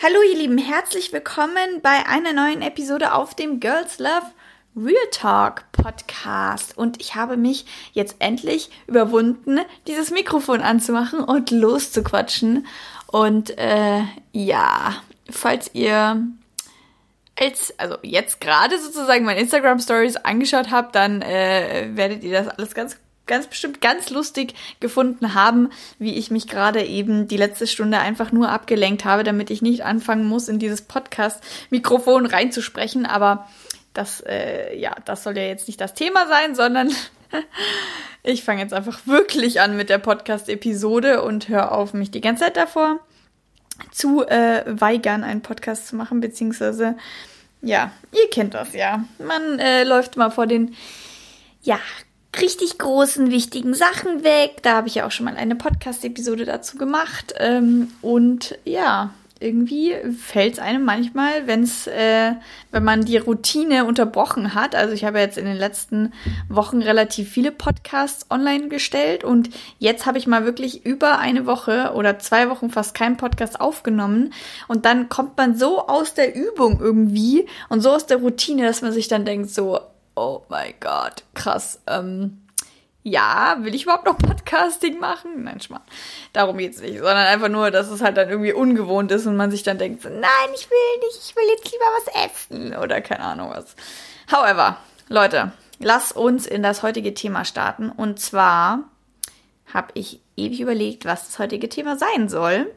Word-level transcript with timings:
Hallo 0.00 0.18
ihr 0.30 0.38
Lieben, 0.38 0.58
herzlich 0.58 1.12
willkommen 1.12 1.80
bei 1.82 2.06
einer 2.06 2.32
neuen 2.32 2.62
Episode 2.62 3.14
auf 3.14 3.34
dem 3.34 3.58
Girls 3.58 3.98
Love 3.98 4.30
Real 4.76 4.94
Talk 5.10 5.64
Podcast. 5.72 6.78
Und 6.78 7.00
ich 7.00 7.16
habe 7.16 7.36
mich 7.36 7.66
jetzt 7.94 8.14
endlich 8.20 8.70
überwunden, 8.86 9.58
dieses 9.88 10.12
Mikrofon 10.12 10.60
anzumachen 10.60 11.18
und 11.18 11.50
loszuquatschen. 11.50 12.68
Und 13.08 13.58
äh, 13.58 14.02
ja, 14.30 15.02
falls 15.28 15.74
ihr 15.74 16.22
als, 17.36 17.76
also 17.76 17.96
jetzt 18.02 18.40
gerade 18.40 18.78
sozusagen 18.78 19.24
meine 19.24 19.40
Instagram 19.40 19.80
Stories 19.80 20.14
angeschaut 20.14 20.70
habt, 20.70 20.94
dann 20.94 21.22
äh, 21.22 21.88
werdet 21.94 22.22
ihr 22.22 22.40
das 22.40 22.46
alles 22.46 22.72
ganz 22.72 22.98
ganz 23.28 23.46
bestimmt 23.46 23.80
ganz 23.80 24.10
lustig 24.10 24.54
gefunden 24.80 25.34
haben, 25.34 25.70
wie 25.98 26.14
ich 26.14 26.30
mich 26.32 26.48
gerade 26.48 26.84
eben 26.84 27.28
die 27.28 27.36
letzte 27.36 27.68
Stunde 27.68 27.98
einfach 27.98 28.32
nur 28.32 28.48
abgelenkt 28.48 29.04
habe, 29.04 29.22
damit 29.22 29.50
ich 29.50 29.62
nicht 29.62 29.84
anfangen 29.84 30.24
muss, 30.24 30.48
in 30.48 30.58
dieses 30.58 30.82
Podcast-Mikrofon 30.82 32.26
reinzusprechen. 32.26 33.06
Aber 33.06 33.48
das, 33.94 34.20
äh, 34.26 34.76
ja, 34.76 34.94
das 35.04 35.22
soll 35.22 35.36
ja 35.36 35.44
jetzt 35.44 35.68
nicht 35.68 35.80
das 35.80 35.94
Thema 35.94 36.26
sein, 36.26 36.54
sondern 36.54 36.90
ich 38.22 38.42
fange 38.42 38.62
jetzt 38.62 38.74
einfach 38.74 39.06
wirklich 39.06 39.60
an 39.60 39.76
mit 39.76 39.90
der 39.90 39.98
Podcast-Episode 39.98 41.22
und 41.22 41.48
höre 41.48 41.72
auf, 41.72 41.94
mich 41.94 42.10
die 42.10 42.20
ganze 42.20 42.44
Zeit 42.44 42.56
davor 42.56 43.00
zu 43.92 44.26
äh, 44.26 44.64
weigern, 44.66 45.22
einen 45.22 45.42
Podcast 45.42 45.86
zu 45.86 45.96
machen, 45.96 46.20
beziehungsweise, 46.20 46.96
ja, 47.62 47.92
ihr 48.12 48.28
kennt 48.30 48.54
das 48.54 48.72
ja. 48.72 49.04
Man 49.18 49.60
äh, 49.60 49.84
läuft 49.84 50.16
mal 50.16 50.30
vor 50.30 50.46
den 50.46 50.74
ja, 51.62 51.78
richtig 52.40 52.78
großen, 52.78 53.30
wichtigen 53.30 53.74
Sachen 53.74 54.24
weg. 54.24 54.62
Da 54.62 54.74
habe 54.76 54.88
ich 54.88 54.96
ja 54.96 55.06
auch 55.06 55.10
schon 55.10 55.26
mal 55.26 55.36
eine 55.36 55.56
Podcast-Episode 55.56 56.44
dazu 56.44 56.78
gemacht. 56.78 57.34
Ähm, 57.38 57.92
und 58.02 58.58
ja, 58.64 59.12
irgendwie 59.40 59.94
fällt 60.20 60.54
es 60.54 60.58
einem 60.58 60.84
manchmal, 60.84 61.46
wenn's, 61.46 61.86
äh, 61.86 62.32
wenn 62.72 62.84
man 62.84 63.04
die 63.04 63.18
Routine 63.18 63.84
unterbrochen 63.84 64.54
hat. 64.54 64.74
Also 64.74 64.94
ich 64.94 65.04
habe 65.04 65.20
jetzt 65.20 65.38
in 65.38 65.44
den 65.44 65.56
letzten 65.56 66.12
Wochen 66.48 66.82
relativ 66.82 67.28
viele 67.28 67.52
Podcasts 67.52 68.26
online 68.30 68.68
gestellt 68.68 69.24
und 69.24 69.50
jetzt 69.78 70.06
habe 70.06 70.18
ich 70.18 70.26
mal 70.26 70.44
wirklich 70.44 70.84
über 70.84 71.18
eine 71.18 71.46
Woche 71.46 71.92
oder 71.94 72.18
zwei 72.18 72.50
Wochen 72.50 72.70
fast 72.70 72.94
keinen 72.94 73.16
Podcast 73.16 73.60
aufgenommen. 73.60 74.32
Und 74.66 74.84
dann 74.84 75.08
kommt 75.08 75.36
man 75.36 75.56
so 75.56 75.86
aus 75.86 76.14
der 76.14 76.34
Übung 76.34 76.80
irgendwie 76.80 77.46
und 77.68 77.80
so 77.80 77.90
aus 77.90 78.06
der 78.06 78.18
Routine, 78.18 78.64
dass 78.64 78.82
man 78.82 78.92
sich 78.92 79.08
dann 79.08 79.24
denkt, 79.24 79.50
so, 79.50 79.80
oh 80.18 80.44
mein 80.48 80.74
Gott, 80.80 81.22
krass. 81.34 81.80
Ähm, 81.86 82.42
ja, 83.04 83.56
will 83.60 83.74
ich 83.74 83.84
überhaupt 83.84 84.04
noch 84.04 84.18
Podcasting 84.18 84.98
machen? 84.98 85.44
Nein, 85.44 85.60
Schmarrn. 85.60 85.84
Darum 86.32 86.58
geht's 86.58 86.80
nicht, 86.80 86.98
sondern 86.98 87.18
einfach 87.18 87.48
nur, 87.48 87.70
dass 87.70 87.88
es 87.88 88.02
halt 88.02 88.16
dann 88.16 88.28
irgendwie 88.28 88.52
ungewohnt 88.52 89.12
ist 89.12 89.26
und 89.26 89.36
man 89.36 89.52
sich 89.52 89.62
dann 89.62 89.78
denkt, 89.78 90.04
nein, 90.04 90.50
ich 90.54 90.68
will 90.68 91.06
nicht, 91.06 91.18
ich 91.22 91.36
will 91.36 91.44
jetzt 91.50 91.70
lieber 91.70 91.84
was 91.96 92.30
essen 92.30 92.76
oder 92.76 93.00
keine 93.00 93.22
Ahnung 93.22 93.50
was. 93.50 93.76
However, 94.30 94.76
Leute, 95.08 95.52
lass 95.78 96.10
uns 96.10 96.46
in 96.46 96.62
das 96.62 96.82
heutige 96.82 97.14
Thema 97.14 97.44
starten. 97.44 97.88
Und 97.88 98.18
zwar 98.18 98.90
habe 99.72 99.88
ich 99.94 100.20
ewig 100.36 100.60
überlegt, 100.60 101.04
was 101.04 101.26
das 101.26 101.38
heutige 101.38 101.68
Thema 101.68 101.96
sein 101.96 102.28
soll. 102.28 102.70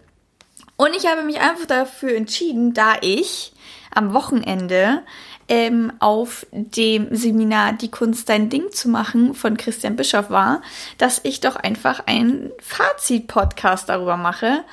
Und 0.78 0.96
ich 0.96 1.08
habe 1.08 1.24
mich 1.24 1.40
einfach 1.40 1.66
dafür 1.66 2.16
entschieden, 2.16 2.74
da 2.74 2.96
ich 3.02 3.54
am 3.94 4.14
Wochenende 4.14 5.02
ähm, 5.48 5.92
auf 6.00 6.46
dem 6.52 7.14
Seminar 7.16 7.74
Die 7.74 7.92
Kunst 7.92 8.30
dein 8.30 8.50
Ding 8.50 8.72
zu 8.72 8.90
machen 8.90 9.34
von 9.34 9.58
Christian 9.58 9.96
Bischoff 9.96 10.30
war, 10.30 10.62
dass 10.98 11.22
ich 11.24 11.42
doch 11.42 11.56
einfach 11.56 12.06
einen 12.06 12.52
Fazit-Podcast 12.60 13.90
darüber 13.90 14.18
mache, 14.18 14.64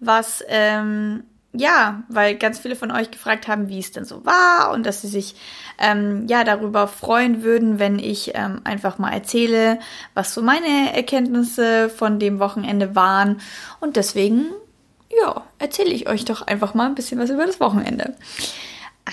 was 0.00 0.44
ähm, 0.48 1.24
ja, 1.56 2.02
weil 2.08 2.34
ganz 2.36 2.58
viele 2.58 2.74
von 2.74 2.90
euch 2.90 3.12
gefragt 3.12 3.46
haben, 3.46 3.68
wie 3.68 3.78
es 3.78 3.92
denn 3.92 4.04
so 4.04 4.26
war 4.26 4.72
und 4.72 4.84
dass 4.84 5.02
sie 5.02 5.08
sich 5.08 5.36
ähm, 5.78 6.26
ja 6.26 6.42
darüber 6.42 6.88
freuen 6.88 7.44
würden, 7.44 7.78
wenn 7.78 8.00
ich 8.00 8.32
ähm, 8.34 8.60
einfach 8.64 8.98
mal 8.98 9.12
erzähle, 9.12 9.78
was 10.14 10.34
so 10.34 10.42
meine 10.42 10.92
Erkenntnisse 10.94 11.88
von 11.90 12.18
dem 12.18 12.40
Wochenende 12.40 12.96
waren. 12.96 13.40
Und 13.80 13.94
deswegen, 13.94 14.46
ja, 15.20 15.42
erzähle 15.58 15.90
ich 15.90 16.08
euch 16.08 16.24
doch 16.24 16.42
einfach 16.42 16.74
mal 16.74 16.86
ein 16.86 16.94
bisschen 16.94 17.18
was 17.18 17.30
über 17.30 17.46
das 17.46 17.60
Wochenende. 17.60 18.14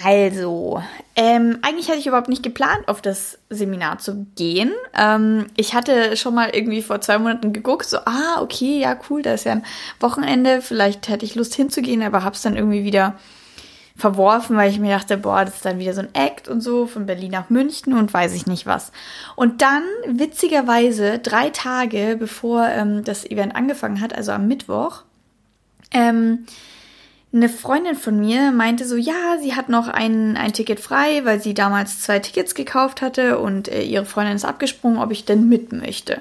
Also, 0.03 0.81
ähm, 1.17 1.59
eigentlich 1.62 1.89
hatte 1.89 2.00
ich 2.00 2.07
überhaupt 2.07 2.29
nicht 2.29 2.44
geplant, 2.44 2.88
auf 2.88 3.01
das 3.01 3.39
Seminar 3.50 4.00
zu 4.00 4.25
gehen. 4.35 4.72
Ähm, 4.97 5.47
ich 5.57 5.73
hatte 5.73 6.16
schon 6.16 6.34
mal 6.34 6.50
irgendwie 6.53 6.81
vor 6.81 7.01
zwei 7.01 7.19
Monaten 7.19 7.51
geguckt, 7.51 7.85
so, 7.85 7.97
ah, 7.97 8.41
okay, 8.41 8.79
ja, 8.79 8.97
cool, 9.09 9.22
da 9.22 9.34
ist 9.34 9.44
ja 9.44 9.51
ein 9.51 9.66
Wochenende, 10.00 10.62
vielleicht 10.62 11.09
hätte 11.09 11.25
ich 11.25 11.35
Lust 11.35 11.56
hinzugehen, 11.56 12.03
aber 12.03 12.23
hab's 12.23 12.41
dann 12.41 12.56
irgendwie 12.56 12.85
wieder 12.85 13.16
verworfen, 13.97 14.56
weil 14.56 14.72
ich 14.72 14.79
mir 14.79 14.95
dachte, 14.95 15.18
boah, 15.18 15.44
das 15.44 15.56
ist 15.56 15.66
dann 15.66 15.78
wieder 15.78 15.94
so 15.94 16.01
ein 16.01 16.16
Act 16.16 16.47
und 16.47 16.62
so 16.62 16.88
von 16.88 17.06
Berlin 17.06 17.31
nach 17.31 17.50
München 17.50 17.94
und 17.94 18.13
weiß 18.13 18.33
ich 18.33 18.47
nicht 18.47 18.66
was. 18.66 18.94
Und 19.35 19.62
dann, 19.62 19.83
witzigerweise, 20.07 21.19
drei 21.19 21.50
Tage 21.50 22.16
bevor 22.18 22.66
ähm, 22.68 23.03
das 23.03 23.25
Event 23.29 23.56
angefangen 23.57 24.00
hat, 24.00 24.16
also 24.16 24.31
am 24.31 24.47
Mittwoch, 24.47 25.03
ähm, 25.91 26.46
eine 27.34 27.47
Freundin 27.47 27.96
von 27.96 28.19
mir 28.19 28.52
meinte 28.52 28.85
so, 28.85 28.97
ja, 28.97 29.38
sie 29.41 29.56
hat 29.56 29.69
noch 29.69 29.88
ein, 29.88 30.35
ein 30.35 30.52
Ticket 30.52 30.81
frei, 30.81 31.24
weil 31.24 31.41
sie 31.41 31.53
damals 31.53 32.02
zwei 32.02 32.19
Tickets 32.19 32.56
gekauft 32.56 33.02
hatte 33.02 33.40
und 33.40 33.69
äh, 33.69 33.84
ihre 33.84 34.06
Freundin 34.06 34.35
ist 34.35 34.44
abgesprungen, 34.44 35.00
ob 35.00 35.12
ich 35.12 35.24
denn 35.24 35.47
mit 35.47 35.72
möchte. 35.72 36.16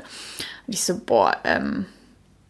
Und 0.66 0.74
ich 0.74 0.84
so, 0.84 1.00
boah, 1.04 1.36
ähm, 1.42 1.86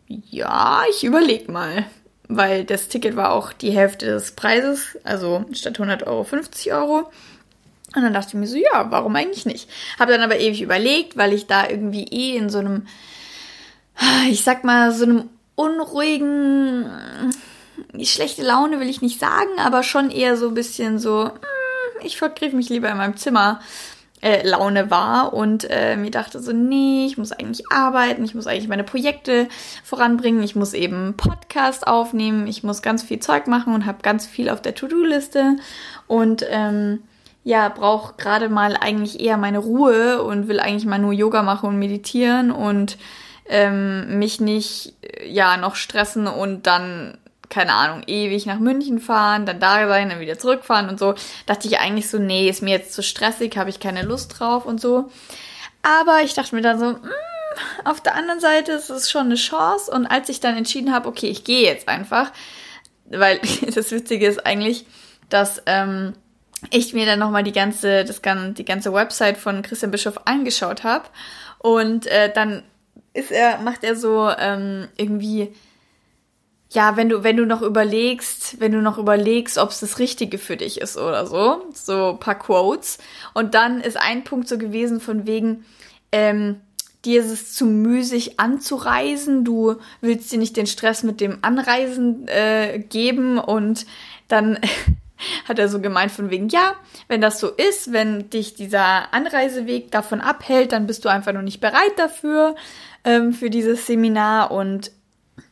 ja, 0.08 0.82
ich 0.90 1.04
überleg 1.04 1.48
mal. 1.48 1.86
Weil 2.32 2.64
das 2.64 2.88
Ticket 2.88 3.16
war 3.16 3.32
auch 3.32 3.52
die 3.52 3.72
Hälfte 3.72 4.06
des 4.06 4.32
Preises, 4.32 4.96
also 5.02 5.44
statt 5.52 5.80
100 5.80 6.06
Euro 6.06 6.22
50 6.22 6.72
Euro. 6.72 7.10
Und 7.96 8.02
dann 8.02 8.12
dachte 8.12 8.28
ich 8.28 8.34
mir 8.34 8.46
so, 8.46 8.56
ja, 8.56 8.90
warum 8.90 9.16
eigentlich 9.16 9.46
nicht? 9.46 9.68
Habe 9.98 10.12
dann 10.12 10.20
aber 10.20 10.38
ewig 10.38 10.62
überlegt, 10.62 11.16
weil 11.16 11.32
ich 11.32 11.46
da 11.46 11.68
irgendwie 11.68 12.04
eh 12.04 12.36
in 12.36 12.50
so 12.50 12.58
einem, 12.58 12.86
ich 14.30 14.44
sag 14.44 14.64
mal, 14.64 14.92
so 14.92 15.04
einem 15.04 15.30
unruhigen 15.60 16.86
schlechte 18.02 18.42
Laune 18.42 18.80
will 18.80 18.88
ich 18.88 19.02
nicht 19.02 19.20
sagen, 19.20 19.50
aber 19.58 19.82
schon 19.82 20.10
eher 20.10 20.36
so 20.36 20.48
ein 20.48 20.54
bisschen 20.54 20.98
so, 20.98 21.24
hm, 21.24 21.32
ich 22.02 22.16
vergriff 22.16 22.52
mich 22.52 22.68
lieber 22.68 22.90
in 22.90 22.96
meinem 22.96 23.16
Zimmer. 23.16 23.60
Äh, 24.22 24.46
Laune 24.46 24.90
war 24.90 25.32
und 25.32 25.66
äh, 25.70 25.96
mir 25.96 26.10
dachte 26.10 26.40
so, 26.40 26.52
nee, 26.52 27.06
ich 27.06 27.16
muss 27.16 27.32
eigentlich 27.32 27.72
arbeiten, 27.72 28.22
ich 28.22 28.34
muss 28.34 28.46
eigentlich 28.46 28.68
meine 28.68 28.84
Projekte 28.84 29.48
voranbringen, 29.82 30.42
ich 30.42 30.54
muss 30.54 30.74
eben 30.74 31.14
Podcast 31.16 31.86
aufnehmen, 31.86 32.46
ich 32.46 32.62
muss 32.62 32.82
ganz 32.82 33.02
viel 33.02 33.18
Zeug 33.20 33.46
machen 33.46 33.72
und 33.72 33.86
habe 33.86 34.02
ganz 34.02 34.26
viel 34.26 34.50
auf 34.50 34.60
der 34.60 34.74
To-Do-Liste 34.74 35.56
und 36.06 36.44
ähm, 36.50 37.02
ja, 37.44 37.70
brauche 37.70 38.12
gerade 38.18 38.50
mal 38.50 38.76
eigentlich 38.78 39.20
eher 39.20 39.38
meine 39.38 39.58
Ruhe 39.58 40.22
und 40.22 40.48
will 40.48 40.60
eigentlich 40.60 40.84
mal 40.84 40.98
nur 40.98 41.14
Yoga 41.14 41.42
machen 41.42 41.70
und 41.70 41.78
meditieren 41.78 42.50
und 42.50 42.98
ähm, 43.50 44.18
mich 44.18 44.40
nicht 44.40 44.94
äh, 45.02 45.28
ja 45.28 45.56
noch 45.56 45.74
stressen 45.74 46.26
und 46.26 46.66
dann 46.66 47.18
keine 47.50 47.74
Ahnung, 47.74 48.04
ewig 48.06 48.46
nach 48.46 48.60
München 48.60 49.00
fahren, 49.00 49.44
dann 49.44 49.58
da 49.58 49.88
sein, 49.88 50.08
dann 50.08 50.20
wieder 50.20 50.38
zurückfahren 50.38 50.88
und 50.88 50.98
so. 50.98 51.14
Dachte 51.46 51.66
ich 51.66 51.80
eigentlich 51.80 52.08
so, 52.08 52.18
nee, 52.18 52.48
ist 52.48 52.62
mir 52.62 52.70
jetzt 52.70 52.92
zu 52.92 53.02
stressig, 53.02 53.56
habe 53.56 53.70
ich 53.70 53.80
keine 53.80 54.02
Lust 54.02 54.38
drauf 54.38 54.64
und 54.64 54.80
so. 54.80 55.10
Aber 55.82 56.20
ich 56.22 56.34
dachte 56.34 56.54
mir 56.54 56.62
dann 56.62 56.78
so, 56.78 56.86
mh, 56.86 56.98
mm, 56.98 57.86
auf 57.86 58.00
der 58.00 58.14
anderen 58.14 58.38
Seite 58.38 58.72
ist 58.72 58.88
es 58.88 59.10
schon 59.10 59.26
eine 59.26 59.34
Chance. 59.34 59.90
Und 59.90 60.06
als 60.06 60.28
ich 60.28 60.38
dann 60.38 60.56
entschieden 60.56 60.94
habe, 60.94 61.08
okay, 61.08 61.26
ich 61.26 61.42
gehe 61.42 61.64
jetzt 61.64 61.88
einfach, 61.88 62.30
weil 63.06 63.40
das 63.74 63.90
Witzige 63.90 64.28
ist 64.28 64.46
eigentlich, 64.46 64.86
dass 65.28 65.60
ähm, 65.66 66.14
ich 66.70 66.94
mir 66.94 67.06
dann 67.06 67.18
nochmal 67.18 67.42
die 67.42 67.52
ganze, 67.52 68.04
das, 68.04 68.22
die 68.22 68.64
ganze 68.64 68.92
Website 68.92 69.38
von 69.38 69.62
Christian 69.62 69.90
Bischof 69.90 70.20
angeschaut 70.24 70.84
habe. 70.84 71.06
Und 71.58 72.06
äh, 72.06 72.32
dann 72.32 72.62
ist 73.12 73.30
er, 73.30 73.58
macht 73.60 73.84
er 73.84 73.96
so 73.96 74.30
ähm, 74.38 74.88
irgendwie 74.96 75.52
ja, 76.72 76.96
wenn 76.96 77.08
du, 77.08 77.24
wenn 77.24 77.36
du 77.36 77.46
noch 77.46 77.62
überlegst, 77.62 78.60
wenn 78.60 78.70
du 78.70 78.80
noch 78.80 78.96
überlegst, 78.96 79.58
ob 79.58 79.70
es 79.70 79.80
das 79.80 79.98
Richtige 79.98 80.38
für 80.38 80.56
dich 80.56 80.80
ist 80.80 80.96
oder 80.96 81.26
so, 81.26 81.64
so 81.74 82.16
paar 82.20 82.38
Quotes. 82.38 82.98
Und 83.34 83.54
dann 83.54 83.80
ist 83.80 83.96
ein 83.96 84.22
Punkt 84.22 84.46
so 84.46 84.56
gewesen 84.56 85.00
von 85.00 85.26
wegen, 85.26 85.64
ähm, 86.12 86.60
dir 87.04 87.20
ist 87.20 87.30
es 87.30 87.54
zu 87.54 87.66
müßig 87.66 88.38
anzureisen, 88.38 89.44
du 89.44 89.76
willst 90.00 90.30
dir 90.30 90.38
nicht 90.38 90.56
den 90.56 90.66
Stress 90.66 91.02
mit 91.02 91.20
dem 91.20 91.38
Anreisen 91.42 92.28
äh, 92.28 92.78
geben 92.78 93.38
und 93.38 93.86
dann 94.28 94.58
hat 95.48 95.58
er 95.58 95.68
so 95.68 95.80
gemeint 95.80 96.12
von 96.12 96.30
wegen, 96.30 96.48
ja, 96.50 96.74
wenn 97.08 97.20
das 97.20 97.40
so 97.40 97.48
ist, 97.48 97.92
wenn 97.92 98.30
dich 98.30 98.54
dieser 98.54 99.12
Anreiseweg 99.12 99.90
davon 99.90 100.20
abhält, 100.20 100.70
dann 100.72 100.86
bist 100.86 101.04
du 101.04 101.08
einfach 101.08 101.32
noch 101.32 101.42
nicht 101.42 101.60
bereit 101.60 101.92
dafür, 101.96 102.54
ähm, 103.04 103.32
für 103.32 103.50
dieses 103.50 103.86
Seminar 103.86 104.50
und 104.50 104.92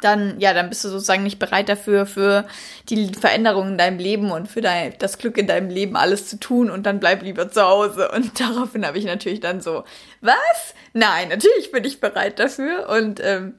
dann, 0.01 0.39
ja, 0.39 0.55
dann 0.55 0.69
bist 0.69 0.85
du 0.85 0.89
sozusagen 0.89 1.23
nicht 1.23 1.39
bereit 1.39 1.69
dafür, 1.69 2.07
für 2.07 2.47
die 2.89 3.13
Veränderungen 3.15 3.73
in 3.73 3.79
deinem 3.79 3.99
Leben 3.99 4.31
und 4.31 4.47
für 4.47 4.61
dein, 4.61 4.95
das 4.99 5.19
Glück 5.19 5.39
in 5.39 5.47
deinem 5.47 5.71
Leben 5.71 5.97
alles 5.97 6.29
zu 6.29 6.39
tun 6.39 6.71
und 6.71 6.85
dann 6.85 7.01
bleib 7.01 7.23
lieber 7.23 7.51
zu 7.51 7.63
Hause. 7.63 8.11
Und 8.11 8.39
daraufhin 8.41 8.87
habe 8.87 8.99
ich 8.99 9.05
natürlich 9.05 9.41
dann 9.41 9.61
so, 9.61 9.85
was? 10.21 10.75
Nein, 10.93 11.29
natürlich 11.29 11.73
bin 11.73 11.85
ich 11.85 12.01
bereit 12.01 12.39
dafür. 12.39 12.89
Und 12.89 13.21
ähm, 13.23 13.55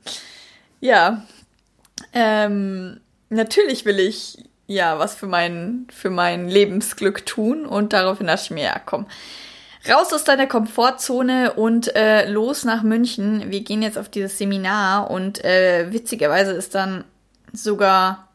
ja, 0.80 1.26
ähm, 2.14 3.00
natürlich 3.30 3.86
will 3.86 4.00
ich 4.00 4.38
ja, 4.70 5.00
was 5.00 5.16
für 5.16 5.26
mein, 5.26 5.88
für 5.92 6.12
mein 6.12 6.48
Lebensglück 6.48 7.26
tun. 7.26 7.66
Und 7.66 7.92
daraufhin 7.92 8.28
dachte 8.28 8.44
ich 8.44 8.52
mir, 8.52 8.66
ja, 8.66 8.80
komm, 8.84 9.08
raus 9.88 10.12
aus 10.14 10.24
deiner 10.24 10.48
Komfortzone 10.48 11.54
und 11.54 11.96
äh, 11.96 12.30
los 12.30 12.66
nach 12.66 12.84
München. 12.84 13.52
Wir 13.52 13.62
gehen 13.62 13.82
jetzt 13.82 13.98
auf 13.98 14.10
dieses 14.10 14.38
Seminar 14.38 15.10
und 15.10 15.44
äh, 15.44 15.92
witzigerweise 15.92 16.52
ist 16.52 16.76
dann 16.76 17.06
sogar 17.54 18.30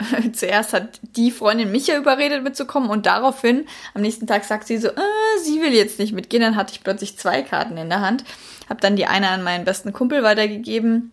zuerst 0.32 0.72
hat 0.72 1.00
die 1.16 1.30
Freundin 1.30 1.70
mich 1.70 1.86
ja 1.86 1.96
überredet 1.96 2.42
mitzukommen 2.42 2.90
und 2.90 3.06
daraufhin 3.06 3.66
am 3.94 4.02
nächsten 4.02 4.26
Tag 4.26 4.44
sagt 4.44 4.66
sie 4.66 4.78
so, 4.78 4.88
äh, 4.88 5.38
sie 5.42 5.60
will 5.60 5.72
jetzt 5.72 5.98
nicht 5.98 6.12
mitgehen. 6.12 6.42
Dann 6.42 6.56
hatte 6.56 6.72
ich 6.72 6.82
plötzlich 6.82 7.18
zwei 7.18 7.42
Karten 7.42 7.76
in 7.76 7.90
der 7.90 8.00
Hand, 8.00 8.24
habe 8.68 8.80
dann 8.80 8.96
die 8.96 9.06
eine 9.06 9.28
an 9.28 9.42
meinen 9.42 9.64
besten 9.64 9.92
Kumpel 9.92 10.22
weitergegeben 10.22 11.12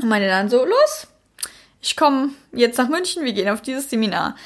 und 0.00 0.08
meine 0.08 0.28
dann 0.28 0.48
so, 0.48 0.64
los, 0.64 1.08
ich 1.80 1.96
komme 1.96 2.30
jetzt 2.52 2.78
nach 2.78 2.88
München, 2.88 3.24
wir 3.24 3.32
gehen 3.32 3.48
auf 3.48 3.60
dieses 3.60 3.90
Seminar. 3.90 4.36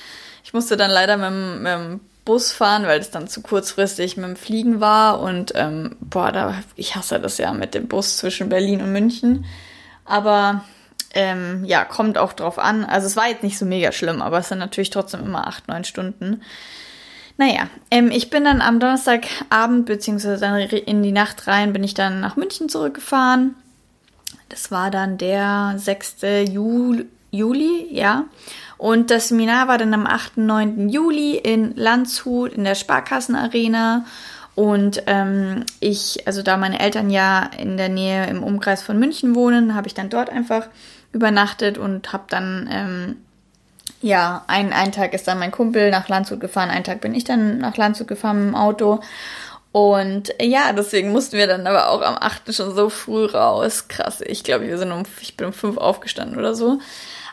Ich 0.42 0.54
musste 0.54 0.76
dann 0.76 0.90
leider 0.90 1.16
mit, 1.16 1.62
mit 1.62 1.72
dem 1.72 2.00
Bus 2.26 2.52
fahren, 2.52 2.82
weil 2.86 3.00
es 3.00 3.10
dann 3.10 3.28
zu 3.28 3.40
kurzfristig 3.40 4.18
mit 4.18 4.26
dem 4.26 4.36
Fliegen 4.36 4.80
war 4.80 5.20
und 5.20 5.52
ähm, 5.54 5.96
boah, 6.00 6.32
da, 6.32 6.56
ich 6.74 6.94
hasse 6.94 7.18
das 7.18 7.38
ja 7.38 7.54
mit 7.54 7.72
dem 7.74 7.88
Bus 7.88 8.18
zwischen 8.18 8.50
Berlin 8.50 8.82
und 8.82 8.92
München. 8.92 9.46
Aber 10.04 10.64
ähm, 11.14 11.64
ja, 11.64 11.84
kommt 11.84 12.18
auch 12.18 12.34
drauf 12.34 12.58
an. 12.58 12.84
Also 12.84 13.06
es 13.06 13.16
war 13.16 13.28
jetzt 13.28 13.42
nicht 13.42 13.56
so 13.56 13.64
mega 13.64 13.92
schlimm, 13.92 14.20
aber 14.20 14.38
es 14.38 14.48
sind 14.48 14.58
natürlich 14.58 14.90
trotzdem 14.90 15.20
immer 15.20 15.46
acht, 15.46 15.68
neun 15.68 15.84
Stunden. 15.84 16.42
Naja, 17.38 17.68
ähm, 17.90 18.10
ich 18.10 18.28
bin 18.28 18.44
dann 18.44 18.60
am 18.60 18.80
Donnerstagabend, 18.80 19.88
dann 19.88 20.60
in 20.60 21.02
die 21.02 21.12
Nacht 21.12 21.46
rein, 21.46 21.72
bin 21.72 21.84
ich 21.84 21.94
dann 21.94 22.20
nach 22.20 22.36
München 22.36 22.68
zurückgefahren. 22.68 23.54
Das 24.48 24.70
war 24.70 24.90
dann 24.90 25.16
der 25.16 25.74
6. 25.76 26.16
Juli, 26.50 27.06
Juli, 27.30 27.88
ja. 27.90 28.24
Und 28.78 29.10
das 29.10 29.28
Seminar 29.28 29.68
war 29.68 29.78
dann 29.78 29.94
am 29.94 30.06
8. 30.06 30.36
9. 30.36 30.88
Juli 30.88 31.36
in 31.36 31.74
Landshut 31.76 32.52
in 32.52 32.64
der 32.64 32.74
Sparkassenarena. 32.74 34.04
Und 34.54 35.02
ähm, 35.06 35.64
ich, 35.80 36.26
also 36.26 36.42
da 36.42 36.56
meine 36.56 36.80
Eltern 36.80 37.10
ja 37.10 37.50
in 37.58 37.76
der 37.76 37.88
Nähe 37.90 38.26
im 38.26 38.42
Umkreis 38.42 38.82
von 38.82 38.98
München 38.98 39.34
wohnen, 39.34 39.74
habe 39.74 39.86
ich 39.86 39.94
dann 39.94 40.08
dort 40.08 40.30
einfach 40.30 40.68
übernachtet 41.12 41.78
und 41.78 42.12
habe 42.12 42.24
dann, 42.28 42.68
ähm, 42.72 43.16
ja, 44.00 44.44
ein, 44.46 44.72
ein 44.72 44.92
Tag 44.92 45.14
ist 45.14 45.28
dann 45.28 45.38
mein 45.38 45.50
Kumpel 45.50 45.90
nach 45.90 46.08
Landshut 46.08 46.40
gefahren, 46.40 46.70
einen 46.70 46.84
Tag 46.84 47.00
bin 47.00 47.14
ich 47.14 47.24
dann 47.24 47.58
nach 47.58 47.76
Landshut 47.76 48.08
gefahren 48.08 48.46
dem 48.46 48.54
Auto. 48.54 49.00
Und 49.72 50.32
ja, 50.40 50.72
deswegen 50.72 51.12
mussten 51.12 51.36
wir 51.36 51.46
dann 51.46 51.66
aber 51.66 51.90
auch 51.90 52.00
am 52.00 52.16
8. 52.18 52.54
schon 52.54 52.74
so 52.74 52.88
früh 52.88 53.26
raus. 53.26 53.88
Krass, 53.88 54.22
ich 54.22 54.42
glaube, 54.42 54.66
wir 54.66 54.78
sind 54.78 54.90
um, 54.90 55.02
ich 55.20 55.36
bin 55.36 55.48
um 55.48 55.52
5 55.52 55.76
aufgestanden 55.76 56.38
oder 56.38 56.54
so. 56.54 56.78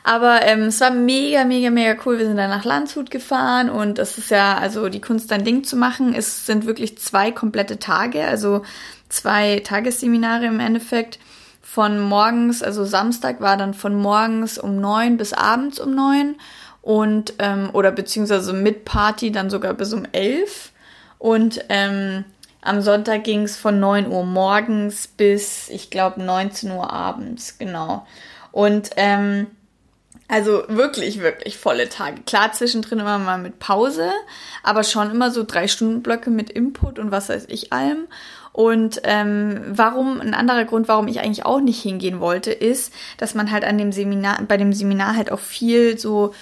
Aber 0.03 0.41
ähm, 0.43 0.63
es 0.63 0.81
war 0.81 0.91
mega, 0.91 1.45
mega, 1.45 1.69
mega 1.69 1.95
cool. 2.05 2.19
Wir 2.19 2.25
sind 2.25 2.37
dann 2.37 2.49
nach 2.49 2.65
Landshut 2.65 3.09
gefahren 3.09 3.69
und 3.69 3.99
es 3.99 4.17
ist 4.17 4.31
ja, 4.31 4.57
also 4.57 4.89
die 4.89 4.99
Kunst 4.99 5.31
dein 5.31 5.45
Ding 5.45 5.63
zu 5.63 5.77
machen, 5.77 6.13
es 6.13 6.45
sind 6.45 6.65
wirklich 6.65 6.97
zwei 6.97 7.31
komplette 7.31 7.79
Tage, 7.79 8.25
also 8.25 8.63
zwei 9.07 9.61
Tagesseminare 9.63 10.45
im 10.45 10.59
Endeffekt. 10.59 11.19
Von 11.61 11.99
morgens, 11.99 12.61
also 12.61 12.83
Samstag 12.83 13.39
war 13.39 13.57
dann 13.57 13.73
von 13.73 13.95
morgens 13.95 14.57
um 14.57 14.79
neun 14.79 15.17
bis 15.17 15.33
abends 15.33 15.79
um 15.79 15.95
neun 15.95 16.35
und 16.81 17.33
ähm, 17.39 17.69
oder 17.71 17.91
beziehungsweise 17.91 18.53
mit 18.53 18.83
Party 18.85 19.31
dann 19.31 19.49
sogar 19.49 19.73
bis 19.73 19.93
um 19.93 20.05
elf. 20.11 20.71
Und 21.17 21.63
ähm, 21.69 22.25
am 22.61 22.81
Sonntag 22.81 23.23
ging 23.23 23.43
es 23.43 23.57
von 23.57 23.79
9 23.79 24.07
Uhr 24.07 24.25
morgens 24.25 25.07
bis, 25.07 25.69
ich 25.69 25.89
glaube, 25.89 26.21
19 26.21 26.71
Uhr 26.71 26.91
abends, 26.91 27.57
genau. 27.57 28.05
Und 28.51 28.91
ähm, 28.97 29.47
also 30.33 30.63
wirklich, 30.67 31.21
wirklich 31.21 31.59
volle 31.59 31.89
Tage. 31.89 32.23
Klar, 32.25 32.51
zwischendrin 32.53 32.97
immer 32.97 33.19
mal 33.19 33.37
mit 33.37 33.59
Pause, 33.59 34.09
aber 34.63 34.83
schon 34.83 35.11
immer 35.11 35.29
so 35.29 35.43
drei 35.43 35.67
Stunden 35.67 36.01
Blöcke 36.01 36.31
mit 36.31 36.49
Input 36.49 36.97
und 36.97 37.11
was 37.11 37.29
weiß 37.29 37.45
ich 37.49 37.71
allem. 37.71 38.07
Und 38.51 38.99
ähm, 39.03 39.61
warum, 39.67 40.19
ein 40.19 40.33
anderer 40.33 40.65
Grund, 40.65 40.87
warum 40.87 41.07
ich 41.07 41.19
eigentlich 41.19 41.45
auch 41.45 41.61
nicht 41.61 41.83
hingehen 41.83 42.19
wollte, 42.19 42.51
ist, 42.51 42.91
dass 43.17 43.35
man 43.35 43.51
halt 43.51 43.63
an 43.63 43.77
dem 43.77 43.91
Seminar, 43.91 44.41
bei 44.47 44.57
dem 44.57 44.73
Seminar 44.73 45.15
halt 45.15 45.31
auch 45.31 45.39
viel 45.39 45.99
so 45.99 46.33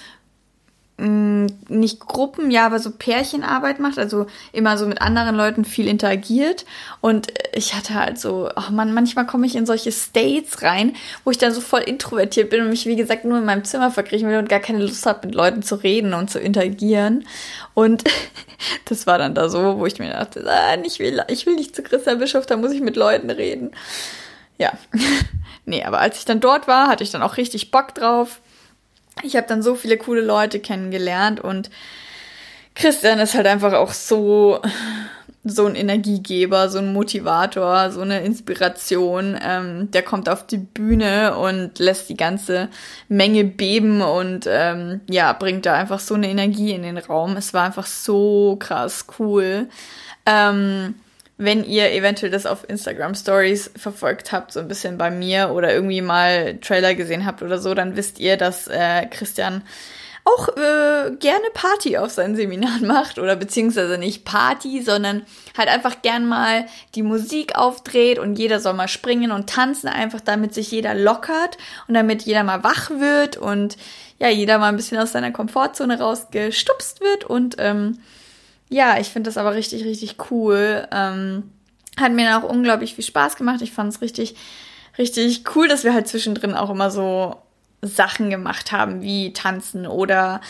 mh, 0.98 1.48
nicht 1.68 2.00
Gruppen, 2.00 2.50
ja, 2.50 2.66
aber 2.66 2.78
so 2.78 2.90
Pärchenarbeit 2.90 3.80
macht, 3.80 3.98
also 3.98 4.26
immer 4.52 4.78
so 4.78 4.86
mit 4.86 5.00
anderen 5.00 5.36
Leuten 5.36 5.64
viel 5.64 5.88
interagiert. 5.88 6.64
Und 7.00 7.28
ich 7.52 7.74
hatte 7.74 7.94
halt 7.94 8.18
so, 8.18 8.50
ach 8.54 8.70
man, 8.70 8.94
manchmal 8.94 9.26
komme 9.26 9.46
ich 9.46 9.56
in 9.56 9.66
solche 9.66 9.92
States 9.92 10.62
rein, 10.62 10.94
wo 11.24 11.30
ich 11.30 11.38
dann 11.38 11.52
so 11.52 11.60
voll 11.60 11.80
introvertiert 11.80 12.50
bin 12.50 12.62
und 12.62 12.70
mich, 12.70 12.86
wie 12.86 12.96
gesagt, 12.96 13.24
nur 13.24 13.38
in 13.38 13.44
meinem 13.44 13.64
Zimmer 13.64 13.90
verkriechen 13.90 14.28
will 14.28 14.38
und 14.38 14.48
gar 14.48 14.60
keine 14.60 14.80
Lust 14.80 15.04
habe, 15.06 15.26
mit 15.26 15.34
Leuten 15.34 15.62
zu 15.62 15.76
reden 15.76 16.14
und 16.14 16.30
zu 16.30 16.38
interagieren. 16.38 17.26
Und 17.74 18.04
das 18.84 19.06
war 19.06 19.18
dann 19.18 19.34
da 19.34 19.48
so, 19.48 19.78
wo 19.78 19.86
ich 19.86 19.98
mir 19.98 20.10
dachte, 20.10 20.44
ah, 20.48 20.76
ich, 20.84 20.98
will, 20.98 21.22
ich 21.28 21.46
will 21.46 21.56
nicht 21.56 21.74
zu 21.74 21.82
Christa 21.82 22.14
Bischof, 22.14 22.46
da 22.46 22.56
muss 22.56 22.72
ich 22.72 22.80
mit 22.80 22.96
Leuten 22.96 23.30
reden. 23.30 23.72
Ja. 24.58 24.72
nee, 25.64 25.82
aber 25.82 26.00
als 26.00 26.18
ich 26.18 26.24
dann 26.24 26.40
dort 26.40 26.68
war, 26.68 26.88
hatte 26.88 27.02
ich 27.02 27.10
dann 27.10 27.22
auch 27.22 27.36
richtig 27.36 27.70
Bock 27.70 27.94
drauf 27.94 28.40
ich 29.22 29.36
habe 29.36 29.46
dann 29.46 29.62
so 29.62 29.74
viele 29.74 29.98
coole 29.98 30.22
Leute 30.22 30.60
kennengelernt 30.60 31.40
und 31.40 31.70
Christian 32.74 33.18
ist 33.18 33.34
halt 33.34 33.46
einfach 33.46 33.74
auch 33.74 33.92
so 33.92 34.60
so 35.44 35.66
ein 35.66 35.74
Energiegeber, 35.74 36.68
so 36.68 36.78
ein 36.78 36.92
Motivator, 36.92 37.90
so 37.90 38.00
eine 38.00 38.22
Inspiration. 38.22 39.36
Ähm, 39.42 39.90
der 39.90 40.02
kommt 40.02 40.28
auf 40.28 40.46
die 40.46 40.58
Bühne 40.58 41.36
und 41.36 41.78
lässt 41.80 42.08
die 42.08 42.16
ganze 42.16 42.68
Menge 43.08 43.44
beben 43.44 44.02
und 44.02 44.46
ähm, 44.48 45.00
ja, 45.10 45.32
bringt 45.32 45.66
da 45.66 45.74
einfach 45.74 45.98
so 45.98 46.14
eine 46.14 46.28
Energie 46.28 46.72
in 46.72 46.82
den 46.82 46.98
Raum. 46.98 47.36
Es 47.36 47.52
war 47.54 47.64
einfach 47.64 47.86
so 47.86 48.56
krass 48.60 49.06
cool. 49.18 49.68
Ähm, 50.26 50.94
wenn 51.38 51.64
ihr 51.64 51.90
eventuell 51.92 52.30
das 52.30 52.46
auf 52.46 52.68
Instagram 52.68 53.14
Stories 53.14 53.70
verfolgt 53.76 54.32
habt, 54.32 54.52
so 54.52 54.60
ein 54.60 54.68
bisschen 54.68 54.98
bei 54.98 55.10
mir 55.10 55.50
oder 55.50 55.72
irgendwie 55.74 56.02
mal 56.02 56.58
Trailer 56.58 56.94
gesehen 56.94 57.26
habt 57.26 57.42
oder 57.42 57.58
so, 57.58 57.74
dann 57.74 57.96
wisst 57.96 58.20
ihr, 58.20 58.36
dass 58.36 58.68
äh, 58.68 59.06
Christian 59.06 59.62
auch 60.24 60.48
äh, 60.50 61.10
gerne 61.18 61.44
Party 61.52 61.98
auf 61.98 62.10
seinen 62.10 62.36
Seminaren 62.36 62.86
macht 62.86 63.18
oder 63.18 63.34
beziehungsweise 63.34 63.98
nicht 63.98 64.24
Party, 64.24 64.82
sondern 64.82 65.22
halt 65.56 65.68
einfach 65.68 66.02
gern 66.02 66.26
mal 66.26 66.66
die 66.94 67.02
Musik 67.02 67.56
aufdreht 67.56 68.18
und 68.18 68.38
jeder 68.38 68.60
soll 68.60 68.74
mal 68.74 68.88
springen 68.88 69.32
und 69.32 69.48
tanzen, 69.48 69.88
einfach 69.88 70.20
damit 70.20 70.54
sich 70.54 70.70
jeder 70.70 70.94
lockert 70.94 71.58
und 71.88 71.94
damit 71.94 72.22
jeder 72.22 72.44
mal 72.44 72.62
wach 72.62 72.90
wird 72.90 73.36
und 73.36 73.76
ja, 74.18 74.28
jeder 74.28 74.58
mal 74.58 74.68
ein 74.68 74.76
bisschen 74.76 74.98
aus 74.98 75.12
seiner 75.12 75.32
Komfortzone 75.32 75.98
rausgestupst 75.98 77.00
wird 77.00 77.24
und 77.24 77.56
ähm, 77.58 77.98
ja, 78.72 78.98
ich 78.98 79.08
finde 79.08 79.28
das 79.28 79.36
aber 79.36 79.54
richtig, 79.54 79.84
richtig 79.84 80.16
cool. 80.30 80.88
Ähm, 80.90 81.52
hat 82.00 82.12
mir 82.12 82.38
auch 82.38 82.48
unglaublich 82.48 82.94
viel 82.94 83.04
Spaß 83.04 83.36
gemacht. 83.36 83.60
Ich 83.60 83.72
fand 83.72 83.92
es 83.92 84.00
richtig, 84.00 84.34
richtig 84.98 85.44
cool, 85.54 85.68
dass 85.68 85.84
wir 85.84 85.92
halt 85.92 86.08
zwischendrin 86.08 86.54
auch 86.54 86.70
immer 86.70 86.90
so 86.90 87.36
Sachen 87.82 88.30
gemacht 88.30 88.72
haben, 88.72 89.02
wie 89.02 89.32
tanzen 89.32 89.86
oder 89.86 90.40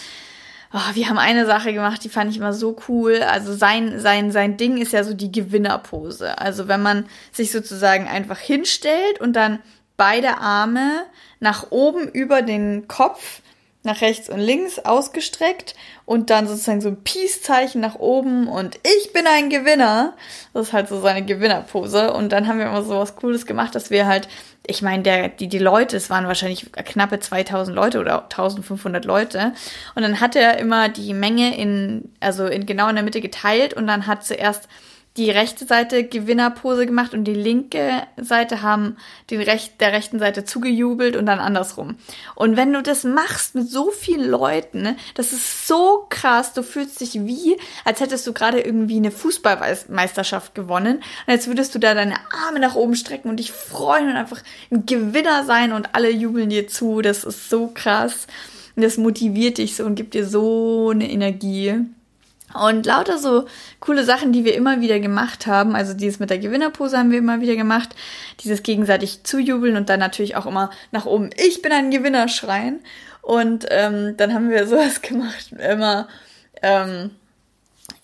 oh, 0.72 0.94
wir 0.94 1.08
haben 1.08 1.18
eine 1.18 1.46
Sache 1.46 1.72
gemacht, 1.72 2.04
die 2.04 2.08
fand 2.08 2.30
ich 2.30 2.36
immer 2.36 2.52
so 2.52 2.76
cool. 2.88 3.22
Also 3.22 3.54
sein, 3.54 3.98
sein, 3.98 4.30
sein 4.30 4.56
Ding 4.56 4.78
ist 4.78 4.92
ja 4.92 5.02
so 5.02 5.14
die 5.14 5.32
Gewinnerpose. 5.32 6.38
Also 6.38 6.68
wenn 6.68 6.82
man 6.82 7.06
sich 7.32 7.50
sozusagen 7.50 8.06
einfach 8.06 8.38
hinstellt 8.38 9.20
und 9.20 9.34
dann 9.34 9.58
beide 9.96 10.38
Arme 10.38 11.04
nach 11.40 11.70
oben 11.70 12.08
über 12.08 12.42
den 12.42 12.86
Kopf 12.86 13.42
nach 13.84 14.00
rechts 14.00 14.28
und 14.28 14.38
links 14.38 14.78
ausgestreckt 14.78 15.74
und 16.04 16.30
dann 16.30 16.46
sozusagen 16.46 16.80
so 16.80 16.88
ein 16.88 17.02
Peace-Zeichen 17.02 17.80
nach 17.80 17.96
oben 17.96 18.46
und 18.46 18.78
ich 18.82 19.12
bin 19.12 19.26
ein 19.26 19.50
Gewinner. 19.50 20.14
Das 20.54 20.68
ist 20.68 20.72
halt 20.72 20.88
so 20.88 21.00
seine 21.00 21.24
Gewinnerpose. 21.24 22.12
Und 22.12 22.30
dann 22.30 22.46
haben 22.46 22.58
wir 22.58 22.66
immer 22.66 22.82
so 22.84 22.98
was 22.98 23.16
Cooles 23.16 23.44
gemacht, 23.44 23.74
dass 23.74 23.90
wir 23.90 24.06
halt, 24.06 24.28
ich 24.66 24.82
meine, 24.82 25.30
die, 25.30 25.48
die 25.48 25.58
Leute, 25.58 25.96
es 25.96 26.10
waren 26.10 26.26
wahrscheinlich 26.26 26.70
knappe 26.72 27.18
2000 27.18 27.74
Leute 27.74 27.98
oder 27.98 28.22
1500 28.24 29.04
Leute. 29.04 29.52
Und 29.96 30.02
dann 30.02 30.20
hat 30.20 30.36
er 30.36 30.58
immer 30.58 30.88
die 30.88 31.12
Menge 31.14 31.56
in, 31.56 32.12
also 32.20 32.46
in 32.46 32.66
genau 32.66 32.88
in 32.88 32.94
der 32.94 33.04
Mitte 33.04 33.20
geteilt 33.20 33.74
und 33.74 33.88
dann 33.88 34.06
hat 34.06 34.24
zuerst 34.24 34.68
die 35.16 35.30
rechte 35.30 35.66
Seite 35.66 36.04
Gewinnerpose 36.04 36.86
gemacht 36.86 37.12
und 37.12 37.24
die 37.24 37.34
linke 37.34 38.02
Seite 38.16 38.62
haben 38.62 38.96
den 39.30 39.42
Rech 39.42 39.72
der 39.78 39.92
rechten 39.92 40.18
Seite 40.18 40.44
zugejubelt 40.44 41.16
und 41.16 41.26
dann 41.26 41.38
andersrum. 41.38 41.96
Und 42.34 42.56
wenn 42.56 42.72
du 42.72 42.82
das 42.82 43.04
machst 43.04 43.54
mit 43.54 43.68
so 43.68 43.90
vielen 43.90 44.28
Leuten, 44.28 44.82
ne, 44.82 44.96
das 45.14 45.34
ist 45.34 45.66
so 45.66 46.06
krass, 46.08 46.54
du 46.54 46.62
fühlst 46.62 47.00
dich 47.00 47.14
wie, 47.26 47.58
als 47.84 48.00
hättest 48.00 48.26
du 48.26 48.32
gerade 48.32 48.60
irgendwie 48.60 48.96
eine 48.96 49.10
Fußballmeisterschaft 49.10 50.54
gewonnen 50.54 50.96
und 51.26 51.32
als 51.32 51.46
würdest 51.46 51.74
du 51.74 51.78
da 51.78 51.94
deine 51.94 52.16
Arme 52.46 52.58
nach 52.58 52.74
oben 52.74 52.94
strecken 52.94 53.28
und 53.28 53.36
dich 53.36 53.52
freuen 53.52 54.08
und 54.08 54.16
einfach 54.16 54.42
ein 54.70 54.86
Gewinner 54.86 55.44
sein 55.44 55.72
und 55.72 55.94
alle 55.94 56.10
jubeln 56.10 56.48
dir 56.48 56.68
zu. 56.68 57.02
Das 57.02 57.24
ist 57.24 57.50
so 57.50 57.70
krass. 57.74 58.26
Und 58.74 58.82
das 58.82 58.96
motiviert 58.96 59.58
dich 59.58 59.76
so 59.76 59.84
und 59.84 59.94
gibt 59.94 60.14
dir 60.14 60.26
so 60.26 60.88
eine 60.90 61.10
Energie. 61.10 61.84
Und 62.54 62.86
lauter 62.86 63.18
so 63.18 63.46
coole 63.80 64.04
Sachen, 64.04 64.32
die 64.32 64.44
wir 64.44 64.54
immer 64.54 64.80
wieder 64.80 65.00
gemacht 65.00 65.46
haben. 65.46 65.74
Also 65.74 65.94
dieses 65.94 66.18
mit 66.18 66.30
der 66.30 66.38
Gewinnerpose 66.38 66.98
haben 66.98 67.10
wir 67.10 67.18
immer 67.18 67.40
wieder 67.40 67.56
gemacht. 67.56 67.90
Dieses 68.40 68.62
gegenseitig 68.62 69.24
zujubeln 69.24 69.76
und 69.76 69.88
dann 69.88 70.00
natürlich 70.00 70.36
auch 70.36 70.46
immer 70.46 70.70
nach 70.90 71.06
oben, 71.06 71.30
ich 71.36 71.62
bin 71.62 71.72
ein 71.72 71.90
Gewinner 71.90 72.28
schreien. 72.28 72.80
Und 73.22 73.66
ähm, 73.70 74.16
dann 74.16 74.34
haben 74.34 74.50
wir 74.50 74.66
sowas 74.68 75.00
gemacht, 75.00 75.52
immer, 75.52 76.08
ähm, 76.60 77.10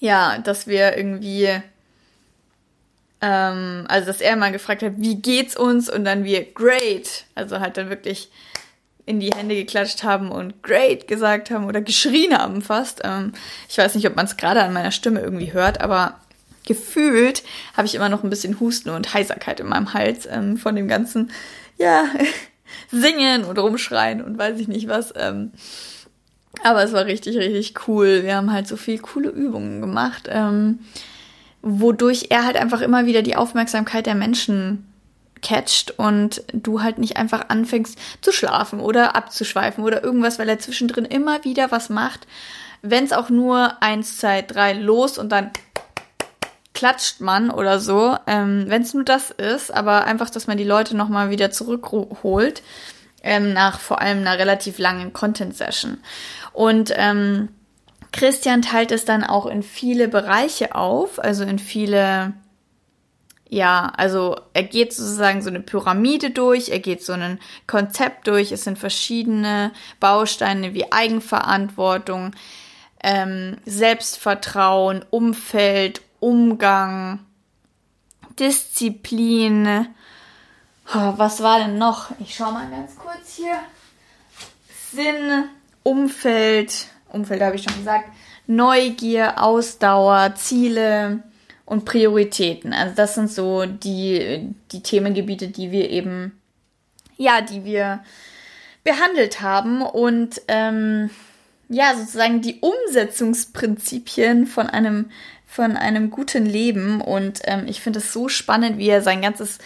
ja, 0.00 0.38
dass 0.38 0.66
wir 0.66 0.96
irgendwie, 0.96 1.48
ähm, 3.20 3.84
also 3.88 4.06
dass 4.06 4.20
er 4.20 4.36
mal 4.36 4.52
gefragt 4.52 4.82
hat, 4.82 4.94
wie 4.96 5.16
geht's 5.16 5.56
uns? 5.56 5.90
Und 5.90 6.04
dann 6.04 6.24
wir, 6.24 6.44
great. 6.52 7.24
Also 7.34 7.60
halt 7.60 7.76
dann 7.76 7.90
wirklich 7.90 8.30
in 9.08 9.20
die 9.20 9.30
Hände 9.30 9.54
geklatscht 9.54 10.02
haben 10.04 10.30
und 10.30 10.62
great 10.62 11.08
gesagt 11.08 11.50
haben 11.50 11.64
oder 11.64 11.80
geschrien 11.80 12.36
haben 12.36 12.60
fast. 12.60 13.00
Ähm, 13.04 13.32
ich 13.68 13.78
weiß 13.78 13.94
nicht, 13.94 14.06
ob 14.06 14.14
man 14.16 14.26
es 14.26 14.36
gerade 14.36 14.62
an 14.62 14.74
meiner 14.74 14.90
Stimme 14.90 15.20
irgendwie 15.20 15.54
hört, 15.54 15.80
aber 15.80 16.20
gefühlt 16.66 17.42
habe 17.74 17.86
ich 17.86 17.94
immer 17.94 18.10
noch 18.10 18.22
ein 18.22 18.28
bisschen 18.28 18.60
Husten 18.60 18.90
und 18.90 19.14
Heiserkeit 19.14 19.60
in 19.60 19.68
meinem 19.68 19.94
Hals 19.94 20.28
ähm, 20.30 20.58
von 20.58 20.76
dem 20.76 20.88
ganzen, 20.88 21.30
ja, 21.78 22.04
Singen 22.90 23.44
und 23.44 23.58
Rumschreien 23.58 24.22
und 24.22 24.36
weiß 24.36 24.60
ich 24.60 24.68
nicht 24.68 24.88
was. 24.88 25.14
Ähm, 25.16 25.52
aber 26.62 26.82
es 26.82 26.92
war 26.92 27.06
richtig, 27.06 27.38
richtig 27.38 27.88
cool. 27.88 28.24
Wir 28.24 28.36
haben 28.36 28.52
halt 28.52 28.68
so 28.68 28.76
viel 28.76 28.98
coole 28.98 29.30
Übungen 29.30 29.80
gemacht, 29.80 30.28
ähm, 30.30 30.80
wodurch 31.62 32.26
er 32.28 32.44
halt 32.44 32.56
einfach 32.56 32.82
immer 32.82 33.06
wieder 33.06 33.22
die 33.22 33.36
Aufmerksamkeit 33.36 34.04
der 34.04 34.14
Menschen 34.14 34.84
catcht 35.42 35.98
und 35.98 36.42
du 36.52 36.82
halt 36.82 36.98
nicht 36.98 37.16
einfach 37.16 37.48
anfängst 37.48 37.98
zu 38.20 38.32
schlafen 38.32 38.80
oder 38.80 39.16
abzuschweifen 39.16 39.84
oder 39.84 40.02
irgendwas, 40.02 40.38
weil 40.38 40.48
er 40.48 40.58
zwischendrin 40.58 41.04
immer 41.04 41.44
wieder 41.44 41.70
was 41.70 41.88
macht. 41.88 42.26
Wenn 42.82 43.04
es 43.04 43.12
auch 43.12 43.28
nur 43.28 43.82
eins, 43.82 44.18
zwei, 44.18 44.42
drei 44.42 44.72
los 44.72 45.18
und 45.18 45.30
dann 45.30 45.50
klatscht 46.74 47.20
man 47.20 47.50
oder 47.50 47.80
so, 47.80 48.16
ähm, 48.28 48.66
wenn 48.68 48.82
es 48.82 48.94
nur 48.94 49.04
das 49.04 49.30
ist, 49.30 49.74
aber 49.74 50.04
einfach, 50.04 50.30
dass 50.30 50.46
man 50.46 50.58
die 50.58 50.64
Leute 50.64 50.96
nochmal 50.96 51.30
wieder 51.30 51.50
zurückholt, 51.50 52.62
ähm, 53.24 53.52
nach 53.52 53.80
vor 53.80 54.00
allem 54.00 54.18
einer 54.18 54.38
relativ 54.38 54.78
langen 54.78 55.12
Content-Session. 55.12 55.98
Und 56.52 56.92
ähm, 56.94 57.48
Christian 58.12 58.62
teilt 58.62 58.92
es 58.92 59.04
dann 59.04 59.24
auch 59.24 59.46
in 59.46 59.62
viele 59.62 60.06
Bereiche 60.06 60.74
auf, 60.74 61.18
also 61.18 61.44
in 61.44 61.58
viele 61.58 62.32
ja, 63.48 63.92
also 63.96 64.36
er 64.52 64.62
geht 64.62 64.92
sozusagen 64.92 65.40
so 65.40 65.48
eine 65.48 65.60
Pyramide 65.60 66.30
durch, 66.30 66.68
er 66.68 66.80
geht 66.80 67.02
so 67.02 67.14
ein 67.14 67.38
Konzept 67.66 68.26
durch, 68.26 68.52
es 68.52 68.64
sind 68.64 68.78
verschiedene 68.78 69.72
Bausteine 70.00 70.74
wie 70.74 70.92
Eigenverantwortung, 70.92 72.32
ähm, 73.02 73.56
Selbstvertrauen, 73.64 75.04
Umfeld, 75.10 76.02
Umgang, 76.20 77.20
Disziplin. 78.38 79.86
Was 80.92 81.42
war 81.42 81.58
denn 81.60 81.78
noch? 81.78 82.10
Ich 82.18 82.34
schau 82.34 82.50
mal 82.50 82.68
ganz 82.70 82.96
kurz 82.96 83.36
hier. 83.36 83.58
Sinn, 84.92 85.48
Umfeld, 85.82 86.88
Umfeld 87.08 87.42
habe 87.42 87.56
ich 87.56 87.62
schon 87.62 87.76
gesagt, 87.76 88.10
Neugier, 88.46 89.42
Ausdauer, 89.42 90.34
Ziele, 90.34 91.22
und 91.68 91.84
Prioritäten. 91.84 92.72
Also 92.72 92.94
das 92.94 93.14
sind 93.14 93.30
so 93.30 93.66
die, 93.66 94.54
die 94.72 94.82
Themengebiete, 94.82 95.48
die 95.48 95.70
wir 95.70 95.90
eben, 95.90 96.40
ja, 97.18 97.42
die 97.42 97.64
wir 97.64 98.02
behandelt 98.84 99.42
haben 99.42 99.82
und 99.82 100.40
ähm, 100.48 101.10
ja, 101.68 101.94
sozusagen 101.94 102.40
die 102.40 102.60
Umsetzungsprinzipien 102.60 104.46
von 104.46 104.66
einem 104.68 105.10
von 105.50 105.78
einem 105.78 106.10
guten 106.10 106.44
Leben 106.44 107.00
und 107.00 107.40
ähm, 107.44 107.64
ich 107.68 107.80
finde 107.80 108.00
es 108.00 108.12
so 108.12 108.28
spannend, 108.28 108.76
wie 108.76 108.88
er 108.88 109.00
sein 109.00 109.22
ganzes 109.22 109.58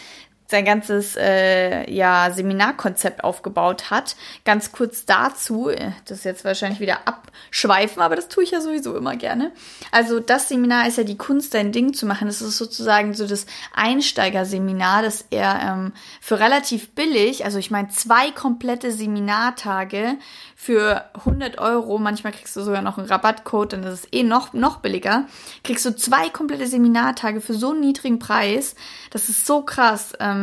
sein 0.53 0.65
ganzes 0.65 1.17
äh, 1.17 1.91
ja, 1.91 2.31
Seminarkonzept 2.31 3.25
aufgebaut 3.25 3.91
hat. 3.91 4.15
Ganz 4.45 4.71
kurz 4.71 5.05
dazu, 5.05 5.69
äh, 5.69 5.93
das 6.05 6.19
ist 6.19 6.25
jetzt 6.25 6.45
wahrscheinlich 6.45 6.79
wieder 6.79 7.09
abschweifen, 7.09 8.01
aber 8.03 8.15
das 8.15 8.29
tue 8.29 8.45
ich 8.45 8.53
ja 8.53 8.61
sowieso 8.61 8.97
immer 8.97 9.17
gerne. 9.17 9.51
Also 9.91 10.21
das 10.21 10.49
Seminar 10.49 10.87
ist 10.87 10.99
ja 10.99 11.05
die 11.05 11.17
Kunst, 11.17 11.55
dein 11.55 11.73
Ding 11.73 11.95
zu 11.95 12.07
machen. 12.07 12.29
Das 12.29 12.41
ist 12.41 12.59
sozusagen 12.59 13.15
so 13.15 13.27
das 13.27 13.47
Einsteigerseminar, 13.75 15.03
das 15.03 15.25
er 15.31 15.61
ähm, 15.63 15.93
für 16.21 16.39
relativ 16.39 16.91
billig, 16.91 17.45
also 17.45 17.59
ich 17.59 17.71
meine 17.71 17.89
zwei 17.89 18.31
komplette 18.31 18.93
Seminartage 18.93 20.19
für 20.55 21.07
100 21.15 21.59
Euro, 21.59 21.99
manchmal 21.99 22.33
kriegst 22.33 22.55
du 22.55 22.61
sogar 22.61 22.83
noch 22.83 22.99
einen 22.99 23.09
Rabattcode, 23.09 23.73
dann 23.73 23.85
ist 23.85 24.05
es 24.05 24.09
eh 24.13 24.23
noch, 24.23 24.53
noch 24.53 24.77
billiger, 24.77 25.25
kriegst 25.65 25.85
du 25.87 25.97
zwei 25.97 26.29
komplette 26.29 26.67
Seminartage 26.67 27.41
für 27.41 27.55
so 27.55 27.71
einen 27.71 27.81
niedrigen 27.81 28.19
Preis. 28.19 28.77
Das 29.11 29.29
ist 29.29 29.47
so 29.47 29.63
krass. 29.63 30.13
Ähm, 30.21 30.42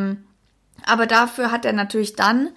aber 0.85 1.05
dafür 1.05 1.51
hat 1.51 1.65
er 1.65 1.73
natürlich 1.73 2.15
dann 2.15 2.49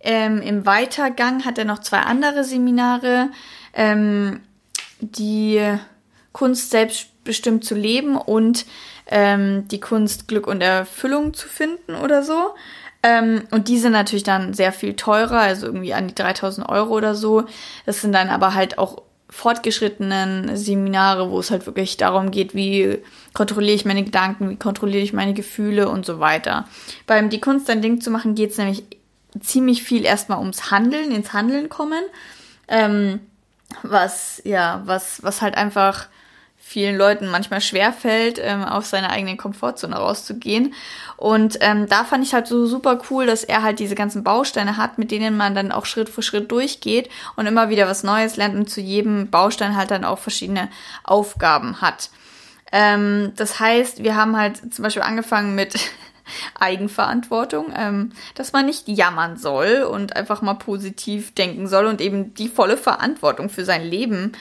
ähm, 0.00 0.40
im 0.40 0.64
Weitergang 0.64 1.44
hat 1.44 1.58
er 1.58 1.66
noch 1.66 1.80
zwei 1.80 1.98
andere 1.98 2.42
Seminare, 2.42 3.28
ähm, 3.74 4.40
die 5.00 5.62
Kunst 6.32 6.70
selbstbestimmt 6.70 7.64
zu 7.64 7.74
leben 7.74 8.16
und 8.16 8.64
ähm, 9.06 9.68
die 9.68 9.80
Kunst 9.80 10.26
Glück 10.26 10.46
und 10.46 10.62
Erfüllung 10.62 11.34
zu 11.34 11.48
finden 11.48 11.94
oder 11.94 12.22
so. 12.22 12.54
Ähm, 13.02 13.42
und 13.50 13.68
die 13.68 13.78
sind 13.78 13.92
natürlich 13.92 14.24
dann 14.24 14.54
sehr 14.54 14.72
viel 14.72 14.94
teurer, 14.94 15.40
also 15.40 15.66
irgendwie 15.66 15.94
an 15.94 16.08
die 16.08 16.14
3000 16.14 16.68
Euro 16.68 16.94
oder 16.94 17.14
so. 17.14 17.44
Das 17.84 18.00
sind 18.00 18.12
dann 18.12 18.28
aber 18.28 18.54
halt 18.54 18.78
auch 18.78 19.02
fortgeschrittenen 19.30 20.56
Seminare, 20.56 21.30
wo 21.30 21.38
es 21.38 21.50
halt 21.50 21.66
wirklich 21.66 21.96
darum 21.96 22.30
geht, 22.30 22.54
wie 22.54 22.98
kontrolliere 23.32 23.76
ich 23.76 23.84
meine 23.84 24.04
Gedanken, 24.04 24.50
wie 24.50 24.56
kontrolliere 24.56 25.02
ich 25.02 25.12
meine 25.12 25.34
Gefühle 25.34 25.88
und 25.88 26.04
so 26.04 26.20
weiter. 26.20 26.66
Beim 27.06 27.30
Die 27.30 27.40
Kunst 27.40 27.70
ein 27.70 27.80
Ding 27.80 28.00
zu 28.00 28.10
machen 28.10 28.34
geht 28.34 28.50
es 28.50 28.58
nämlich 28.58 28.84
ziemlich 29.40 29.82
viel 29.82 30.04
erstmal 30.04 30.38
ums 30.38 30.70
Handeln, 30.70 31.12
ins 31.12 31.32
Handeln 31.32 31.68
kommen. 31.68 32.02
Ähm, 32.66 33.20
was, 33.82 34.42
ja, 34.44 34.82
was, 34.84 35.22
was 35.22 35.42
halt 35.42 35.56
einfach 35.56 36.08
vielen 36.70 36.96
Leuten 36.96 37.26
manchmal 37.26 37.60
schwerfällt, 37.60 38.38
ähm, 38.40 38.62
aus 38.62 38.90
seiner 38.90 39.10
eigenen 39.10 39.36
Komfortzone 39.36 39.96
rauszugehen. 39.96 40.72
Und 41.16 41.58
ähm, 41.62 41.88
da 41.88 42.04
fand 42.04 42.24
ich 42.24 42.32
halt 42.32 42.46
so 42.46 42.64
super 42.64 43.00
cool, 43.10 43.26
dass 43.26 43.42
er 43.42 43.64
halt 43.64 43.80
diese 43.80 43.96
ganzen 43.96 44.22
Bausteine 44.22 44.76
hat, 44.76 44.96
mit 44.96 45.10
denen 45.10 45.36
man 45.36 45.56
dann 45.56 45.72
auch 45.72 45.84
Schritt 45.84 46.08
für 46.08 46.22
Schritt 46.22 46.52
durchgeht 46.52 47.10
und 47.34 47.46
immer 47.46 47.70
wieder 47.70 47.88
was 47.88 48.04
Neues 48.04 48.36
lernt 48.36 48.54
und 48.54 48.70
zu 48.70 48.80
jedem 48.80 49.30
Baustein 49.30 49.74
halt 49.74 49.90
dann 49.90 50.04
auch 50.04 50.20
verschiedene 50.20 50.68
Aufgaben 51.02 51.80
hat. 51.80 52.08
Ähm, 52.70 53.32
das 53.34 53.58
heißt, 53.58 54.04
wir 54.04 54.14
haben 54.14 54.36
halt 54.36 54.72
zum 54.72 54.84
Beispiel 54.84 55.02
angefangen 55.02 55.56
mit 55.56 55.74
Eigenverantwortung, 56.60 57.72
ähm, 57.74 58.12
dass 58.36 58.52
man 58.52 58.66
nicht 58.66 58.86
jammern 58.86 59.36
soll 59.36 59.82
und 59.82 60.14
einfach 60.14 60.40
mal 60.40 60.54
positiv 60.54 61.34
denken 61.34 61.66
soll 61.66 61.86
und 61.86 62.00
eben 62.00 62.32
die 62.34 62.48
volle 62.48 62.76
Verantwortung 62.76 63.48
für 63.48 63.64
sein 63.64 63.82
Leben 63.82 64.34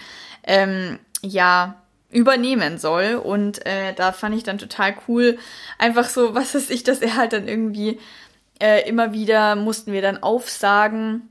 ähm, 0.43 0.99
ja 1.23 1.81
übernehmen 2.11 2.77
soll. 2.77 3.15
Und 3.15 3.65
äh, 3.65 3.93
da 3.93 4.11
fand 4.11 4.35
ich 4.35 4.43
dann 4.43 4.57
total 4.57 4.95
cool, 5.07 5.37
einfach 5.77 6.09
so, 6.09 6.33
was 6.35 6.55
ist 6.55 6.71
ich, 6.71 6.83
dass 6.83 6.99
er 6.99 7.15
halt 7.15 7.33
dann 7.33 7.47
irgendwie 7.47 7.99
äh, 8.61 8.87
immer 8.87 9.13
wieder 9.13 9.55
mussten 9.55 9.93
wir 9.93 10.01
dann 10.01 10.21
aufsagen, 10.21 11.29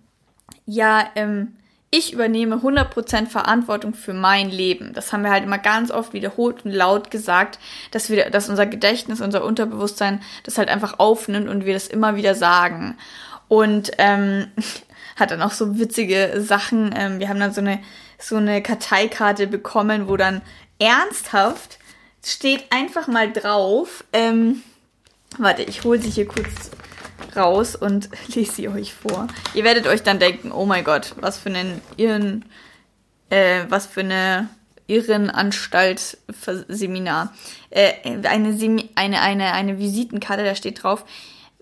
ja, 0.65 1.11
ähm, 1.15 1.55
ich 1.91 2.13
übernehme 2.13 2.57
100% 2.57 3.27
Verantwortung 3.27 3.95
für 3.95 4.13
mein 4.13 4.51
Leben. 4.51 4.93
Das 4.93 5.13
haben 5.13 5.23
wir 5.23 5.31
halt 5.31 5.45
immer 5.45 5.57
ganz 5.57 5.91
oft 5.91 6.13
wiederholt 6.13 6.67
und 6.67 6.73
laut 6.73 7.11
gesagt, 7.11 7.59
dass 7.93 8.11
wir, 8.11 8.29
dass 8.29 8.51
unser 8.51 8.67
Gedächtnis, 8.67 9.23
unser 9.23 9.43
Unterbewusstsein 9.43 10.21
das 10.43 10.59
halt 10.59 10.69
einfach 10.69 10.99
aufnimmt 10.99 11.49
und 11.49 11.65
wir 11.65 11.73
das 11.73 11.87
immer 11.87 12.15
wieder 12.15 12.35
sagen. 12.35 12.99
Und 13.49 13.93
ähm, 13.97 14.49
hat 15.17 15.31
dann 15.31 15.41
auch 15.41 15.53
so 15.53 15.79
witzige 15.79 16.43
Sachen. 16.43 16.95
Ähm, 16.95 17.21
wir 17.21 17.31
haben 17.31 17.41
dann 17.41 17.55
so 17.55 17.63
eine 17.63 17.81
so 18.19 18.37
eine 18.37 18.61
Karteikarte 18.63 19.47
bekommen, 19.47 20.09
wo 20.09 20.17
dann 20.17 20.43
ernsthaft 20.79 21.79
steht 22.25 22.65
einfach 22.71 23.07
mal 23.07 23.33
drauf. 23.33 24.05
Ähm, 24.13 24.63
warte, 25.39 25.63
ich 25.63 25.85
hole 25.85 26.01
sie 26.01 26.11
hier 26.11 26.27
kurz 26.27 26.71
raus 27.37 27.77
und 27.77 28.09
lese 28.35 28.53
sie 28.53 28.69
euch 28.69 28.95
vor. 28.95 29.29
Ihr 29.55 29.65
werdet 29.65 29.87
euch 29.87 30.03
dann 30.03 30.19
denken, 30.19 30.53
oh 30.53 30.67
mein 30.67 30.85
Gott, 30.85 31.15
was 31.21 31.39
für 31.39 31.49
einen 31.49 31.81
Irren, 31.97 32.45
äh, 33.31 33.65
was 33.69 33.87
für 33.87 34.01
eine 34.01 34.49
Irrenanstalt 34.87 36.19
Seminar. 36.69 37.35
Äh, 37.71 37.93
eine, 38.25 38.57
Semi 38.57 38.91
eine, 38.95 39.21
eine, 39.21 39.53
eine 39.53 39.79
Visitenkarte, 39.79 40.45
da 40.45 40.55
steht 40.55 40.83
drauf, 40.83 41.05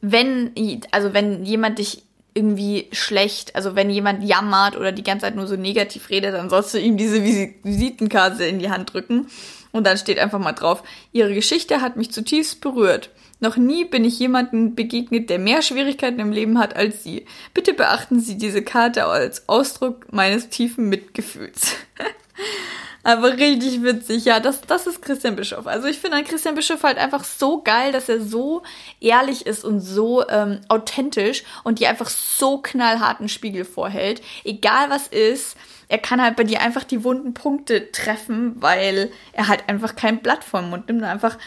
wenn, 0.00 0.52
also 0.92 1.12
wenn 1.12 1.44
jemand 1.44 1.78
dich 1.78 2.05
irgendwie 2.36 2.88
schlecht. 2.92 3.56
Also 3.56 3.74
wenn 3.74 3.90
jemand 3.90 4.22
jammert 4.22 4.76
oder 4.76 4.92
die 4.92 5.02
ganze 5.02 5.24
Zeit 5.24 5.36
nur 5.36 5.46
so 5.46 5.56
negativ 5.56 6.10
redet, 6.10 6.34
dann 6.34 6.50
sollst 6.50 6.74
du 6.74 6.78
ihm 6.78 6.96
diese 6.96 7.24
Visitenkarte 7.24 8.44
in 8.44 8.58
die 8.58 8.70
Hand 8.70 8.92
drücken. 8.92 9.28
Und 9.72 9.86
dann 9.86 9.98
steht 9.98 10.18
einfach 10.18 10.38
mal 10.38 10.52
drauf, 10.52 10.82
ihre 11.12 11.34
Geschichte 11.34 11.80
hat 11.80 11.96
mich 11.96 12.12
zutiefst 12.12 12.60
berührt. 12.60 13.10
Noch 13.40 13.56
nie 13.56 13.84
bin 13.84 14.04
ich 14.04 14.18
jemandem 14.18 14.74
begegnet, 14.74 15.28
der 15.28 15.38
mehr 15.38 15.60
Schwierigkeiten 15.60 16.20
im 16.20 16.32
Leben 16.32 16.58
hat 16.58 16.74
als 16.74 17.02
Sie. 17.02 17.26
Bitte 17.52 17.74
beachten 17.74 18.20
Sie 18.20 18.38
diese 18.38 18.62
Karte 18.62 19.04
als 19.04 19.48
Ausdruck 19.48 20.10
meines 20.10 20.48
tiefen 20.48 20.88
Mitgefühls. 20.88 21.74
Aber 23.06 23.36
richtig 23.36 23.84
witzig, 23.84 24.24
ja, 24.24 24.40
das, 24.40 24.62
das 24.62 24.88
ist 24.88 25.00
Christian 25.00 25.36
Bischof. 25.36 25.68
Also 25.68 25.86
ich 25.86 26.00
finde 26.00 26.16
an 26.16 26.24
Christian 26.24 26.56
Bischof 26.56 26.82
halt 26.82 26.98
einfach 26.98 27.22
so 27.22 27.62
geil, 27.62 27.92
dass 27.92 28.08
er 28.08 28.20
so 28.20 28.64
ehrlich 29.00 29.46
ist 29.46 29.64
und 29.64 29.78
so 29.78 30.28
ähm, 30.28 30.60
authentisch 30.68 31.44
und 31.62 31.78
dir 31.78 31.88
einfach 31.88 32.08
so 32.08 32.58
knallharten 32.58 33.28
Spiegel 33.28 33.64
vorhält. 33.64 34.22
Egal 34.42 34.90
was 34.90 35.06
ist, 35.06 35.56
er 35.86 35.98
kann 35.98 36.20
halt 36.20 36.34
bei 36.34 36.42
dir 36.42 36.60
einfach 36.60 36.82
die 36.82 37.04
wunden 37.04 37.32
Punkte 37.32 37.92
treffen, 37.92 38.60
weil 38.60 39.12
er 39.32 39.46
halt 39.46 39.68
einfach 39.68 39.94
kein 39.94 40.18
Blatt 40.18 40.42
vom 40.42 40.70
Mund 40.70 40.88
nimmt 40.88 41.04
einfach 41.04 41.38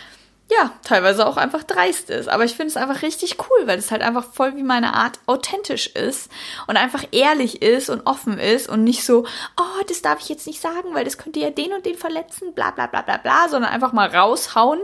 ja, 0.52 0.72
teilweise 0.84 1.28
auch 1.28 1.38
einfach 1.38 1.64
dreist 1.64 2.10
ist. 2.10 2.28
Aber 2.28 2.44
ich 2.44 2.56
finde 2.56 2.68
es 2.68 2.78
einfach 2.78 3.04
richtig 3.04 3.38
cool, 3.40 3.68
weil 3.68 3.78
es 3.78 3.92
halt 3.92 4.02
einfach 4.02 4.34
voll 4.34 4.56
wie 4.56 4.64
meine 4.64 4.94
Art 4.96 5.20
authentisch 5.28 5.88
ist 5.88 6.30
und 6.66 6.76
einfach 6.76 7.04
ehrlich 7.12 7.62
ist 7.62 7.90
und 7.90 8.08
offen 8.08 8.40
ist 8.40 8.68
und 8.68 8.84
nicht 8.84 9.04
so, 9.04 9.26
oh, 9.60 9.84
das 9.88 10.02
darf 10.02 10.20
ich 10.20 10.30
jetzt 10.30 10.48
nicht 10.48 10.60
sagen, 10.60 10.94
weil 10.94 11.06
das 11.06 11.20
könnte 11.20 11.40
ja 11.40 11.52
den 11.52 11.74
und 11.74 11.86
den 11.86 11.98
verletzen, 11.98 12.54
bla 12.54 12.72
bla 12.72 12.88
bla 12.88 13.04
bla 13.04 13.18
bla, 13.18 13.48
sondern 13.48 13.72
einfach 13.72 13.94
mal 13.94 14.10
raushauen. 14.10 14.80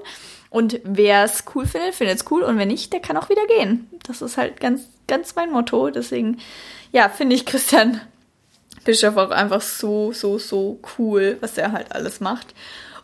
Und 0.51 0.79
wer 0.83 1.23
es 1.23 1.43
cool 1.55 1.65
findet, 1.65 1.95
findet 1.95 2.19
es 2.19 2.31
cool 2.31 2.43
und 2.43 2.57
wer 2.57 2.67
nicht, 2.67 2.93
der 2.93 3.01
kann 3.01 3.17
auch 3.17 3.29
wieder 3.29 3.45
gehen. 3.47 3.89
Das 4.03 4.21
ist 4.21 4.37
halt 4.37 4.59
ganz, 4.59 4.83
ganz 5.07 5.35
mein 5.35 5.51
Motto. 5.51 5.89
Deswegen, 5.89 6.39
ja, 6.91 7.09
finde 7.09 7.35
ich 7.35 7.45
Christian 7.45 7.99
Bischof 8.83 9.17
auch 9.17 9.31
einfach 9.31 9.61
so, 9.61 10.13
so, 10.13 10.37
so 10.37 10.79
cool, 10.97 11.37
was 11.41 11.57
er 11.57 11.71
halt 11.71 11.91
alles 11.91 12.19
macht. 12.19 12.53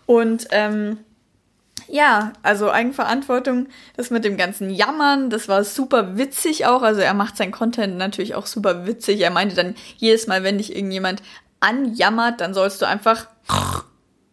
Und 0.05 0.47
ähm, 0.51 0.99
ja, 1.91 2.31
also 2.41 2.71
Eigenverantwortung, 2.71 3.67
das 3.97 4.11
mit 4.11 4.23
dem 4.23 4.37
ganzen 4.37 4.69
Jammern, 4.69 5.29
das 5.29 5.49
war 5.49 5.65
super 5.65 6.17
witzig 6.17 6.65
auch. 6.65 6.83
Also 6.83 7.01
er 7.01 7.13
macht 7.13 7.35
sein 7.35 7.51
Content 7.51 7.97
natürlich 7.97 8.33
auch 8.33 8.45
super 8.45 8.87
witzig. 8.87 9.19
Er 9.19 9.29
meinte 9.29 9.55
dann 9.55 9.75
jedes 9.97 10.25
Mal, 10.25 10.43
wenn 10.43 10.57
dich 10.57 10.73
irgendjemand 10.73 11.21
anjammert, 11.59 12.39
dann 12.39 12.53
sollst 12.53 12.81
du 12.81 12.87
einfach 12.87 13.27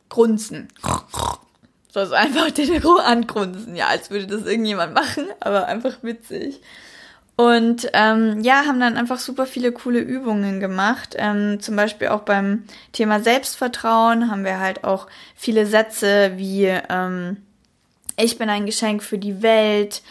grunzen. 0.09 0.69
Sollst 1.93 2.13
einfach 2.13 2.53
den 2.53 2.81
angrunzen. 2.87 3.75
Ja, 3.75 3.89
als 3.89 4.11
würde 4.11 4.29
das 4.29 4.47
irgendjemand 4.47 4.95
machen, 4.95 5.27
aber 5.41 5.67
einfach 5.67 5.97
witzig. 6.03 6.61
Und 7.35 7.91
ähm, 7.93 8.41
ja, 8.43 8.67
haben 8.67 8.79
dann 8.79 8.97
einfach 8.97 9.19
super 9.19 9.47
viele 9.47 9.73
coole 9.73 9.99
Übungen 9.99 10.61
gemacht. 10.61 11.17
Ähm, 11.19 11.61
zum 11.61 11.75
Beispiel 11.75 12.09
auch 12.09 12.23
beim 12.23 12.65
Thema 12.93 13.19
Selbstvertrauen 13.21 14.31
haben 14.31 14.45
wir 14.45 14.61
halt 14.61 14.85
auch 14.85 15.09
viele 15.35 15.67
Sätze 15.67 16.33
wie 16.37 16.67
ähm, 16.67 17.39
ich 18.19 18.39
bin 18.39 18.51
ein 18.51 18.67
Geschenk 18.67 19.03
für 19.03 19.19
die 19.19 19.43
Welt, 19.43 20.03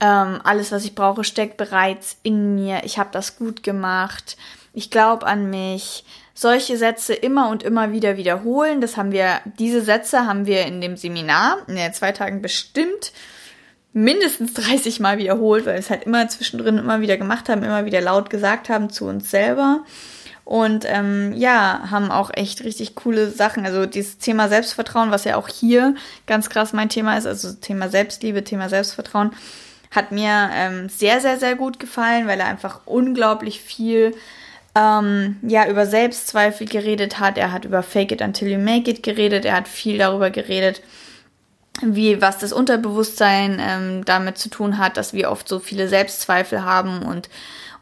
ähm, 0.00 0.40
alles, 0.44 0.72
was 0.72 0.84
ich 0.84 0.94
brauche, 0.94 1.24
steckt 1.24 1.56
bereits 1.56 2.16
in 2.22 2.54
mir, 2.54 2.82
ich 2.84 2.98
habe 2.98 3.10
das 3.12 3.36
gut 3.36 3.62
gemacht, 3.62 4.36
ich 4.72 4.90
glaube 4.90 5.26
an 5.26 5.48
mich. 5.50 6.04
Solche 6.36 6.76
Sätze 6.76 7.14
immer 7.14 7.48
und 7.48 7.62
immer 7.62 7.92
wieder 7.92 8.16
wiederholen. 8.16 8.80
Das 8.80 8.96
haben 8.96 9.12
wir, 9.12 9.40
diese 9.60 9.82
Sätze 9.82 10.26
haben 10.26 10.46
wir 10.46 10.66
in 10.66 10.80
dem 10.80 10.96
Seminar 10.96 11.58
in 11.68 11.76
den 11.76 11.94
zwei 11.94 12.10
Tagen 12.10 12.42
bestimmt 12.42 13.12
mindestens 13.92 14.52
30 14.54 14.98
Mal 14.98 15.18
wiederholt, 15.18 15.64
weil 15.64 15.74
wir 15.74 15.78
es 15.78 15.90
halt 15.90 16.02
immer 16.02 16.28
zwischendrin 16.28 16.78
immer 16.78 17.00
wieder 17.00 17.16
gemacht 17.16 17.48
haben, 17.48 17.62
immer 17.62 17.86
wieder 17.86 18.00
laut 18.00 18.30
gesagt 18.30 18.68
haben 18.68 18.90
zu 18.90 19.06
uns 19.06 19.30
selber. 19.30 19.84
Und 20.44 20.84
ähm, 20.86 21.32
ja, 21.32 21.88
haben 21.90 22.10
auch 22.10 22.30
echt 22.34 22.64
richtig 22.64 22.94
coole 22.94 23.30
Sachen. 23.30 23.64
Also 23.64 23.86
dieses 23.86 24.18
Thema 24.18 24.48
Selbstvertrauen, 24.48 25.10
was 25.10 25.24
ja 25.24 25.36
auch 25.36 25.48
hier 25.48 25.94
ganz 26.26 26.50
krass 26.50 26.74
mein 26.74 26.90
Thema 26.90 27.16
ist, 27.16 27.26
also 27.26 27.52
Thema 27.54 27.88
Selbstliebe, 27.88 28.44
Thema 28.44 28.68
Selbstvertrauen, 28.68 29.32
hat 29.90 30.12
mir 30.12 30.50
ähm, 30.52 30.88
sehr, 30.88 31.20
sehr, 31.20 31.38
sehr 31.38 31.54
gut 31.54 31.78
gefallen, 31.78 32.26
weil 32.26 32.40
er 32.40 32.46
einfach 32.46 32.80
unglaublich 32.84 33.60
viel 33.60 34.14
ähm, 34.74 35.36
ja, 35.42 35.66
über 35.68 35.86
Selbstzweifel 35.86 36.66
geredet 36.66 37.20
hat. 37.20 37.38
Er 37.38 37.52
hat 37.52 37.64
über 37.64 37.82
Fake 37.82 38.12
it 38.12 38.20
until 38.20 38.48
you 38.48 38.58
make 38.58 38.90
it 38.90 39.02
geredet. 39.02 39.44
Er 39.44 39.54
hat 39.56 39.68
viel 39.68 39.98
darüber 39.98 40.30
geredet, 40.30 40.82
wie 41.80 42.20
was 42.20 42.38
das 42.38 42.52
Unterbewusstsein 42.52 43.60
ähm, 43.60 44.04
damit 44.04 44.36
zu 44.36 44.48
tun 44.50 44.78
hat, 44.78 44.96
dass 44.96 45.12
wir 45.12 45.30
oft 45.30 45.48
so 45.48 45.58
viele 45.58 45.88
Selbstzweifel 45.88 46.64
haben 46.64 47.02
und 47.02 47.28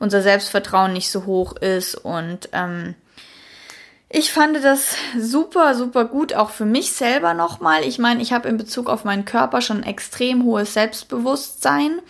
unser 0.03 0.21
Selbstvertrauen 0.21 0.93
nicht 0.93 1.11
so 1.11 1.27
hoch 1.27 1.53
ist. 1.57 1.95
Und 1.95 2.49
ähm, 2.53 2.97
ich 4.09 4.33
fand 4.33 4.63
das 4.63 4.97
super, 5.19 5.77
super 5.77 6.07
gut, 6.07 6.35
auch 6.35 6.51
für 6.51 6.65
mich 6.65 6.93
selber 6.93 7.35
nochmal. 7.35 7.85
Ich 7.85 8.01
meine, 8.01 8.21
ich 8.21 8.33
habe 8.33 8.49
in 8.49 8.57
Bezug 8.57 8.91
auf 8.91 9.05
meinen 9.05 9.25
Körper 9.25 9.61
schon 9.61 9.85
extrem 9.85 10.43
hohes 10.43 10.75
Selbstbewusstsein 10.75 12.01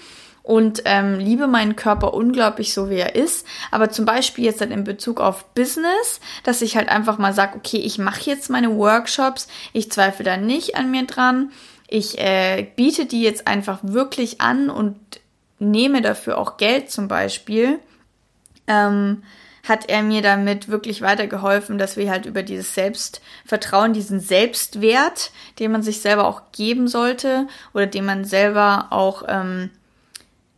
und 0.43 0.83
ähm, 0.87 1.19
liebe 1.19 1.47
meinen 1.47 1.77
Körper 1.77 2.15
unglaublich 2.15 2.73
so, 2.73 2.89
wie 2.89 2.97
er 2.97 3.15
ist. 3.15 3.47
Aber 3.71 3.91
zum 3.91 4.07
Beispiel 4.07 4.47
jetzt 4.47 4.63
halt 4.63 4.71
in 4.71 4.85
Bezug 4.85 5.21
auf 5.21 5.45
Business, 5.55 6.21
dass 6.45 6.63
ich 6.63 6.79
halt 6.79 6.89
einfach 6.89 7.19
mal 7.19 7.35
sage, 7.35 7.59
okay, 7.59 7.77
ich 7.77 7.99
mache 7.99 8.23
jetzt 8.23 8.49
meine 8.49 8.75
Workshops, 8.75 9.49
ich 9.75 9.93
zweifle 9.93 10.25
da 10.25 10.39
nicht 10.39 10.77
an 10.77 10.91
mir 10.91 11.05
dran. 11.05 11.53
Ich 11.89 12.19
äh, 12.19 12.67
biete 12.75 13.05
die 13.05 13.23
jetzt 13.23 13.47
einfach 13.47 13.81
wirklich 13.83 14.41
an 14.41 14.71
und 14.71 14.97
nehme 15.63 16.03
dafür 16.03 16.39
auch 16.39 16.57
Geld 16.57 16.91
zum 16.91 17.09
Beispiel, 17.09 17.79
ähm, 18.67 19.23
hat 19.67 19.89
er 19.89 20.03
mir 20.03 20.23
damit 20.23 20.69
wirklich 20.69 21.03
weitergeholfen, 21.03 21.79
dass 21.79 21.97
wir 21.97 22.11
halt 22.11 22.27
über 22.27 22.43
dieses 22.43 22.75
Selbstvertrauen, 22.75 23.93
diesen 23.93 24.19
Selbstwert, 24.19 25.31
den 25.59 25.71
man 25.71 25.83
sich 25.83 26.01
selber 26.01 26.27
auch 26.27 26.43
geben 26.51 26.89
sollte 26.89 27.47
oder 27.73 27.87
den 27.87 28.05
man 28.05 28.25
selber 28.25 28.89
auch 28.91 29.23
ähm, 29.29 29.71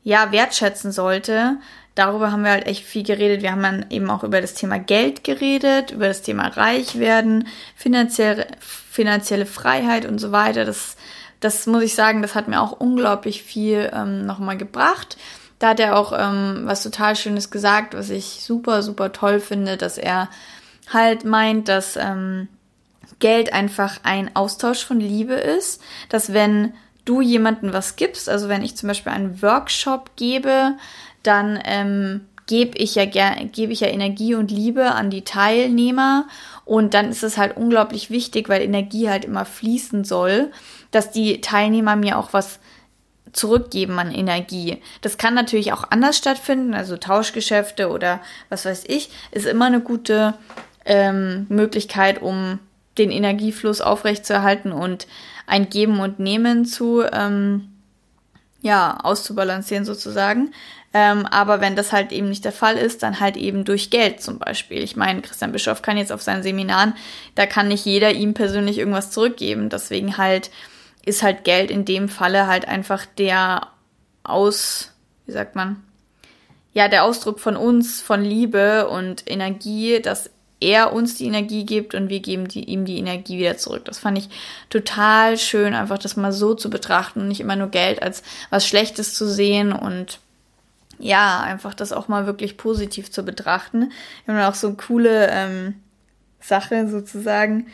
ja 0.03 0.33
wertschätzen 0.33 0.91
sollte. 0.91 1.59
Darüber 1.95 2.33
haben 2.33 2.45
wir 2.45 2.51
halt 2.51 2.67
echt 2.67 2.85
viel 2.85 3.05
geredet. 3.05 3.43
Wir 3.43 3.53
haben 3.53 3.63
dann 3.63 3.87
eben 3.91 4.11
auch 4.11 4.25
über 4.25 4.41
das 4.41 4.55
Thema 4.55 4.79
Geld 4.79 5.23
geredet, 5.23 5.93
über 5.93 6.09
das 6.09 6.23
Thema 6.23 6.49
Reich 6.49 6.99
werden, 6.99 7.47
finanzielle, 7.77 8.47
finanzielle 8.59 9.47
Freiheit 9.47 10.07
und 10.07 10.19
so 10.19 10.33
weiter. 10.33 10.65
Das 10.65 10.97
das 11.45 11.67
muss 11.67 11.83
ich 11.83 11.95
sagen, 11.95 12.23
das 12.23 12.35
hat 12.35 12.49
mir 12.49 12.63
auch 12.63 12.73
unglaublich 12.73 13.43
viel 13.43 13.91
ähm, 13.93 14.25
nochmal 14.25 14.57
gebracht. 14.57 15.19
Da 15.59 15.69
hat 15.69 15.81
er 15.81 15.99
auch 15.99 16.15
ähm, 16.17 16.63
was 16.65 16.83
total 16.83 17.17
Schönes 17.17 17.51
gesagt, 17.51 17.95
was 17.95 18.09
ich 18.09 18.41
super, 18.43 18.83
super 18.83 19.13
toll 19.13 19.41
finde, 19.41 19.77
dass 19.77 19.99
er 19.99 20.31
halt 20.91 21.27
meint, 21.27 21.69
dass 21.69 21.97
ähm, 21.97 22.49
Geld 23.19 23.53
einfach 23.53 24.01
ein 24.05 24.35
Austausch 24.35 24.87
von 24.87 25.01
Liebe 25.01 25.35
ist, 25.35 25.83
dass 26.09 26.33
wenn 26.33 26.73
du 27.05 27.21
jemandem 27.21 27.75
was 27.75 27.97
gibst, 27.97 28.31
also 28.31 28.49
wenn 28.49 28.63
ich 28.63 28.75
zum 28.77 28.89
Beispiel 28.89 29.13
einen 29.13 29.43
Workshop 29.43 30.17
gebe, 30.17 30.73
dann 31.23 31.61
ähm, 31.67 32.23
gebe 32.47 32.79
ich 32.79 32.95
ja 32.95 33.05
gebe 33.05 33.73
ich 33.73 33.81
ja 33.81 33.89
Energie 33.89 34.35
und 34.35 34.51
Liebe 34.51 34.93
an 34.93 35.11
die 35.11 35.25
Teilnehmer 35.25 36.27
und 36.65 36.95
dann 36.95 37.11
ist 37.11 37.23
es 37.23 37.37
halt 37.37 37.57
unglaublich 37.57 38.11
wichtig, 38.11 38.49
weil 38.49 38.63
Energie 38.63 39.09
halt 39.09 39.25
immer 39.25 39.45
fließen 39.45 40.05
soll, 40.05 40.51
dass 40.95 41.11
die 41.11 41.41
Teilnehmer 41.41 41.97
mir 41.97 42.19
auch 42.19 42.33
was 42.33 42.59
zurückgeben 43.33 43.99
an 43.99 44.13
Energie. 44.13 44.81
Das 45.01 45.19
kann 45.19 45.35
natürlich 45.35 45.73
auch 45.73 45.85
anders 45.91 46.17
stattfinden, 46.17 46.75
also 46.75 46.97
Tauschgeschäfte 46.97 47.91
oder 47.91 48.21
was 48.49 48.65
weiß 48.65 48.85
ich, 48.87 49.11
ist 49.33 49.47
immer 49.47 49.67
eine 49.67 49.81
gute 49.81 50.35
ähm, 50.85 51.47
Möglichkeit, 51.49 52.23
um 52.23 52.61
den 52.97 53.11
Energiefluss 53.11 53.81
aufrechtzuerhalten 53.81 54.73
und 54.73 55.07
ein 55.47 55.69
Geben 55.69 56.01
und 56.01 56.21
Nehmen 56.21 56.65
zu 56.65 57.03
ähm, 57.03 57.69
ja 58.63 58.99
auszubalancieren 59.03 59.85
sozusagen. 59.85 60.53
Ähm, 60.97 61.27
aber 61.27 61.61
wenn 61.61 61.75
das 61.75 61.93
halt 61.93 62.13
eben 62.13 62.29
nicht 62.29 62.45
der 62.45 62.53
Fall 62.53 62.77
ist, 62.77 63.03
dann 63.03 63.19
halt 63.19 63.37
eben 63.37 63.65
durch 63.65 63.91
Geld 63.91 64.23
zum 64.23 64.39
Beispiel. 64.39 64.81
Ich 64.81 64.95
meine, 64.95 65.23
Christian 65.23 65.51
Bischof 65.51 65.83
kann 65.83 65.97
jetzt 65.97 66.13
auf 66.13 66.23
seinen 66.23 66.45
Seminaren, 66.45 66.95
da 67.35 67.47
kann 67.47 67.67
nicht 67.67 67.85
jeder 67.85 68.13
ihm 68.13 68.33
persönlich 68.33 68.79
irgendwas 68.79 69.11
zurückgeben. 69.11 69.71
Deswegen 69.71 70.19
halt 70.19 70.51
ist 71.05 71.23
halt 71.23 71.45
Geld 71.45 71.71
in 71.71 71.85
dem 71.85 72.09
Falle 72.09 72.47
halt 72.47 72.67
einfach 72.67 73.07
der 73.07 73.69
Aus, 74.23 74.93
wie 75.27 75.33
sagt 75.33 75.55
man, 75.55 75.83
ja, 76.73 76.89
der 76.89 77.05
Ausdruck 77.05 77.39
von 77.39 77.57
uns, 77.57 78.01
von 78.01 78.23
Liebe 78.23 78.89
und 78.89 79.31
Energie, 79.31 80.01
dass 80.01 80.31
er 80.61 80.93
uns 80.93 81.17
die 81.17 81.27
Energie 81.27 81.67
gibt 81.67 81.95
und 81.95 82.09
wir 82.09 82.21
geben 82.21 82.49
die, 82.49 82.65
ihm 82.65 82.85
die 82.85 82.99
Energie 82.99 83.39
wieder 83.39 83.57
zurück. 83.57 83.85
Das 83.85 83.99
fand 83.99 84.19
ich 84.19 84.29
total 84.71 85.37
schön, 85.37 85.75
einfach 85.75 85.99
das 85.99 86.17
mal 86.17 86.33
so 86.33 86.55
zu 86.55 86.71
betrachten 86.71 87.21
und 87.21 87.29
nicht 87.29 87.41
immer 87.41 87.57
nur 87.57 87.69
Geld 87.69 88.03
als 88.03 88.23
was 88.51 88.67
Schlechtes 88.67 89.15
zu 89.15 89.29
sehen 89.29 89.73
und 89.73 90.21
ja, 90.99 91.41
einfach 91.41 91.75
das 91.75 91.93
auch 91.93 92.09
mal 92.09 92.27
wirklich 92.27 92.57
positiv 92.57 93.11
zu 93.11 93.25
betrachten. 93.25 93.93
Wir 94.25 94.35
haben 94.35 94.51
auch 94.51 94.55
so 94.55 94.73
coole 94.75 95.29
ähm, 95.31 95.75
Sache 96.41 96.89
sozusagen 96.89 97.67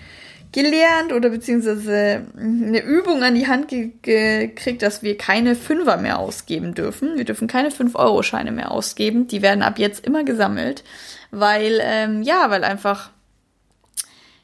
gelernt 0.52 1.12
oder 1.12 1.30
beziehungsweise 1.30 2.26
eine 2.36 2.82
Übung 2.82 3.22
an 3.22 3.34
die 3.34 3.46
Hand 3.46 3.68
ge 3.68 3.92
gekriegt, 4.02 4.82
dass 4.82 5.02
wir 5.02 5.16
keine 5.16 5.54
Fünfer 5.54 5.96
mehr 5.96 6.18
ausgeben 6.18 6.74
dürfen. 6.74 7.16
Wir 7.16 7.24
dürfen 7.24 7.46
keine 7.46 7.70
5-Euro-Scheine 7.70 8.50
mehr 8.50 8.70
ausgeben. 8.70 9.28
Die 9.28 9.42
werden 9.42 9.62
ab 9.62 9.78
jetzt 9.78 10.04
immer 10.04 10.24
gesammelt, 10.24 10.82
weil, 11.30 11.78
ähm, 11.82 12.22
ja, 12.22 12.50
weil 12.50 12.64
einfach 12.64 13.10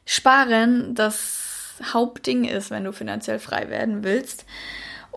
Sparen 0.05 0.95
das 0.95 1.75
Hauptding 1.93 2.45
ist, 2.45 2.71
wenn 2.71 2.85
du 2.85 2.93
finanziell 2.93 3.39
frei 3.39 3.69
werden 3.69 4.03
willst. 4.03 4.45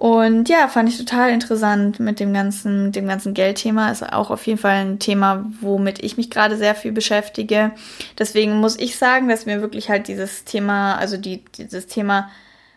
Und 0.00 0.48
ja, 0.48 0.66
fand 0.68 0.88
ich 0.88 0.96
total 0.96 1.28
interessant 1.28 2.00
mit 2.00 2.20
dem 2.20 2.32
ganzen, 2.32 2.86
mit 2.86 2.96
dem 2.96 3.06
ganzen 3.06 3.34
Geldthema. 3.34 3.90
Ist 3.90 4.02
auch 4.02 4.30
auf 4.30 4.46
jeden 4.46 4.58
Fall 4.58 4.76
ein 4.76 4.98
Thema, 4.98 5.44
womit 5.60 6.02
ich 6.02 6.16
mich 6.16 6.30
gerade 6.30 6.56
sehr 6.56 6.74
viel 6.74 6.92
beschäftige. 6.92 7.72
Deswegen 8.18 8.60
muss 8.60 8.78
ich 8.78 8.96
sagen, 8.96 9.28
dass 9.28 9.44
mir 9.44 9.60
wirklich 9.60 9.90
halt 9.90 10.08
dieses 10.08 10.44
Thema, 10.46 10.94
also 10.96 11.18
die, 11.18 11.44
dieses 11.54 11.86
Thema 11.86 12.30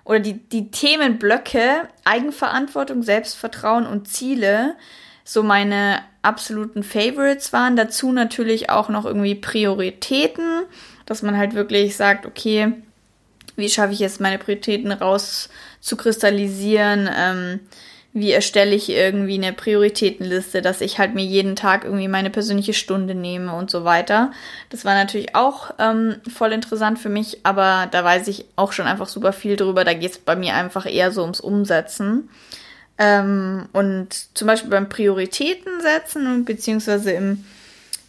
oder 0.03 0.19
die, 0.19 0.33
die 0.33 0.69
Themenblöcke 0.69 1.87
Eigenverantwortung, 2.03 3.03
Selbstvertrauen 3.03 3.85
und 3.85 4.09
Ziele 4.09 4.75
so 5.23 5.43
meine 5.43 6.01
absoluten 6.23 6.83
Favorites 6.83 7.53
waren. 7.53 7.77
Dazu 7.77 8.11
natürlich 8.11 8.69
auch 8.69 8.89
noch 8.89 9.05
irgendwie 9.05 9.35
Prioritäten, 9.35 10.63
dass 11.05 11.21
man 11.21 11.37
halt 11.37 11.53
wirklich 11.53 11.95
sagt, 11.95 12.25
okay, 12.25 12.73
wie 13.55 13.69
schaffe 13.69 13.93
ich 13.93 13.99
jetzt 13.99 14.19
meine 14.19 14.39
Prioritäten 14.39 14.91
raus 14.91 15.47
zu 15.83 15.97
kristallisieren? 15.97 17.09
Ähm, 17.15 17.59
wie 18.13 18.31
erstelle 18.31 18.75
ich 18.75 18.89
irgendwie 18.89 19.33
eine 19.33 19.53
Prioritätenliste, 19.53 20.61
dass 20.61 20.81
ich 20.81 20.99
halt 20.99 21.15
mir 21.15 21.25
jeden 21.25 21.55
Tag 21.55 21.83
irgendwie 21.83 22.07
meine 22.07 22.29
persönliche 22.29 22.73
Stunde 22.73 23.15
nehme 23.15 23.53
und 23.55 23.71
so 23.71 23.85
weiter. 23.85 24.31
Das 24.69 24.85
war 24.85 24.93
natürlich 24.93 25.35
auch 25.35 25.71
ähm, 25.79 26.17
voll 26.31 26.51
interessant 26.51 26.99
für 26.99 27.09
mich, 27.09 27.39
aber 27.43 27.87
da 27.89 28.03
weiß 28.03 28.27
ich 28.27 28.45
auch 28.55 28.71
schon 28.71 28.85
einfach 28.85 29.07
super 29.07 29.33
viel 29.33 29.55
drüber. 29.55 29.83
Da 29.83 29.95
geht 29.95 30.11
es 30.11 30.17
bei 30.19 30.35
mir 30.35 30.53
einfach 30.53 30.85
eher 30.85 31.11
so 31.11 31.23
ums 31.23 31.39
Umsetzen. 31.39 32.29
Ähm, 32.99 33.67
und 33.73 34.09
zum 34.35 34.47
Beispiel 34.47 34.69
beim 34.69 34.89
Prioritäten 34.89 35.81
setzen, 35.81 36.45
beziehungsweise 36.45 37.11
im 37.11 37.43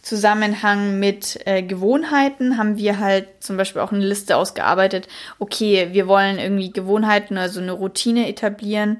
Zusammenhang 0.05 0.99
mit 0.99 1.39
äh, 1.47 1.63
Gewohnheiten 1.63 2.59
haben 2.59 2.77
wir 2.77 2.99
halt 2.99 3.27
zum 3.39 3.57
Beispiel 3.57 3.81
auch 3.81 3.91
eine 3.91 4.05
Liste 4.05 4.37
ausgearbeitet. 4.37 5.07
Okay, 5.39 5.87
wir 5.93 6.07
wollen 6.07 6.37
irgendwie 6.37 6.71
Gewohnheiten, 6.71 7.39
also 7.39 7.59
eine 7.59 7.71
Routine 7.71 8.29
etablieren. 8.29 8.99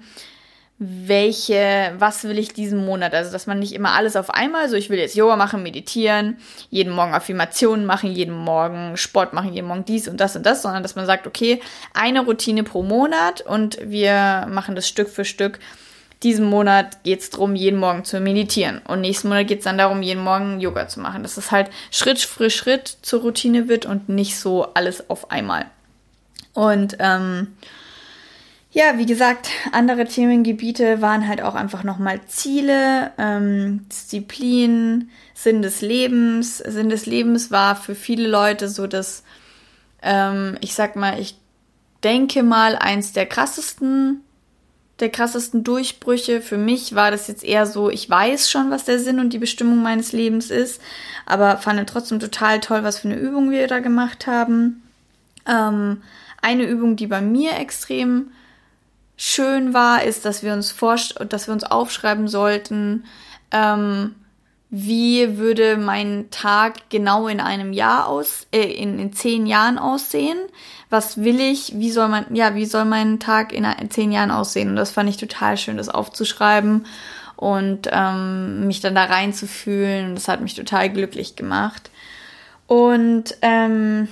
Welche, 0.80 1.94
was 2.00 2.24
will 2.24 2.39
ich 2.39 2.54
diesen 2.54 2.84
Monat? 2.84 3.13
Also, 3.13 3.32
dass 3.32 3.46
man 3.46 3.60
nicht 3.60 3.74
immer 3.74 3.91
alles 3.91 4.15
auf 4.15 4.32
einmal, 4.32 4.68
so 4.68 4.76
ich 4.76 4.89
will 4.89 4.98
jetzt 4.98 5.15
Yoga 5.15 5.36
machen, 5.36 5.62
meditieren, 5.62 6.38
jeden 6.72 6.91
Morgen 6.91 7.13
Affirmationen 7.13 7.86
machen, 7.86 8.12
jeden 8.12 8.36
Morgen 8.36 8.98
Sport 8.98 9.32
machen, 9.32 9.54
jeden 9.54 9.68
Morgen 9.68 9.86
dies 9.86 10.08
und 10.08 10.20
das 10.20 10.36
und 10.36 10.44
das, 10.44 10.63
sondern 10.63 10.82
dass 10.82 10.96
man 10.96 11.06
sagt, 11.06 11.28
okay, 11.28 11.62
eine 11.94 12.26
Routine 12.26 12.63
pro 12.63 12.82
Monat 12.82 13.41
und 13.41 13.78
wir 13.80 14.48
machen 14.50 14.74
das 14.74 14.88
Stück 14.88 15.10
für 15.10 15.24
Stück 15.24 15.60
diesen 16.23 16.45
Monat 16.45 17.04
geht 17.04 17.19
es 17.19 17.30
darum, 17.30 17.56
jeden 17.56 17.80
Morgen 17.80 18.04
zu 18.04 18.19
meditieren. 18.19 18.82
Und 18.88 19.01
nächsten 19.01 19.28
Monat 19.28 19.47
geht 19.47 19.60
es 19.60 19.65
dann 19.65 19.78
darum, 19.78 20.01
jeden 20.01 20.23
Morgen 20.23 20.60
Yoga 20.60 20.88
zu 20.88 20.99
machen. 20.99 21.23
Dass 21.23 21.38
es 21.38 21.51
halt 21.51 21.69
Schritt 21.91 22.19
für 22.19 22.49
Schritt 22.49 22.97
zur 23.01 23.21
Routine 23.21 23.67
wird 23.67 23.86
und 23.86 24.10
nicht 24.10 24.38
so 24.39 24.73
alles 24.73 25.10
auf 25.10 25.32
einmal. 25.32 25.67
Und 26.54 26.97
ähm, 26.99 27.56
ja, 28.75 28.97
wie 28.97 29.06
gesagt, 29.06 29.49
andere 29.71 30.04
Themengebiete 30.04 31.01
waren 31.01 31.30
halt 31.30 31.41
auch 31.41 31.56
einfach 31.56 31.84
nochmal 31.86 32.19
Ziele, 32.28 33.12
ähm, 33.17 33.88
Disziplin, 33.88 35.10
Sinn 35.34 35.62
des 35.62 35.80
Lebens. 35.80 36.58
Sinn 36.58 36.89
des 36.89 37.06
Lebens 37.06 37.51
war 37.51 37.78
für 37.78 37.95
viele 37.95 38.28
Leute 38.28 38.67
so 38.67 38.86
dass, 38.86 39.23
ähm, 40.01 40.58
ich 40.60 40.73
sag 40.73 40.97
mal, 40.97 41.19
ich 41.21 41.38
denke 42.04 42.43
mal, 42.43 42.75
eins 42.75 43.13
der 43.13 43.25
krassesten 43.25 44.24
der 44.99 45.10
krassesten 45.10 45.63
Durchbrüche. 45.63 46.41
Für 46.41 46.58
mich 46.58 46.95
war 46.95 47.12
das 47.12 47.27
jetzt 47.27 47.43
eher 47.43 47.65
so, 47.65 47.89
ich 47.89 48.10
weiß 48.10 48.49
schon, 48.49 48.71
was 48.71 48.86
der 48.86 48.99
Sinn 48.99 49.19
und 49.19 49.34
die 49.34 49.39
Bestimmung 49.39 49.81
meines 49.81 50.12
Lebens 50.12 50.49
ist, 50.49 50.81
aber 51.25 51.58
fand 51.58 51.79
trotzdem 51.89 52.19
total 52.19 52.60
toll, 52.60 52.84
was 52.84 52.99
für 52.99 53.10
eine 53.10 53.17
Übung 53.17 53.51
wir 53.51 53.67
da 53.67 53.79
gemacht 53.79 54.27
haben. 54.27 54.84
Ähm, 55.47 56.01
eine 56.41 56.63
Übung, 56.63 56.95
die 56.95 57.08
bei 57.08 57.21
mir 57.21 57.58
extrem 57.58 58.31
schön 59.17 59.73
war, 59.73 60.03
ist, 60.03 60.25
dass 60.25 60.43
wir 60.43 60.53
uns 60.53 60.75
dass 61.29 61.47
wir 61.47 61.53
uns 61.53 61.63
aufschreiben 61.63 62.27
sollten, 62.27 63.05
ähm, 63.51 64.15
wie 64.77 65.38
würde 65.38 65.77
mein 65.77 66.29
Tag 66.31 66.89
genau 66.89 67.29
in 67.29 67.39
einem 67.39 67.71
Jahr 67.71 68.07
aus, 68.07 68.45
äh, 68.51 68.63
in, 68.63 68.99
in 68.99 69.13
zehn 69.13 69.45
Jahren 69.45 69.77
aussehen? 69.77 70.38
Was 70.89 71.23
will 71.23 71.39
ich? 71.39 71.79
Wie 71.79 71.91
soll 71.91 72.09
man, 72.09 72.25
ja, 72.35 72.55
wie 72.55 72.65
soll 72.65 72.83
mein 72.83 73.21
Tag 73.21 73.53
in, 73.53 73.65
zehn 73.89 74.11
Jahren 74.11 74.31
aussehen? 74.31 74.67
Und 74.67 74.75
das 74.75 74.91
fand 74.91 75.09
ich 75.09 75.15
total 75.15 75.55
schön, 75.55 75.77
das 75.77 75.88
aufzuschreiben 75.88 76.88
und 77.38 77.88
ähm, 77.89 78.67
mich 78.67 78.81
dann 78.81 78.95
da 78.95 79.05
reinzufühlen. 79.05 80.13
Das 80.13 80.27
hat 80.27 80.41
mich 80.41 80.55
total 80.55 80.89
glücklich 80.89 81.38
gemacht. 81.38 81.89
Und 82.67 83.38
ähm, 83.41 84.09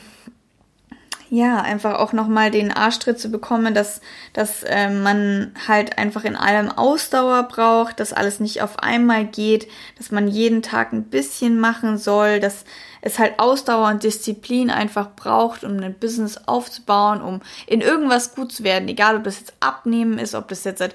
ja, 1.33 1.61
einfach 1.61 1.95
auch 1.95 2.13
nochmal 2.13 2.51
den 2.51 2.71
Arschtritt 2.71 3.19
zu 3.19 3.29
bekommen, 3.29 3.73
dass, 3.73 4.01
dass 4.33 4.61
äh, 4.61 4.91
man 4.91 5.51
halt 5.67 5.97
einfach 5.97 6.25
in 6.25 6.35
allem 6.35 6.69
Ausdauer 6.69 7.41
braucht, 7.43 7.99
dass 7.99 8.13
alles 8.13 8.39
nicht 8.39 8.61
auf 8.61 8.77
einmal 8.77 9.25
geht, 9.25 9.67
dass 9.97 10.11
man 10.11 10.27
jeden 10.27 10.61
Tag 10.61 10.93
ein 10.93 11.05
bisschen 11.05 11.59
machen 11.59 11.97
soll, 11.97 12.39
dass 12.39 12.65
es 13.01 13.17
halt 13.17 13.39
Ausdauer 13.39 13.89
und 13.89 14.03
Disziplin 14.03 14.69
einfach 14.69 15.15
braucht, 15.15 15.63
um 15.63 15.79
ein 15.79 15.95
Business 15.95 16.37
aufzubauen, 16.45 17.19
um 17.19 17.41
in 17.65 17.81
irgendwas 17.81 18.35
gut 18.35 18.51
zu 18.51 18.63
werden, 18.63 18.87
egal 18.87 19.17
ob 19.17 19.23
das 19.23 19.39
jetzt 19.39 19.53
abnehmen 19.59 20.19
ist, 20.19 20.35
ob 20.35 20.49
das 20.49 20.63
jetzt 20.65 20.81
halt, 20.81 20.93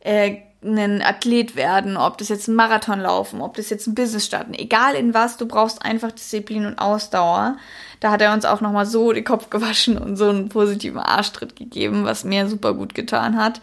äh, 0.00 0.38
ein 0.64 1.02
Athlet 1.02 1.54
werden, 1.54 1.96
ob 1.96 2.18
das 2.18 2.28
jetzt 2.28 2.48
ein 2.48 2.54
Marathon 2.54 3.00
laufen, 3.00 3.40
ob 3.40 3.56
das 3.56 3.70
jetzt 3.70 3.86
ein 3.86 3.94
Business 3.94 4.26
starten, 4.26 4.54
egal 4.54 4.94
in 4.94 5.14
was, 5.14 5.36
du 5.36 5.46
brauchst 5.46 5.84
einfach 5.84 6.10
Disziplin 6.12 6.66
und 6.66 6.78
Ausdauer. 6.78 7.56
Da 8.02 8.10
hat 8.10 8.20
er 8.20 8.32
uns 8.32 8.44
auch 8.44 8.60
nochmal 8.60 8.84
so 8.84 9.12
den 9.12 9.22
Kopf 9.22 9.48
gewaschen 9.48 9.96
und 9.96 10.16
so 10.16 10.28
einen 10.28 10.48
positiven 10.48 10.98
Arschtritt 10.98 11.54
gegeben, 11.54 12.04
was 12.04 12.24
mir 12.24 12.48
super 12.48 12.74
gut 12.74 12.96
getan 12.96 13.36
hat. 13.36 13.60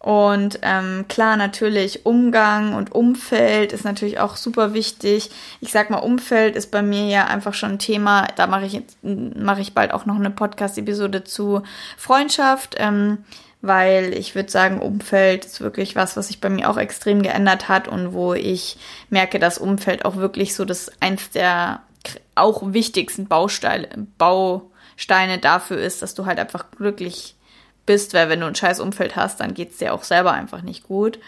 Und 0.00 0.58
ähm, 0.62 1.04
klar, 1.06 1.36
natürlich 1.36 2.04
Umgang 2.04 2.74
und 2.74 2.90
Umfeld 2.90 3.72
ist 3.72 3.84
natürlich 3.84 4.18
auch 4.18 4.34
super 4.34 4.74
wichtig. 4.74 5.30
Ich 5.60 5.70
sag 5.70 5.90
mal, 5.90 5.98
Umfeld 5.98 6.56
ist 6.56 6.72
bei 6.72 6.82
mir 6.82 7.06
ja 7.06 7.26
einfach 7.28 7.54
schon 7.54 7.72
ein 7.72 7.78
Thema. 7.78 8.26
Da 8.34 8.48
mache 8.48 8.66
ich 8.66 8.82
mache 9.02 9.60
ich 9.60 9.74
bald 9.74 9.92
auch 9.92 10.06
noch 10.06 10.16
eine 10.16 10.30
Podcast-Episode 10.30 11.22
zu 11.22 11.62
Freundschaft. 11.96 12.74
Ähm, 12.78 13.18
weil 13.60 14.12
ich 14.14 14.34
würde 14.34 14.50
sagen, 14.50 14.80
Umfeld 14.80 15.44
ist 15.44 15.60
wirklich 15.60 15.96
was, 15.96 16.16
was 16.16 16.28
sich 16.28 16.40
bei 16.40 16.48
mir 16.48 16.70
auch 16.70 16.76
extrem 16.76 17.22
geändert 17.22 17.68
hat 17.68 17.88
und 17.88 18.12
wo 18.12 18.34
ich 18.34 18.76
merke, 19.10 19.38
dass 19.38 19.58
Umfeld 19.58 20.04
auch 20.04 20.16
wirklich 20.16 20.54
so 20.54 20.64
das 20.64 20.90
eins 21.00 21.30
der 21.30 21.80
auch 22.38 22.62
wichtigsten 22.72 23.26
Bausteine, 23.26 23.88
Bausteine 24.18 25.38
dafür 25.38 25.78
ist, 25.78 26.02
dass 26.02 26.14
du 26.14 26.26
halt 26.26 26.38
einfach 26.38 26.70
glücklich 26.70 27.36
bist, 27.86 28.14
weil 28.14 28.28
wenn 28.28 28.40
du 28.40 28.46
ein 28.46 28.54
scheiß 28.54 28.80
Umfeld 28.80 29.16
hast, 29.16 29.40
dann 29.40 29.54
geht's 29.54 29.78
dir 29.78 29.94
auch 29.94 30.04
selber 30.04 30.32
einfach 30.32 30.62
nicht 30.62 30.84
gut. 30.84 31.18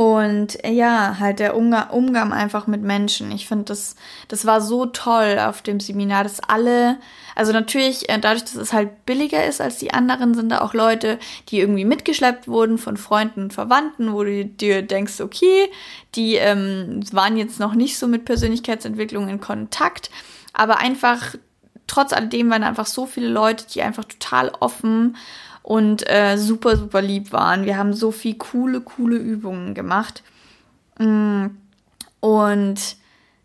Und 0.00 0.56
ja, 0.66 1.18
halt 1.18 1.40
der 1.40 1.54
Umgang, 1.54 1.90
Umgang 1.90 2.32
einfach 2.32 2.66
mit 2.66 2.80
Menschen. 2.80 3.30
Ich 3.32 3.46
finde, 3.46 3.66
das, 3.66 3.96
das 4.28 4.46
war 4.46 4.62
so 4.62 4.86
toll 4.86 5.38
auf 5.38 5.60
dem 5.60 5.78
Seminar, 5.78 6.22
dass 6.22 6.40
alle, 6.40 6.96
also 7.36 7.52
natürlich, 7.52 8.08
äh, 8.08 8.18
dadurch, 8.18 8.44
dass 8.44 8.54
es 8.54 8.72
halt 8.72 9.04
billiger 9.04 9.44
ist 9.44 9.60
als 9.60 9.76
die 9.76 9.92
anderen, 9.92 10.32
sind 10.32 10.48
da 10.48 10.62
auch 10.62 10.72
Leute, 10.72 11.18
die 11.50 11.60
irgendwie 11.60 11.84
mitgeschleppt 11.84 12.48
wurden 12.48 12.78
von 12.78 12.96
Freunden 12.96 13.42
und 13.42 13.52
Verwandten, 13.52 14.14
wo 14.14 14.24
du 14.24 14.46
dir 14.46 14.80
denkst, 14.80 15.20
okay, 15.20 15.70
die 16.14 16.36
ähm, 16.36 17.02
waren 17.12 17.36
jetzt 17.36 17.60
noch 17.60 17.74
nicht 17.74 17.98
so 17.98 18.06
mit 18.06 18.24
Persönlichkeitsentwicklung 18.24 19.28
in 19.28 19.42
Kontakt, 19.42 20.10
aber 20.54 20.78
einfach, 20.78 21.34
trotz 21.86 22.14
alledem 22.14 22.48
waren 22.48 22.64
einfach 22.64 22.86
so 22.86 23.04
viele 23.04 23.28
Leute, 23.28 23.66
die 23.70 23.82
einfach 23.82 24.06
total 24.06 24.50
offen 24.60 25.18
und 25.70 26.10
äh, 26.10 26.36
super, 26.36 26.76
super 26.76 27.00
lieb 27.00 27.30
waren. 27.30 27.64
Wir 27.64 27.76
haben 27.76 27.94
so 27.94 28.10
viel 28.10 28.34
coole, 28.34 28.80
coole 28.80 29.16
Übungen 29.18 29.72
gemacht. 29.72 30.24
Mm, 30.98 31.46
und 32.18 32.96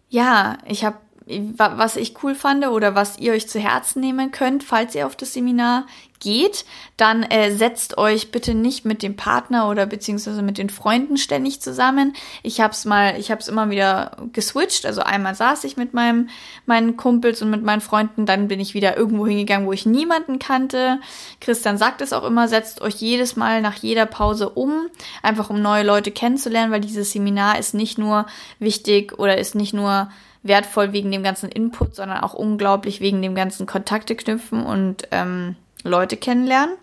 ja, 0.09 0.57
ich 0.65 0.83
habe 0.83 0.97
was 1.27 1.95
ich 1.95 2.23
cool 2.23 2.35
fand 2.35 2.67
oder 2.67 2.93
was 2.93 3.17
ihr 3.17 3.33
euch 3.33 3.49
zu 3.49 3.59
Herzen 3.59 3.99
nehmen 3.99 4.31
könnt, 4.31 4.63
falls 4.63 4.93
ihr 4.93 5.07
auf 5.07 5.15
das 5.15 5.33
Seminar 5.33 5.87
geht, 6.19 6.65
dann 6.97 7.23
äh, 7.23 7.51
setzt 7.51 7.97
euch 7.97 8.31
bitte 8.31 8.53
nicht 8.53 8.85
mit 8.85 9.03
dem 9.03 9.15
Partner 9.15 9.69
oder 9.69 9.85
beziehungsweise 9.85 10.41
mit 10.41 10.57
den 10.57 10.69
Freunden 10.69 11.17
ständig 11.17 11.61
zusammen. 11.61 12.13
Ich 12.41 12.61
hab's 12.61 12.85
mal, 12.85 13.19
ich 13.19 13.31
hab's 13.31 13.47
immer 13.47 13.69
wieder 13.69 14.17
geswitcht. 14.33 14.85
Also 14.85 15.01
einmal 15.01 15.35
saß 15.35 15.63
ich 15.65 15.77
mit 15.77 15.93
meinem, 15.93 16.29
meinen 16.65 16.95
Kumpels 16.95 17.41
und 17.41 17.49
mit 17.49 17.63
meinen 17.63 17.81
Freunden, 17.81 18.25
dann 18.25 18.47
bin 18.47 18.59
ich 18.59 18.73
wieder 18.73 18.95
irgendwo 18.95 19.27
hingegangen, 19.27 19.67
wo 19.67 19.73
ich 19.73 19.85
niemanden 19.85 20.39
kannte. 20.39 20.99
Christian 21.41 21.77
sagt 21.77 22.01
es 22.01 22.13
auch 22.13 22.23
immer, 22.23 22.47
setzt 22.47 22.81
euch 22.81 22.95
jedes 22.95 23.35
Mal 23.35 23.61
nach 23.61 23.75
jeder 23.75 24.05
Pause 24.05 24.49
um, 24.49 24.87
einfach 25.21 25.49
um 25.49 25.61
neue 25.61 25.83
Leute 25.83 26.11
kennenzulernen, 26.11 26.71
weil 26.71 26.81
dieses 26.81 27.11
Seminar 27.11 27.59
ist 27.59 27.73
nicht 27.73 27.97
nur 27.97 28.25
wichtig 28.59 29.17
oder 29.19 29.37
ist 29.37 29.55
nicht 29.55 29.73
nur 29.73 30.09
wertvoll 30.45 30.93
wegen 30.93 31.11
dem 31.11 31.23
ganzen 31.23 31.49
Input, 31.49 31.95
sondern 31.95 32.19
auch 32.19 32.33
unglaublich 32.33 33.01
wegen 33.01 33.21
dem 33.21 33.35
ganzen 33.35 33.65
Kontakte 33.65 34.15
knüpfen 34.15 34.65
und 34.65 35.07
ähm, 35.11 35.55
Leute 35.83 36.17
kennenlernen. 36.17 36.75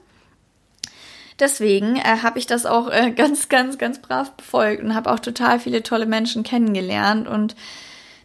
Deswegen 1.38 1.96
äh, 1.96 2.18
habe 2.22 2.38
ich 2.38 2.46
das 2.46 2.66
auch 2.66 2.90
äh, 2.90 3.10
ganz, 3.16 3.48
ganz, 3.48 3.78
ganz 3.78 4.00
brav 4.00 4.32
befolgt 4.32 4.82
und 4.82 4.94
habe 4.94 5.10
auch 5.10 5.20
total 5.20 5.60
viele 5.60 5.82
tolle 5.82 6.06
Menschen 6.06 6.42
kennengelernt 6.42 7.28
und 7.28 7.54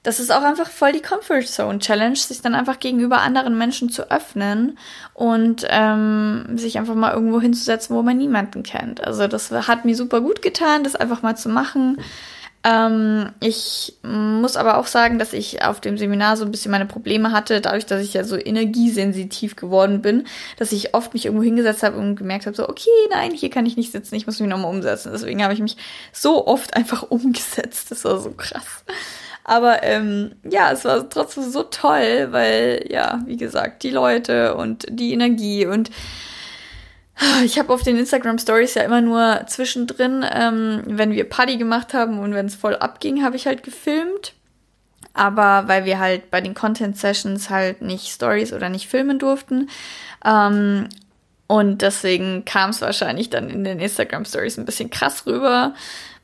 das 0.03 0.21
ist 0.21 0.31
auch 0.31 0.43
einfach 0.43 0.69
voll 0.69 0.93
die 0.93 1.01
Comfort 1.01 1.43
Zone 1.47 1.79
Challenge, 1.79 2.15
sich 2.15 2.41
dann 2.41 2.55
einfach 2.55 2.79
gegenüber 2.79 3.19
anderen 3.19 3.57
Menschen 3.57 3.89
zu 3.89 4.09
öffnen 4.09 4.77
und 5.13 5.65
ähm, 5.69 6.57
sich 6.57 6.77
einfach 6.77 6.95
mal 6.95 7.13
irgendwo 7.13 7.41
hinzusetzen, 7.41 7.93
wo 7.93 8.01
man 8.03 8.17
niemanden 8.17 8.63
kennt. 8.63 9.05
Also 9.05 9.27
das 9.27 9.51
hat 9.51 9.83
mir 9.83 9.97
super 9.97 10.21
gut 10.21 10.41
getan, 10.41 10.85
das 10.85 10.95
einfach 10.95 11.23
mal 11.23 11.35
zu 11.35 11.49
machen. 11.49 11.97
Ähm, 12.67 13.29
ich 13.39 13.97
muss 14.03 14.57
aber 14.57 14.77
auch 14.77 14.87
sagen, 14.87 15.19
dass 15.19 15.31
ich 15.31 15.63
auf 15.63 15.79
dem 15.79 15.97
Seminar 15.97 16.35
so 16.35 16.43
ein 16.43 16.51
bisschen 16.51 16.71
meine 16.71 16.85
Probleme 16.85 17.31
hatte, 17.31 17.61
dadurch, 17.61 17.85
dass 17.85 18.01
ich 18.01 18.13
ja 18.13 18.25
so 18.25 18.35
energiesensitiv 18.35 19.55
geworden 19.55 20.01
bin, 20.01 20.27
dass 20.57 20.73
ich 20.73 20.93
oft 20.93 21.13
mich 21.13 21.25
irgendwo 21.25 21.43
hingesetzt 21.43 21.83
habe 21.83 21.97
und 21.97 22.17
gemerkt 22.17 22.45
habe, 22.45 22.57
so, 22.57 22.67
okay, 22.67 22.89
nein, 23.09 23.31
hier 23.31 23.49
kann 23.49 23.65
ich 23.65 23.77
nicht 23.77 23.93
sitzen, 23.93 24.15
ich 24.15 24.25
muss 24.25 24.41
mich 24.41 24.49
nochmal 24.49 24.73
umsetzen. 24.73 25.11
Deswegen 25.13 25.43
habe 25.43 25.53
ich 25.53 25.61
mich 25.61 25.77
so 26.11 26.45
oft 26.45 26.75
einfach 26.75 27.03
umgesetzt. 27.09 27.89
Das 27.89 28.03
war 28.03 28.19
so 28.19 28.31
krass. 28.31 28.83
Aber 29.45 29.81
ähm, 29.83 30.33
ja, 30.43 30.73
es 30.73 30.83
war 30.83 31.09
trotzdem 31.09 31.49
so 31.49 31.63
toll, 31.63 32.27
weil, 32.31 32.85
ja, 32.89 33.21
wie 33.25 33.37
gesagt, 33.37 33.83
die 33.83 33.91
Leute 33.91 34.55
und 34.55 34.85
die 34.89 35.13
Energie 35.13 35.65
und 35.65 35.89
ich 37.45 37.57
habe 37.57 37.73
auf 37.73 37.83
den 37.83 37.97
Instagram 37.97 38.39
Stories 38.39 38.75
ja 38.75 38.83
immer 38.83 39.01
nur 39.01 39.43
zwischendrin, 39.47 40.25
ähm, 40.29 40.83
wenn 40.85 41.11
wir 41.11 41.27
Party 41.27 41.57
gemacht 41.57 41.93
haben 41.93 42.19
und 42.19 42.33
wenn 42.33 42.45
es 42.45 42.55
voll 42.55 42.75
abging, 42.75 43.23
habe 43.23 43.35
ich 43.35 43.47
halt 43.47 43.63
gefilmt. 43.63 44.33
Aber 45.13 45.67
weil 45.67 45.85
wir 45.85 45.97
halt 45.99 46.29
bei 46.29 46.41
den 46.41 46.53
Content 46.53 46.97
Sessions 46.97 47.49
halt 47.49 47.81
nicht 47.81 48.07
Stories 48.07 48.53
oder 48.53 48.69
nicht 48.69 48.87
filmen 48.87 49.17
durften. 49.17 49.69
Ähm, 50.23 50.89
und 51.47 51.81
deswegen 51.81 52.45
kam 52.45 52.69
es 52.69 52.81
wahrscheinlich 52.81 53.29
dann 53.29 53.49
in 53.49 53.63
den 53.63 53.79
Instagram 53.79 54.25
Stories 54.25 54.57
ein 54.57 54.65
bisschen 54.65 54.89
krass 54.89 55.25
rüber. 55.25 55.73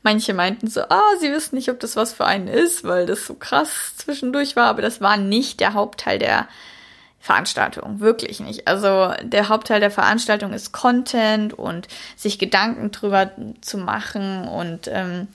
Manche 0.02 0.34
meinten 0.34 0.68
so, 0.68 0.82
ah, 0.82 1.16
sie 1.18 1.32
wissen 1.32 1.56
nicht, 1.56 1.70
ob 1.70 1.80
das 1.80 1.96
was 1.96 2.12
für 2.12 2.26
einen 2.26 2.46
ist, 2.46 2.84
weil 2.84 3.06
das 3.06 3.26
so 3.26 3.34
krass 3.34 3.96
zwischendurch 3.96 4.54
war. 4.54 4.66
Aber 4.66 4.82
das 4.82 5.00
war 5.00 5.16
nicht 5.16 5.60
der 5.60 5.72
Hauptteil 5.72 6.18
der 6.18 6.46
Veranstaltung. 7.24 8.00
Wirklich 8.00 8.40
nicht. 8.40 8.68
Also 8.68 9.14
der 9.22 9.48
Hauptteil 9.48 9.80
der 9.80 9.90
Veranstaltung 9.90 10.52
ist 10.52 10.72
Content 10.72 11.54
und 11.54 11.88
sich 12.16 12.38
Gedanken 12.38 12.90
drüber 12.90 13.30
zu 13.62 13.78
machen 13.78 14.46
und 14.46 14.90
ähm, 14.92 15.28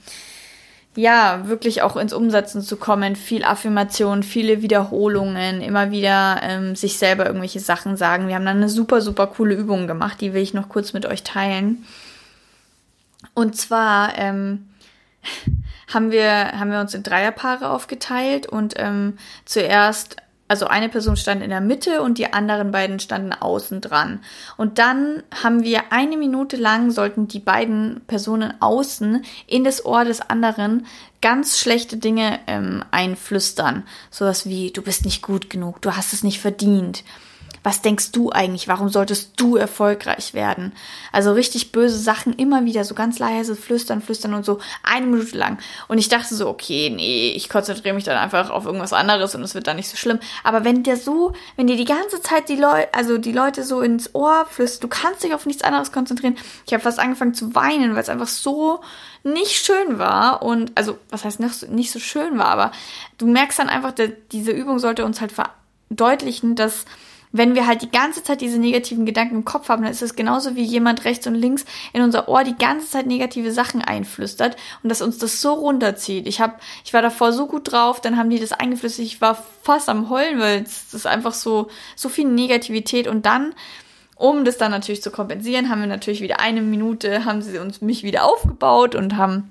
ja, 0.95 1.47
wirklich 1.47 1.81
auch 1.81 1.95
ins 1.95 2.13
Umsetzen 2.13 2.61
zu 2.61 2.77
kommen, 2.77 3.15
viel 3.15 3.43
Affirmation, 3.43 4.21
viele 4.21 4.61
Wiederholungen, 4.61 5.61
immer 5.61 5.89
wieder 5.89 6.39
ähm, 6.43 6.75
sich 6.75 6.99
selber 6.99 7.25
irgendwelche 7.25 7.59
Sachen 7.59 7.97
sagen. 7.97 8.27
Wir 8.27 8.35
haben 8.35 8.45
dann 8.45 8.57
eine 8.57 8.69
super, 8.69 9.01
super 9.01 9.25
coole 9.25 9.55
Übung 9.55 9.87
gemacht, 9.87 10.21
die 10.21 10.35
will 10.35 10.43
ich 10.43 10.53
noch 10.53 10.69
kurz 10.69 10.93
mit 10.93 11.07
euch 11.07 11.23
teilen. 11.23 11.85
Und 13.33 13.57
zwar 13.57 14.15
ähm, 14.15 14.69
haben 15.91 16.11
wir, 16.11 16.51
haben 16.51 16.69
wir 16.69 16.81
uns 16.81 16.93
in 16.93 17.01
Dreierpaare 17.01 17.71
aufgeteilt 17.71 18.45
und 18.45 18.75
ähm, 18.77 19.17
zuerst 19.45 20.17
also 20.49 20.65
eine 20.65 20.89
Person 20.89 21.15
stand 21.15 21.43
in 21.43 21.51
der 21.51 21.61
Mitte 21.61 22.01
und 22.01 22.17
die 22.17 22.33
anderen 22.33 22.71
beiden 22.71 22.99
standen 22.99 23.33
außen 23.33 23.81
dran. 23.81 24.19
Und 24.57 24.79
dann 24.79 25.23
haben 25.43 25.63
wir 25.63 25.91
eine 25.91 26.17
Minute 26.17 26.57
lang 26.57 26.91
sollten 26.91 27.27
die 27.27 27.39
beiden 27.39 28.01
Personen 28.07 28.53
außen 28.59 29.23
in 29.45 29.63
das 29.63 29.85
Ohr 29.85 30.03
des 30.03 30.21
anderen 30.21 30.87
ganz 31.21 31.59
schlechte 31.59 31.97
Dinge 31.97 32.39
ähm, 32.47 32.83
einflüstern. 32.89 33.83
Sowas 34.09 34.47
wie, 34.47 34.71
du 34.71 34.81
bist 34.81 35.05
nicht 35.05 35.21
gut 35.21 35.49
genug, 35.49 35.81
du 35.81 35.95
hast 35.95 36.13
es 36.13 36.23
nicht 36.23 36.39
verdient 36.39 37.03
was 37.63 37.81
denkst 37.81 38.11
du 38.11 38.31
eigentlich? 38.31 38.67
Warum 38.67 38.89
solltest 38.89 39.33
du 39.37 39.55
erfolgreich 39.55 40.33
werden? 40.33 40.73
Also 41.11 41.33
richtig 41.33 41.71
böse 41.71 41.97
Sachen 41.97 42.33
immer 42.33 42.65
wieder 42.65 42.83
so 42.83 42.95
ganz 42.95 43.19
leise 43.19 43.55
flüstern, 43.55 44.01
flüstern 44.01 44.33
und 44.33 44.45
so 44.45 44.59
eine 44.83 45.05
Minute 45.05 45.37
lang. 45.37 45.59
Und 45.87 45.97
ich 45.97 46.09
dachte 46.09 46.35
so, 46.35 46.47
okay, 46.47 46.89
nee, 46.89 47.31
ich 47.35 47.49
konzentriere 47.49 47.95
mich 47.95 48.03
dann 48.03 48.17
einfach 48.17 48.49
auf 48.49 48.65
irgendwas 48.65 48.93
anderes 48.93 49.35
und 49.35 49.43
es 49.43 49.55
wird 49.55 49.67
dann 49.67 49.75
nicht 49.75 49.89
so 49.89 49.97
schlimm. 49.97 50.19
Aber 50.43 50.63
wenn 50.63 50.83
der 50.83 50.97
so, 50.97 51.33
wenn 51.55 51.67
dir 51.67 51.77
die 51.77 51.85
ganze 51.85 52.21
Zeit 52.21 52.49
die 52.49 52.55
Leute, 52.55 52.93
also 52.93 53.17
die 53.17 53.31
Leute 53.31 53.63
so 53.63 53.81
ins 53.81 54.13
Ohr 54.15 54.45
flüstern, 54.49 54.81
du 54.81 54.87
kannst 54.87 55.23
dich 55.23 55.33
auf 55.33 55.45
nichts 55.45 55.63
anderes 55.63 55.91
konzentrieren. 55.91 56.37
Ich 56.65 56.73
habe 56.73 56.83
fast 56.83 56.99
angefangen 56.99 57.33
zu 57.33 57.55
weinen, 57.55 57.93
weil 57.93 58.01
es 58.01 58.09
einfach 58.09 58.27
so 58.27 58.81
nicht 59.23 59.65
schön 59.65 59.99
war 59.99 60.41
und 60.43 60.71
also 60.75 60.97
was 61.09 61.25
heißt 61.25 61.39
nicht 61.69 61.91
so 61.91 61.99
schön 61.99 62.37
war, 62.37 62.47
aber 62.47 62.71
du 63.17 63.27
merkst 63.27 63.59
dann 63.59 63.69
einfach, 63.69 63.93
diese 64.31 64.51
Übung 64.51 64.79
sollte 64.79 65.05
uns 65.05 65.19
halt 65.19 65.33
verdeutlichen, 65.33 66.55
dass 66.55 66.85
wenn 67.31 67.55
wir 67.55 67.67
halt 67.67 67.81
die 67.81 67.91
ganze 67.91 68.23
Zeit 68.23 68.41
diese 68.41 68.57
negativen 68.57 69.05
Gedanken 69.05 69.35
im 69.35 69.45
Kopf 69.45 69.69
haben, 69.69 69.83
dann 69.83 69.91
ist 69.91 70.01
es 70.01 70.15
genauso 70.15 70.55
wie 70.55 70.63
jemand 70.63 71.05
rechts 71.05 71.27
und 71.27 71.35
links 71.35 71.65
in 71.93 72.01
unser 72.01 72.27
Ohr 72.27 72.43
die 72.43 72.55
ganze 72.55 72.89
Zeit 72.89 73.05
negative 73.05 73.51
Sachen 73.51 73.81
einflüstert 73.81 74.55
und 74.81 74.89
dass 74.89 75.01
uns 75.01 75.19
das 75.19 75.41
so 75.41 75.53
runterzieht. 75.53 76.27
Ich 76.27 76.41
hab, 76.41 76.59
ich 76.83 76.93
war 76.93 77.01
davor 77.01 77.31
so 77.31 77.45
gut 77.45 77.71
drauf, 77.71 78.01
dann 78.01 78.17
haben 78.17 78.29
die 78.29 78.39
das 78.39 78.51
eingeflüstert, 78.51 79.05
ich 79.05 79.21
war 79.21 79.43
fast 79.61 79.89
am 79.89 80.09
heulen, 80.09 80.39
weil 80.39 80.63
es 80.63 80.93
ist 80.93 81.05
einfach 81.05 81.33
so 81.33 81.69
so 81.95 82.09
viel 82.09 82.27
Negativität 82.27 83.07
und 83.07 83.25
dann 83.25 83.53
um 84.15 84.43
das 84.43 84.57
dann 84.57 84.71
natürlich 84.71 85.01
zu 85.01 85.11
kompensieren, 85.11 85.69
haben 85.69 85.79
wir 85.79 85.87
natürlich 85.87 86.19
wieder 86.19 86.41
eine 86.41 86.61
Minute, 86.61 87.23
haben 87.23 87.41
sie 87.41 87.57
uns 87.57 87.79
mich 87.79 88.03
wieder 88.03 88.25
aufgebaut 88.25 88.93
und 88.93 89.15
haben 89.15 89.49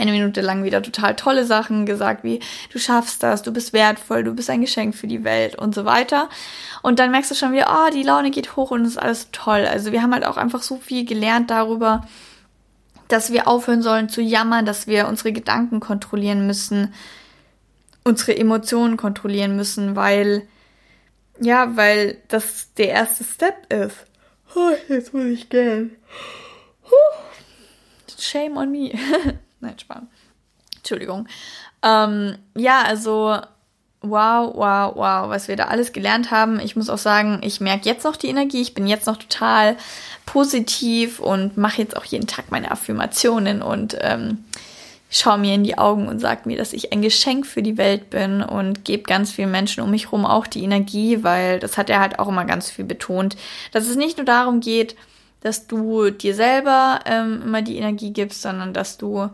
eine 0.00 0.12
Minute 0.12 0.40
lang 0.40 0.64
wieder 0.64 0.82
total 0.82 1.14
tolle 1.14 1.44
Sachen 1.44 1.86
gesagt, 1.86 2.24
wie 2.24 2.40
du 2.72 2.78
schaffst 2.78 3.22
das, 3.22 3.42
du 3.42 3.52
bist 3.52 3.72
wertvoll, 3.72 4.24
du 4.24 4.34
bist 4.34 4.50
ein 4.50 4.60
Geschenk 4.60 4.94
für 4.94 5.06
die 5.06 5.24
Welt 5.24 5.56
und 5.56 5.74
so 5.74 5.84
weiter. 5.84 6.28
Und 6.82 6.98
dann 6.98 7.10
merkst 7.10 7.30
du 7.30 7.34
schon 7.34 7.52
wieder, 7.52 7.68
oh, 7.68 7.90
die 7.92 8.02
Laune 8.02 8.30
geht 8.30 8.56
hoch 8.56 8.70
und 8.70 8.82
es 8.82 8.92
ist 8.92 8.98
alles 8.98 9.28
toll. 9.32 9.66
Also 9.66 9.92
wir 9.92 10.02
haben 10.02 10.14
halt 10.14 10.24
auch 10.24 10.36
einfach 10.36 10.62
so 10.62 10.76
viel 10.76 11.04
gelernt 11.04 11.50
darüber, 11.50 12.06
dass 13.08 13.32
wir 13.32 13.46
aufhören 13.48 13.82
sollen 13.82 14.08
zu 14.08 14.22
jammern, 14.22 14.66
dass 14.66 14.86
wir 14.86 15.08
unsere 15.08 15.32
Gedanken 15.32 15.80
kontrollieren 15.80 16.46
müssen, 16.46 16.94
unsere 18.04 18.36
Emotionen 18.36 18.96
kontrollieren 18.96 19.56
müssen, 19.56 19.96
weil, 19.96 20.46
ja, 21.40 21.76
weil 21.76 22.18
das 22.28 22.72
der 22.74 22.88
erste 22.88 23.24
Step 23.24 23.72
ist. 23.72 24.06
Oh, 24.54 24.70
jetzt 24.88 25.12
muss 25.12 25.24
ich 25.24 25.48
gehen. 25.48 25.96
Shame 28.20 28.58
on 28.58 28.70
me. 28.70 28.92
Nein, 29.60 29.78
Spaß. 29.78 30.02
Entschuldigung. 30.76 31.28
Ähm, 31.82 32.36
ja, 32.56 32.82
also 32.82 33.38
wow, 34.02 34.54
wow, 34.54 34.96
wow, 34.96 35.28
was 35.28 35.48
wir 35.48 35.56
da 35.56 35.64
alles 35.64 35.92
gelernt 35.92 36.30
haben. 36.30 36.58
Ich 36.60 36.74
muss 36.74 36.88
auch 36.88 36.98
sagen, 36.98 37.40
ich 37.42 37.60
merke 37.60 37.88
jetzt 37.88 38.04
noch 38.04 38.16
die 38.16 38.28
Energie. 38.28 38.62
Ich 38.62 38.74
bin 38.74 38.86
jetzt 38.86 39.06
noch 39.06 39.18
total 39.18 39.76
positiv 40.24 41.20
und 41.20 41.56
mache 41.56 41.82
jetzt 41.82 41.96
auch 41.96 42.04
jeden 42.04 42.26
Tag 42.26 42.50
meine 42.50 42.70
Affirmationen 42.70 43.62
und 43.62 43.96
ähm, 44.00 44.44
schaue 45.10 45.38
mir 45.38 45.54
in 45.54 45.64
die 45.64 45.76
Augen 45.76 46.08
und 46.08 46.20
sage 46.20 46.42
mir, 46.44 46.56
dass 46.56 46.72
ich 46.72 46.92
ein 46.92 47.02
Geschenk 47.02 47.46
für 47.46 47.62
die 47.62 47.76
Welt 47.76 48.10
bin 48.10 48.42
und 48.42 48.84
gebe 48.84 49.02
ganz 49.02 49.32
vielen 49.32 49.50
Menschen 49.50 49.82
um 49.82 49.90
mich 49.90 50.06
herum 50.06 50.24
auch 50.24 50.46
die 50.46 50.62
Energie, 50.62 51.22
weil 51.22 51.58
das 51.58 51.76
hat 51.76 51.90
er 51.90 52.00
halt 52.00 52.18
auch 52.18 52.28
immer 52.28 52.44
ganz 52.44 52.70
viel 52.70 52.84
betont, 52.84 53.36
dass 53.72 53.88
es 53.88 53.96
nicht 53.96 54.16
nur 54.16 54.24
darum 54.24 54.60
geht, 54.60 54.96
dass 55.40 55.66
du 55.66 56.10
dir 56.10 56.34
selber 56.34 57.00
ähm, 57.06 57.42
immer 57.44 57.62
die 57.62 57.76
Energie 57.76 58.12
gibst, 58.12 58.42
sondern 58.42 58.72
dass 58.74 58.98
du 58.98 59.30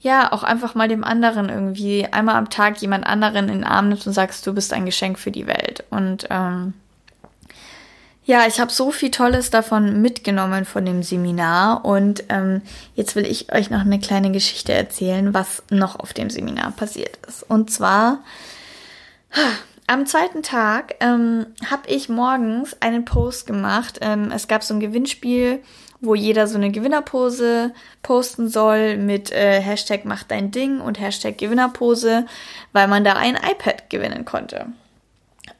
ja 0.00 0.30
auch 0.32 0.42
einfach 0.42 0.74
mal 0.74 0.88
dem 0.88 1.02
anderen 1.02 1.48
irgendwie 1.48 2.06
einmal 2.06 2.36
am 2.36 2.50
Tag 2.50 2.80
jemand 2.82 3.06
anderen 3.06 3.48
in 3.48 3.60
den 3.60 3.64
Arm 3.64 3.88
nimmst 3.88 4.06
und 4.06 4.12
sagst, 4.12 4.46
du 4.46 4.52
bist 4.52 4.72
ein 4.72 4.84
Geschenk 4.84 5.18
für 5.18 5.30
die 5.30 5.46
Welt. 5.46 5.84
Und 5.90 6.26
ähm, 6.30 6.74
ja, 8.26 8.46
ich 8.46 8.60
habe 8.60 8.70
so 8.70 8.90
viel 8.90 9.10
Tolles 9.10 9.50
davon 9.50 10.00
mitgenommen 10.00 10.64
von 10.64 10.84
dem 10.84 11.02
Seminar 11.02 11.84
und 11.84 12.24
ähm, 12.30 12.62
jetzt 12.94 13.16
will 13.16 13.26
ich 13.26 13.52
euch 13.52 13.68
noch 13.68 13.80
eine 13.80 13.98
kleine 13.98 14.30
Geschichte 14.30 14.72
erzählen, 14.72 15.34
was 15.34 15.62
noch 15.70 15.98
auf 16.00 16.14
dem 16.14 16.30
Seminar 16.30 16.70
passiert 16.70 17.18
ist. 17.26 17.42
Und 17.42 17.70
zwar 17.70 18.20
am 19.86 20.06
zweiten 20.06 20.42
Tag 20.42 20.96
ähm, 21.00 21.46
habe 21.70 21.88
ich 21.88 22.08
morgens 22.08 22.80
einen 22.80 23.04
Post 23.04 23.46
gemacht. 23.46 23.98
Ähm, 24.02 24.30
es 24.30 24.48
gab 24.48 24.62
so 24.62 24.74
ein 24.74 24.80
Gewinnspiel, 24.80 25.60
wo 26.00 26.14
jeder 26.14 26.46
so 26.46 26.56
eine 26.56 26.70
Gewinnerpose 26.70 27.72
posten 28.02 28.48
soll 28.48 28.96
mit 28.96 29.32
äh, 29.32 29.60
Hashtag 29.60 30.04
mach 30.04 30.22
dein 30.22 30.50
Ding 30.50 30.80
und 30.80 31.00
Hashtag 31.00 31.38
Gewinnerpose, 31.38 32.26
weil 32.72 32.88
man 32.88 33.04
da 33.04 33.14
ein 33.14 33.36
iPad 33.36 33.90
gewinnen 33.90 34.24
konnte. 34.24 34.66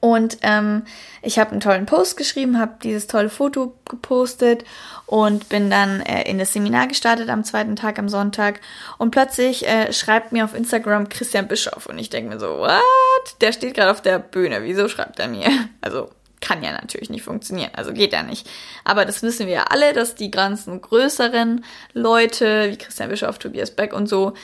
Und 0.05 0.37
ähm, 0.43 0.83
ich 1.23 1.39
habe 1.39 1.53
einen 1.53 1.61
tollen 1.61 1.87
Post 1.87 2.19
geschrieben, 2.19 2.61
habe 2.61 2.75
dieses 2.83 3.07
tolle 3.07 3.31
Foto 3.31 3.75
gepostet 3.89 4.63
und 5.07 5.49
bin 5.49 5.71
dann 5.71 6.01
äh, 6.03 6.29
in 6.29 6.37
das 6.37 6.53
Seminar 6.53 6.89
gestartet 6.89 7.31
am 7.31 7.43
zweiten 7.43 7.75
Tag, 7.75 7.99
am 7.99 8.11
Sonntag. 8.11 8.61
Und 8.99 9.13
plötzlich 9.13 9.67
äh, 9.67 9.95
schreibt 9.95 10.31
mir 10.31 10.45
auf 10.45 10.55
Instagram 10.55 11.09
Christian 11.09 11.49
Bischoff 11.49 11.87
und 11.87 11.99
ich 11.99 12.11
denke 12.11 12.35
mir 12.35 12.39
so, 12.39 12.59
what? 12.59 13.41
Der 13.41 13.53
steht 13.53 13.73
gerade 13.73 13.93
auf 13.93 14.03
der 14.03 14.19
Bühne. 14.19 14.63
Wieso 14.63 14.89
schreibt 14.89 15.21
er 15.21 15.29
mir? 15.29 15.49
Also 15.81 16.11
kann 16.41 16.63
ja 16.63 16.73
natürlich 16.73 17.09
nicht 17.09 17.23
funktionieren, 17.23 17.71
also 17.75 17.95
geht 17.95 18.13
ja 18.13 18.23
nicht. 18.23 18.47
Aber 18.85 19.07
das 19.07 19.23
wissen 19.23 19.47
wir 19.47 19.55
ja 19.55 19.65
alle, 19.71 19.95
dass 19.95 20.15
die 20.15 20.31
ganzen 20.31 20.83
größeren 20.83 21.65
Leute 21.95 22.71
wie 22.71 22.77
Christian 22.77 23.09
Bischoff, 23.09 23.39
Tobias 23.39 23.71
Beck 23.71 23.95
und 23.95 24.09
so 24.09 24.35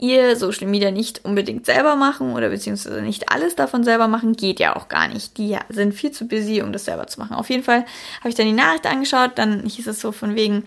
ihr 0.00 0.36
Social 0.36 0.66
Media 0.66 0.90
nicht 0.90 1.24
unbedingt 1.24 1.66
selber 1.66 1.96
machen 1.96 2.32
oder 2.32 2.48
beziehungsweise 2.48 3.02
nicht 3.02 3.30
alles 3.30 3.56
davon 3.56 3.84
selber 3.84 4.08
machen, 4.08 4.34
geht 4.34 4.60
ja 4.60 4.76
auch 4.76 4.88
gar 4.88 5.08
nicht. 5.08 5.36
Die 5.38 5.56
sind 5.68 5.92
viel 5.92 6.10
zu 6.10 6.26
busy, 6.26 6.62
um 6.62 6.72
das 6.72 6.84
selber 6.86 7.06
zu 7.06 7.20
machen. 7.20 7.34
Auf 7.34 7.50
jeden 7.50 7.62
Fall 7.62 7.84
habe 8.20 8.28
ich 8.28 8.34
dann 8.34 8.46
die 8.46 8.52
Nachricht 8.52 8.86
angeschaut, 8.86 9.32
dann 9.36 9.64
hieß 9.64 9.86
es 9.86 10.00
so 10.00 10.12
von 10.12 10.34
wegen, 10.34 10.64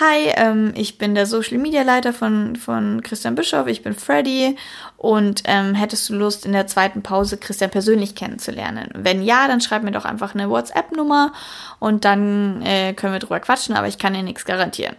Hi, 0.00 0.32
ähm, 0.34 0.72
ich 0.74 0.98
bin 0.98 1.14
der 1.14 1.24
Social 1.24 1.58
Media 1.58 1.82
Leiter 1.82 2.12
von, 2.12 2.56
von 2.56 3.00
Christian 3.02 3.36
Bischof, 3.36 3.68
ich 3.68 3.84
bin 3.84 3.94
Freddy 3.94 4.56
und 4.96 5.44
ähm, 5.44 5.74
hättest 5.74 6.08
du 6.08 6.14
Lust 6.14 6.44
in 6.44 6.52
der 6.52 6.66
zweiten 6.66 7.02
Pause 7.02 7.36
Christian 7.36 7.70
persönlich 7.70 8.16
kennenzulernen? 8.16 8.90
Wenn 8.92 9.22
ja, 9.22 9.46
dann 9.46 9.60
schreib 9.60 9.84
mir 9.84 9.92
doch 9.92 10.04
einfach 10.04 10.34
eine 10.34 10.50
WhatsApp-Nummer 10.50 11.32
und 11.78 12.04
dann 12.04 12.60
äh, 12.62 12.92
können 12.94 13.12
wir 13.12 13.20
drüber 13.20 13.38
quatschen, 13.38 13.76
aber 13.76 13.86
ich 13.86 13.98
kann 13.98 14.14
dir 14.14 14.24
nichts 14.24 14.44
garantieren. 14.44 14.96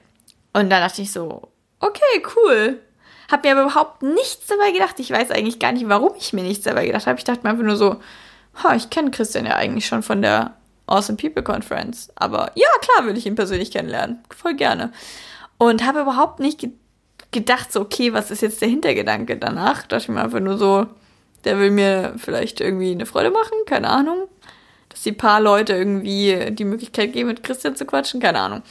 Und 0.54 0.70
dann 0.70 0.82
dachte 0.82 1.02
ich 1.02 1.12
so, 1.12 1.50
okay, 1.82 2.24
cool. 2.38 2.80
Hab 3.32 3.44
mir 3.44 3.52
aber 3.52 3.64
überhaupt 3.64 4.04
nichts 4.04 4.48
dabei 4.48 4.72
gedacht. 4.72 5.00
Ich 5.00 5.12
weiß 5.12 5.32
eigentlich 5.32 5.60
gar 5.60 5.72
nicht, 5.72 5.88
warum 5.90 6.14
ich 6.18 6.34
mir 6.34 6.44
nichts 6.44 6.66
dabei 6.66 6.86
gedacht 6.86 7.08
habe. 7.08 7.18
Ich 7.18 7.24
dachte 7.24 7.42
mir 7.44 7.50
einfach 7.50 7.64
nur 7.64 7.76
so, 7.76 7.98
ha, 8.64 8.76
ich 8.76 8.90
kenne 8.90 9.12
Christian 9.12 9.46
ja 9.46 9.56
eigentlich 9.56 9.88
schon 9.88 10.04
von 10.04 10.22
der 10.22 10.56
Awesome 10.88 11.18
People 11.18 11.44
Conference. 11.44 12.12
Aber 12.16 12.52
ja, 12.56 12.68
klar 12.82 13.06
würde 13.06 13.18
ich 13.18 13.26
ihn 13.26 13.36
persönlich 13.36 13.72
kennenlernen. 13.72 14.20
Voll 14.36 14.54
gerne. 14.54 14.92
Und 15.58 15.86
habe 15.86 16.02
überhaupt 16.02 16.40
nicht 16.40 16.60
ge 16.60 16.72
gedacht, 17.32 17.74
so, 17.74 17.82
okay, 17.82 18.14
was 18.14 18.32
ist 18.32 18.42
jetzt 18.42 18.62
der 18.62 18.70
Hintergedanke 18.70 19.36
danach? 19.36 19.86
Dachte 19.88 20.04
ich 20.04 20.10
mir 20.10 20.22
einfach 20.22 20.40
nur 20.40 20.58
so, 20.58 20.86
der 21.44 21.60
will 21.60 21.70
mir 21.70 22.14
vielleicht 22.16 22.62
irgendwie 22.62 22.92
eine 22.92 23.06
Freude 23.06 23.30
machen, 23.30 23.58
keine 23.66 23.90
Ahnung. 23.90 24.30
Dass 24.88 25.02
die 25.02 25.12
paar 25.12 25.42
Leute 25.42 25.74
irgendwie 25.74 26.52
die 26.52 26.64
Möglichkeit 26.64 27.12
geben, 27.12 27.28
mit 27.28 27.44
Christian 27.44 27.76
zu 27.76 27.84
quatschen, 27.84 28.22
keine 28.22 28.40
Ahnung 28.40 28.62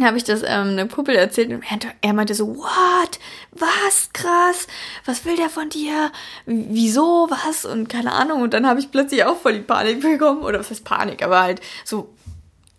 habe 0.00 0.16
ich 0.16 0.24
das 0.24 0.42
ähm, 0.42 0.70
einem 0.70 0.90
Kumpel 0.90 1.14
erzählt 1.14 1.50
und 1.50 1.62
er 2.00 2.12
meinte 2.14 2.34
so, 2.34 2.56
what? 2.56 3.18
Was? 3.50 4.10
Krass. 4.14 4.66
Was 5.04 5.24
will 5.26 5.36
der 5.36 5.50
von 5.50 5.68
dir? 5.68 6.10
Wieso? 6.46 7.28
Was? 7.28 7.66
Und 7.66 7.88
keine 7.88 8.12
Ahnung. 8.12 8.40
Und 8.40 8.54
dann 8.54 8.66
habe 8.66 8.80
ich 8.80 8.90
plötzlich 8.90 9.24
auch 9.24 9.36
voll 9.36 9.54
die 9.54 9.60
Panik 9.60 10.00
bekommen. 10.00 10.42
Oder 10.42 10.60
was 10.60 10.70
heißt 10.70 10.84
Panik? 10.84 11.22
Aber 11.22 11.42
halt 11.42 11.60
so, 11.84 12.14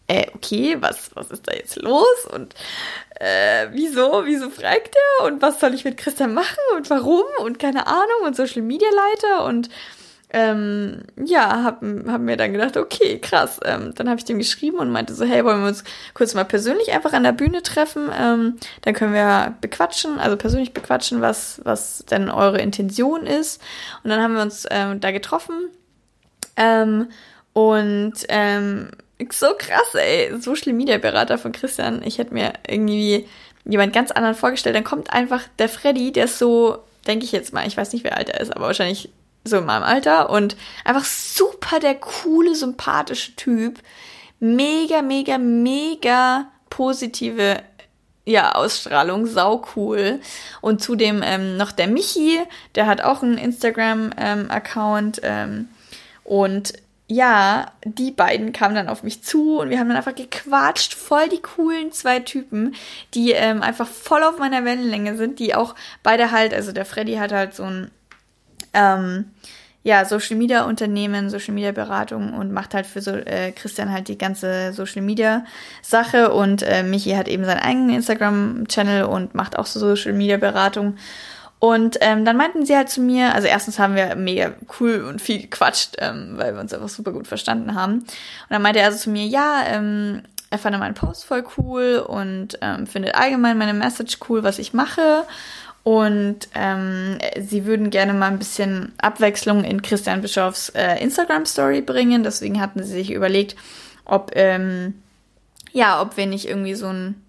äh, 0.08 0.26
okay, 0.34 0.78
was, 0.80 1.12
was 1.14 1.30
ist 1.30 1.48
da 1.48 1.54
jetzt 1.54 1.76
los? 1.76 2.26
Und 2.34 2.56
äh, 3.20 3.68
wieso? 3.72 4.24
Wieso 4.26 4.50
fragt 4.50 4.96
er? 4.96 5.26
Und 5.26 5.42
was 5.44 5.60
soll 5.60 5.76
ich 5.76 5.86
mit 5.86 5.98
Christian 5.98 6.34
machen? 6.34 6.58
Und 6.76 6.90
warum? 6.90 7.26
Und 7.40 7.60
keine 7.60 7.86
Ahnung. 7.86 8.24
Und 8.26 8.36
Social 8.36 8.64
Media 8.64 8.90
Leiter 8.90 9.46
und 9.46 9.70
ähm, 10.34 11.04
ja, 11.24 11.64
hab, 11.64 11.84
hab 11.84 12.22
mir 12.22 12.38
dann 12.38 12.54
gedacht, 12.54 12.76
okay, 12.76 13.20
krass. 13.20 13.60
Ähm, 13.64 13.94
dann 13.94 14.10
habe 14.10 14.18
ich 14.18 14.26
dem 14.26 14.40
geschrieben 14.40 14.78
und 14.80 14.92
meinte 14.92 15.14
so, 15.14 15.26
hey, 15.26 15.46
wollen 15.46 15.62
wir 15.62 15.68
uns 15.68 15.84
kurz 16.16 16.34
mal 16.34 16.44
persönlich 16.44 16.92
einfach 16.92 17.14
an 17.14 17.24
der 17.24 17.34
Bühne 17.34 17.62
treffen? 17.62 18.10
Ähm, 18.20 18.56
dann 18.82 18.96
können 18.96 19.14
wir 19.14 19.56
bequatschen, 19.62 20.20
also 20.20 20.36
persönlich 20.36 20.74
bequatschen, 20.74 21.22
was, 21.22 21.62
was 21.64 22.04
denn 22.10 22.32
eure 22.32 22.60
Intention 22.60 23.28
ist. 23.28 23.62
Und 24.04 24.10
dann 24.10 24.22
haben 24.22 24.34
wir 24.34 24.42
uns 24.42 24.66
ähm, 24.72 25.00
da 25.00 25.12
getroffen. 25.12 25.70
Ähm, 26.58 27.10
und 27.54 28.14
ähm, 28.30 28.90
so 29.32 29.54
krass, 29.56 29.94
ey, 29.94 30.36
Social 30.40 30.74
Media 30.74 30.98
Berater 30.98 31.38
von 31.38 31.52
Christian. 31.52 32.02
Ich 32.04 32.18
hätte 32.18 32.34
mir 32.34 32.54
irgendwie 32.68 33.28
jemand 33.66 33.94
ganz 33.94 34.10
anderen 34.10 34.36
vorgestellt. 34.36 34.76
Dann 34.76 34.84
kommt 34.84 35.14
einfach 35.14 35.44
der 35.60 35.70
Freddy, 35.70 36.12
der 36.12 36.26
ist 36.26 36.40
so, 36.40 36.80
denke 37.06 37.24
ich 37.24 37.32
jetzt 37.32 37.54
mal, 37.54 37.68
ich 37.68 37.78
weiß 37.78 37.94
nicht, 37.94 38.04
wer 38.04 38.18
alt 38.18 38.30
er 38.30 38.42
ist, 38.42 38.56
aber 38.56 38.66
wahrscheinlich 38.66 39.12
so 39.44 39.58
in 39.58 39.66
meinem 39.66 39.84
Alter 39.84 40.30
und 40.30 40.56
einfach 40.86 41.06
super 41.06 41.80
der 41.80 41.96
coole, 41.96 42.56
sympathische 42.56 43.36
Typ. 43.36 43.80
Mega, 44.40 45.02
mega, 45.02 45.38
mega 45.38 46.48
positive 46.70 47.62
ja, 48.26 48.54
Ausstrahlung, 48.54 49.26
sau 49.26 49.66
cool. 49.76 50.20
Und 50.62 50.82
zudem 50.82 51.22
ähm, 51.24 51.58
noch 51.58 51.72
der 51.72 51.88
Michi, 51.88 52.40
der 52.76 52.88
hat 52.88 53.02
auch 53.02 53.22
einen 53.22 53.38
Instagram-Account. 53.38 55.22
Ähm, 55.24 55.52
ähm, 55.52 55.68
und 56.24 56.74
ja, 57.08 57.72
die 57.84 58.12
beiden 58.12 58.54
kamen 58.54 58.76
dann 58.76 58.88
auf 58.88 59.04
mich 59.04 59.24
zu 59.24 59.60
und 59.60 59.70
wir 59.70 59.78
haben 59.78 59.90
dann 59.90 59.98
einfach 59.98 60.16
gequatscht. 60.16 60.94
Voll 60.94 61.28
die 61.30 61.42
coolen 61.42 61.92
zwei 61.92 62.20
Typen, 62.20 62.76
die 63.14 63.32
ähm, 63.32 63.62
einfach 63.62 63.88
voll 63.88 64.24
auf 64.24 64.40
meiner 64.40 64.64
Wellenlänge 64.64 65.18
sind, 65.18 65.40
die 65.40 65.54
auch 65.54 65.76
beide 66.02 66.32
halt, 66.32 66.54
also 66.54 66.72
der 66.72 66.86
Freddy 66.86 67.16
hat 67.16 67.34
halt 67.34 67.54
so 67.54 67.64
ein 67.64 67.92
ähm, 68.74 69.26
ja, 69.84 70.06
Social 70.06 70.38
Media 70.38 70.64
Unternehmen, 70.64 71.30
Social 71.30 71.54
Media 71.54 71.74
Beratung 71.74 72.34
und 72.34 72.54
macht 72.54 72.74
halt 72.74 72.86
für 72.86 73.02
so 73.02 73.12
äh, 73.12 73.52
Christian 73.52 73.92
halt 73.92 74.08
die 74.08 74.18
ganze 74.18 74.72
Social 74.72 75.02
Media 75.02 75.46
Sache 75.82 76.34
und 76.34 76.64
äh, 76.64 76.84
Michi 76.84 77.12
hat 77.12 77.28
eben 77.28 77.44
seinen 77.44 77.60
eigenen 77.60 77.90
Instagram 77.90 78.66
Channel 78.68 79.04
und 79.04 79.36
macht 79.36 79.60
auch 79.60 79.66
so 79.66 79.80
Social 79.80 80.14
Media 80.14 80.38
Beratung. 80.38 80.96
Und 81.60 81.98
ähm, 82.02 82.26
dann 82.26 82.36
meinten 82.36 82.66
sie 82.66 82.76
halt 82.76 82.90
zu 82.90 83.00
mir, 83.00 83.34
also 83.34 83.48
erstens 83.48 83.80
haben 83.80 83.96
wir 83.96 84.16
mega 84.16 84.52
cool 84.80 85.06
und 85.08 85.22
viel 85.22 85.42
gequatscht, 85.42 85.96
ähm, 86.00 86.34
weil 86.36 86.54
wir 86.54 86.60
uns 86.60 86.74
einfach 86.74 86.90
super 86.90 87.14
gut 87.14 87.28
verstanden 87.28 87.74
haben. 87.74 88.00
Und 88.00 88.08
dann 88.50 88.62
meinte 88.62 88.80
er 88.80 88.88
also 88.88 88.98
zu 88.98 89.10
mir, 89.10 89.26
ja, 89.26 89.64
ähm, 89.68 90.24
er 90.50 90.60
fand 90.60 90.78
meinen 90.78 90.94
Post 90.94 91.26
voll 91.26 91.44
cool 91.58 92.04
und 92.06 92.60
ähm, 92.62 92.86
findet 92.86 93.16
allgemein 93.16 93.58
meine 93.58 93.74
Message 93.74 94.18
cool, 94.30 94.44
was 94.44 94.60
ich 94.60 94.74
mache. 94.74 95.24
Und 95.84 96.48
ähm, 96.56 97.18
sie 97.42 97.66
würden 97.66 97.90
gerne 97.90 98.14
mal 98.14 98.32
ein 98.32 98.40
bisschen 98.40 98.94
Abwechslung 99.00 99.66
in 99.66 99.82
Christian 99.82 100.22
Bischofs 100.22 100.70
äh, 100.70 101.02
Instagram-Story 101.04 101.82
bringen. 101.82 102.24
Deswegen 102.24 102.62
hatten 102.62 102.84
sie 102.84 102.94
sich 102.94 103.12
überlegt, 103.12 103.58
ob, 104.06 104.32
ähm, 104.36 105.02
ja, 105.74 106.02
ob 106.02 106.16
wir 106.16 106.26
nicht 106.26 106.48
irgendwie 106.48 106.76
so 106.76 106.88
ein 106.88 107.22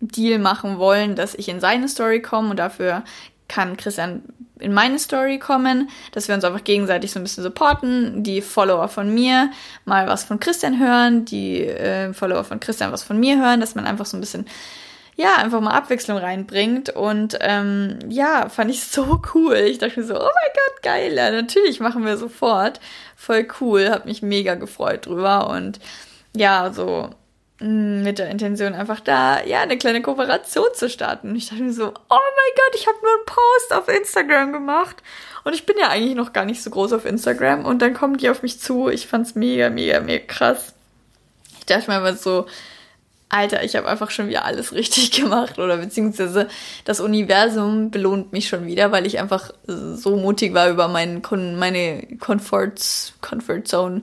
Deal 0.00 0.40
machen 0.40 0.78
wollen, 0.78 1.14
dass 1.14 1.36
ich 1.36 1.48
in 1.48 1.60
seine 1.60 1.88
Story 1.88 2.20
komme 2.20 2.50
und 2.50 2.56
dafür 2.56 3.04
kann 3.46 3.76
Christian 3.76 4.22
in 4.58 4.72
meine 4.72 4.98
Story 4.98 5.38
kommen, 5.38 5.90
dass 6.12 6.28
wir 6.28 6.34
uns 6.34 6.44
einfach 6.44 6.64
gegenseitig 6.64 7.10
so 7.10 7.20
ein 7.20 7.22
bisschen 7.22 7.42
supporten, 7.42 8.22
die 8.22 8.40
Follower 8.40 8.88
von 8.88 9.12
mir 9.12 9.50
mal 9.84 10.06
was 10.06 10.24
von 10.24 10.40
Christian 10.40 10.78
hören, 10.78 11.24
die 11.24 11.66
äh, 11.66 12.12
Follower 12.12 12.44
von 12.44 12.60
Christian 12.60 12.92
was 12.92 13.02
von 13.02 13.18
mir 13.20 13.38
hören, 13.38 13.60
dass 13.60 13.74
man 13.74 13.86
einfach 13.86 14.06
so 14.06 14.16
ein 14.16 14.20
bisschen 14.20 14.46
ja, 15.16 15.36
einfach 15.36 15.60
mal 15.60 15.72
Abwechslung 15.72 16.18
reinbringt. 16.18 16.90
Und 16.90 17.36
ähm, 17.40 17.98
ja, 18.08 18.48
fand 18.48 18.70
ich 18.70 18.84
so 18.84 19.20
cool. 19.34 19.56
Ich 19.56 19.78
dachte 19.78 20.00
mir 20.00 20.06
so, 20.06 20.14
oh 20.14 20.18
mein 20.18 20.52
Gott, 20.54 20.82
geil, 20.82 21.14
ja, 21.14 21.30
natürlich 21.30 21.80
machen 21.80 22.04
wir 22.04 22.16
sofort. 22.16 22.80
Voll 23.16 23.46
cool, 23.60 23.90
hab 23.90 24.06
mich 24.06 24.22
mega 24.22 24.54
gefreut 24.54 25.06
drüber. 25.06 25.50
Und 25.50 25.80
ja, 26.34 26.72
so 26.72 27.10
mm, 27.60 28.02
mit 28.02 28.18
der 28.18 28.30
Intention 28.30 28.74
einfach 28.74 29.00
da, 29.00 29.44
ja, 29.44 29.60
eine 29.60 29.78
kleine 29.78 30.02
Kooperation 30.02 30.68
zu 30.74 30.88
starten. 30.88 31.36
Ich 31.36 31.50
dachte 31.50 31.62
mir 31.62 31.72
so, 31.72 31.88
oh 31.88 31.90
mein 32.08 32.54
Gott, 32.56 32.74
ich 32.74 32.86
habe 32.86 32.98
nur 33.02 33.14
einen 33.14 33.26
Post 33.26 33.72
auf 33.74 33.88
Instagram 33.88 34.52
gemacht. 34.52 35.02
Und 35.44 35.54
ich 35.54 35.66
bin 35.66 35.76
ja 35.78 35.88
eigentlich 35.88 36.14
noch 36.14 36.32
gar 36.32 36.44
nicht 36.44 36.62
so 36.62 36.70
groß 36.70 36.92
auf 36.94 37.04
Instagram. 37.04 37.64
Und 37.64 37.82
dann 37.82 37.94
kommen 37.94 38.16
die 38.16 38.30
auf 38.30 38.42
mich 38.42 38.60
zu. 38.60 38.88
Ich 38.88 39.06
fand's 39.06 39.34
mega, 39.34 39.70
mega, 39.70 40.00
mega 40.00 40.24
krass. 40.24 40.74
Ich 41.58 41.66
dachte 41.66 41.90
mir 41.90 41.96
aber 41.96 42.14
so, 42.14 42.46
Alter, 43.32 43.64
ich 43.64 43.76
habe 43.76 43.88
einfach 43.88 44.10
schon 44.10 44.28
wieder 44.28 44.44
alles 44.44 44.72
richtig 44.74 45.10
gemacht. 45.10 45.58
Oder 45.58 45.78
beziehungsweise 45.78 46.48
das 46.84 47.00
Universum 47.00 47.90
belohnt 47.90 48.32
mich 48.32 48.46
schon 48.46 48.66
wieder, 48.66 48.92
weil 48.92 49.06
ich 49.06 49.18
einfach 49.18 49.50
so 49.66 50.16
mutig 50.16 50.52
war, 50.52 50.68
über 50.68 50.88
meinen, 50.88 51.22
meine 51.58 52.06
Comfort, 52.20 52.74
Comfort 53.22 53.62
Zone 53.64 54.02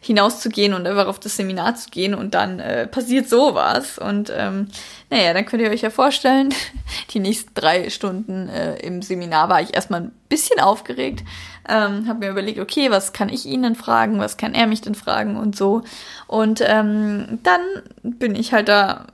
hinauszugehen 0.00 0.74
und 0.74 0.86
einfach 0.86 1.08
auf 1.08 1.18
das 1.18 1.36
Seminar 1.36 1.74
zu 1.74 1.90
gehen. 1.90 2.14
Und 2.14 2.34
dann 2.34 2.60
äh, 2.60 2.86
passiert 2.86 3.28
sowas. 3.28 3.98
Und 3.98 4.32
ähm, 4.34 4.68
naja, 5.10 5.34
dann 5.34 5.44
könnt 5.44 5.62
ihr 5.62 5.70
euch 5.70 5.82
ja 5.82 5.90
vorstellen, 5.90 6.54
die 7.12 7.18
nächsten 7.18 7.52
drei 7.54 7.90
Stunden 7.90 8.48
äh, 8.48 8.76
im 8.76 9.02
Seminar 9.02 9.48
war 9.48 9.60
ich 9.60 9.74
erstmal 9.74 10.02
ein 10.02 10.12
bisschen 10.28 10.60
aufgeregt, 10.60 11.24
ähm, 11.68 12.08
habe 12.08 12.20
mir 12.20 12.30
überlegt, 12.30 12.58
okay, 12.58 12.90
was 12.90 13.12
kann 13.12 13.28
ich 13.28 13.46
ihn 13.46 13.62
denn 13.62 13.74
fragen, 13.74 14.18
was 14.18 14.36
kann 14.36 14.54
er 14.54 14.66
mich 14.66 14.80
denn 14.80 14.94
fragen 14.94 15.36
und 15.36 15.56
so. 15.56 15.82
Und 16.26 16.62
ähm, 16.64 17.38
dann 17.42 17.60
bin 18.02 18.34
ich 18.34 18.52
halt 18.52 18.68
da 18.68 19.06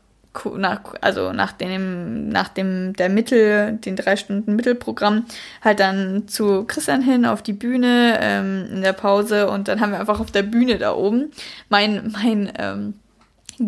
nach, 0.56 0.80
also 1.00 1.32
nach 1.32 1.52
dem, 1.52 2.28
nach 2.28 2.48
dem, 2.48 2.94
der 2.94 3.08
Mittel, 3.08 3.78
den 3.84 3.96
drei 3.96 4.16
Stunden 4.16 4.56
Mittelprogramm, 4.56 5.26
halt 5.62 5.80
dann 5.80 6.26
zu 6.28 6.64
Christian 6.64 7.02
hin 7.02 7.24
auf 7.24 7.42
die 7.42 7.52
Bühne 7.52 8.18
ähm, 8.20 8.66
in 8.70 8.82
der 8.82 8.92
Pause 8.92 9.48
und 9.48 9.68
dann 9.68 9.80
haben 9.80 9.92
wir 9.92 10.00
einfach 10.00 10.20
auf 10.20 10.30
der 10.30 10.42
Bühne 10.42 10.78
da 10.78 10.94
oben. 10.94 11.30
Mein, 11.68 12.12
mein 12.12 12.52
ähm, 12.58 12.94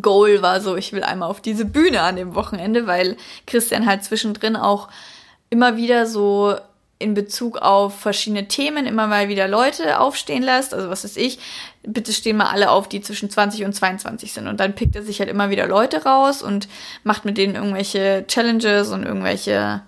Goal 0.00 0.42
war 0.42 0.60
so, 0.60 0.76
ich 0.76 0.92
will 0.92 1.04
einmal 1.04 1.30
auf 1.30 1.40
diese 1.40 1.64
Bühne 1.64 2.00
an 2.00 2.16
dem 2.16 2.34
Wochenende, 2.34 2.86
weil 2.86 3.16
Christian 3.46 3.86
halt 3.86 4.02
zwischendrin 4.02 4.56
auch 4.56 4.88
immer 5.50 5.76
wieder 5.76 6.06
so 6.06 6.56
in 6.98 7.14
Bezug 7.14 7.58
auf 7.58 7.98
verschiedene 8.00 8.48
Themen 8.48 8.86
immer 8.86 9.06
mal 9.06 9.28
wieder 9.28 9.48
Leute 9.48 10.00
aufstehen 10.00 10.42
lässt. 10.42 10.72
Also 10.72 10.88
was 10.88 11.04
ist 11.04 11.18
ich? 11.18 11.38
Bitte 11.82 12.12
stehen 12.12 12.38
mal 12.38 12.46
alle 12.46 12.70
auf, 12.70 12.88
die 12.88 13.02
zwischen 13.02 13.28
20 13.28 13.64
und 13.64 13.74
22 13.74 14.32
sind. 14.32 14.48
Und 14.48 14.60
dann 14.60 14.74
pickt 14.74 14.96
er 14.96 15.02
sich 15.02 15.20
halt 15.20 15.28
immer 15.28 15.50
wieder 15.50 15.66
Leute 15.66 16.04
raus 16.04 16.42
und 16.42 16.68
macht 17.04 17.24
mit 17.24 17.36
denen 17.36 17.54
irgendwelche 17.54 18.24
Challenges 18.26 18.90
und 18.90 19.04
irgendwelche 19.04 19.82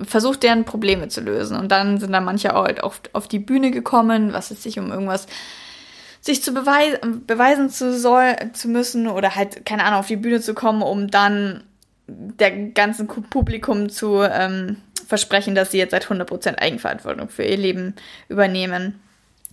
versucht 0.00 0.42
deren 0.42 0.64
Probleme 0.64 1.08
zu 1.08 1.20
lösen. 1.20 1.56
Und 1.56 1.72
dann 1.72 1.98
sind 1.98 2.12
da 2.12 2.20
manche 2.20 2.54
auch 2.54 2.64
halt 2.64 2.82
auf, 2.82 3.00
auf 3.12 3.26
die 3.26 3.38
Bühne 3.38 3.70
gekommen, 3.72 4.32
was 4.32 4.50
es 4.50 4.62
sich 4.62 4.78
um 4.78 4.92
irgendwas 4.92 5.26
sich 6.20 6.42
zu 6.42 6.52
beweisen, 6.52 7.24
beweisen 7.24 7.70
zu 7.70 7.96
soll, 7.96 8.34
zu 8.52 8.68
müssen 8.68 9.06
oder 9.06 9.36
halt, 9.36 9.64
keine 9.64 9.84
Ahnung, 9.84 10.00
auf 10.00 10.08
die 10.08 10.16
Bühne 10.16 10.40
zu 10.40 10.54
kommen, 10.54 10.82
um 10.82 11.08
dann 11.08 11.62
der 12.08 12.50
ganzen 12.50 13.06
Publikum 13.06 13.88
zu 13.88 14.22
ähm, 14.22 14.76
versprechen, 15.06 15.54
dass 15.54 15.70
sie 15.70 15.78
jetzt 15.78 15.92
seit 15.92 16.06
100% 16.06 16.58
Eigenverantwortung 16.58 17.28
für 17.28 17.44
ihr 17.44 17.56
Leben 17.56 17.94
übernehmen. 18.28 19.00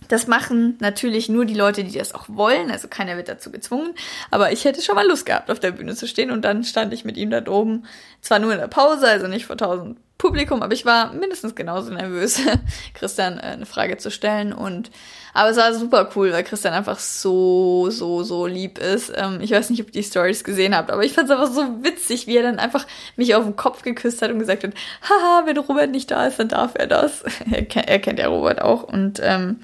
Das 0.08 0.26
machen 0.26 0.76
natürlich 0.80 1.28
nur 1.28 1.44
die 1.46 1.54
Leute, 1.54 1.84
die 1.84 1.96
das 1.96 2.14
auch 2.14 2.26
wollen, 2.28 2.70
also 2.70 2.88
keiner 2.88 3.16
wird 3.16 3.28
dazu 3.28 3.50
gezwungen. 3.50 3.94
Aber 4.30 4.52
ich 4.52 4.64
hätte 4.64 4.82
schon 4.82 4.96
mal 4.96 5.06
Lust 5.06 5.24
gehabt, 5.24 5.50
auf 5.50 5.60
der 5.60 5.70
Bühne 5.70 5.94
zu 5.94 6.06
stehen 6.06 6.30
und 6.30 6.42
dann 6.42 6.64
stand 6.64 6.92
ich 6.92 7.04
mit 7.04 7.16
ihm 7.16 7.30
da 7.30 7.46
oben, 7.46 7.86
zwar 8.20 8.38
nur 8.38 8.52
in 8.52 8.58
der 8.58 8.68
Pause, 8.68 9.08
also 9.08 9.28
nicht 9.28 9.46
vor 9.46 9.56
tausend 9.56 9.98
Publikum, 10.16 10.62
aber 10.62 10.72
ich 10.72 10.84
war 10.84 11.12
mindestens 11.12 11.54
genauso 11.54 11.92
nervös, 11.92 12.40
Christian 12.94 13.38
äh, 13.38 13.42
eine 13.42 13.66
Frage 13.66 13.96
zu 13.96 14.10
stellen 14.10 14.52
und 14.52 14.90
aber 15.34 15.50
es 15.50 15.56
war 15.56 15.74
super 15.74 16.08
cool, 16.14 16.32
weil 16.32 16.44
Christian 16.44 16.72
einfach 16.72 17.00
so, 17.00 17.90
so, 17.90 18.22
so 18.22 18.46
lieb 18.46 18.78
ist. 18.78 19.12
Ähm, 19.16 19.40
ich 19.40 19.50
weiß 19.50 19.70
nicht, 19.70 19.80
ob 19.82 19.88
ihr 19.88 19.92
die 19.92 20.04
Stories 20.04 20.44
gesehen 20.44 20.76
habt, 20.76 20.92
aber 20.92 21.02
ich 21.02 21.12
fand 21.12 21.28
es 21.28 21.36
einfach 21.36 21.52
so 21.52 21.82
witzig, 21.82 22.28
wie 22.28 22.36
er 22.36 22.44
dann 22.44 22.60
einfach 22.60 22.86
mich 23.16 23.34
auf 23.34 23.42
den 23.44 23.56
Kopf 23.56 23.82
geküsst 23.82 24.22
hat 24.22 24.30
und 24.30 24.38
gesagt 24.38 24.62
hat, 24.62 24.72
haha, 25.02 25.42
wenn 25.46 25.58
Robert 25.58 25.90
nicht 25.90 26.12
da 26.12 26.26
ist, 26.26 26.38
dann 26.38 26.48
darf 26.48 26.74
er 26.76 26.86
das. 26.86 27.24
er, 27.50 27.64
kennt, 27.64 27.88
er 27.88 27.98
kennt 27.98 28.20
ja 28.20 28.28
Robert 28.28 28.62
auch 28.62 28.84
und 28.84 29.20
ähm, 29.20 29.58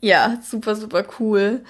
ja, 0.00 0.38
super, 0.42 0.76
super 0.76 1.04
cool. 1.18 1.64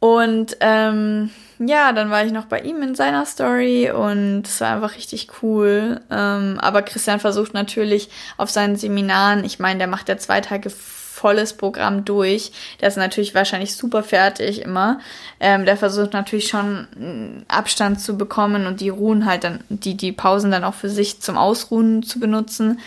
Und 0.00 0.56
ähm, 0.60 1.30
ja, 1.58 1.92
dann 1.92 2.10
war 2.10 2.24
ich 2.24 2.32
noch 2.32 2.46
bei 2.46 2.60
ihm 2.60 2.82
in 2.82 2.94
seiner 2.94 3.26
Story 3.26 3.90
und 3.90 4.42
es 4.46 4.60
war 4.62 4.74
einfach 4.74 4.96
richtig 4.96 5.28
cool. 5.42 6.00
Ähm, 6.10 6.58
aber 6.58 6.80
Christian 6.80 7.20
versucht 7.20 7.52
natürlich 7.52 8.08
auf 8.38 8.50
seinen 8.50 8.76
Seminaren, 8.76 9.44
ich 9.44 9.58
meine, 9.58 9.78
der 9.78 9.86
macht 9.86 10.08
ja 10.08 10.16
zwei 10.16 10.40
Tage 10.40 10.70
volles 10.70 11.52
Programm 11.52 12.06
durch. 12.06 12.50
Der 12.80 12.88
ist 12.88 12.96
natürlich 12.96 13.34
wahrscheinlich 13.34 13.76
super 13.76 14.02
fertig 14.02 14.62
immer. 14.62 15.00
Ähm, 15.38 15.66
der 15.66 15.76
versucht 15.76 16.14
natürlich 16.14 16.48
schon 16.48 16.88
mm, 16.96 17.42
Abstand 17.46 18.00
zu 18.00 18.16
bekommen 18.16 18.66
und 18.66 18.80
die 18.80 18.88
Ruhen 18.88 19.26
halt 19.26 19.44
dann, 19.44 19.60
die, 19.68 19.98
die 19.98 20.12
Pausen 20.12 20.50
dann 20.50 20.64
auch 20.64 20.74
für 20.74 20.88
sich 20.88 21.20
zum 21.20 21.36
Ausruhen 21.36 22.02
zu 22.02 22.20
benutzen. 22.20 22.80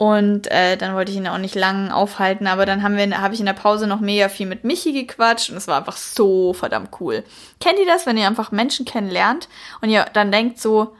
Und 0.00 0.50
äh, 0.50 0.78
dann 0.78 0.94
wollte 0.94 1.12
ich 1.12 1.18
ihn 1.18 1.28
auch 1.28 1.36
nicht 1.36 1.54
lang 1.54 1.90
aufhalten, 1.90 2.46
aber 2.46 2.64
dann 2.64 2.82
haben 2.82 2.96
wir, 2.96 3.20
habe 3.20 3.34
ich 3.34 3.40
in 3.40 3.44
der 3.44 3.52
Pause 3.52 3.86
noch 3.86 4.00
mega 4.00 4.30
viel 4.30 4.46
mit 4.46 4.64
Michi 4.64 4.94
gequatscht 4.94 5.50
und 5.50 5.58
es 5.58 5.68
war 5.68 5.76
einfach 5.76 5.98
so 5.98 6.54
verdammt 6.54 6.88
cool. 7.00 7.22
Kennt 7.60 7.78
ihr 7.78 7.84
das, 7.84 8.06
wenn 8.06 8.16
ihr 8.16 8.26
einfach 8.26 8.50
Menschen 8.50 8.86
kennenlernt 8.86 9.50
und 9.82 9.90
ihr 9.90 10.06
dann 10.14 10.32
denkt 10.32 10.58
so, 10.58 10.96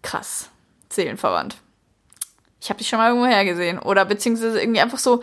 krass, 0.00 0.48
Seelenverwandt. 0.88 1.58
Ich 2.62 2.70
habe 2.70 2.78
dich 2.78 2.88
schon 2.88 2.98
mal 2.98 3.08
irgendwo 3.10 3.26
hergesehen. 3.26 3.78
Oder 3.78 4.06
beziehungsweise 4.06 4.58
irgendwie 4.58 4.80
einfach 4.80 4.98
so, 4.98 5.20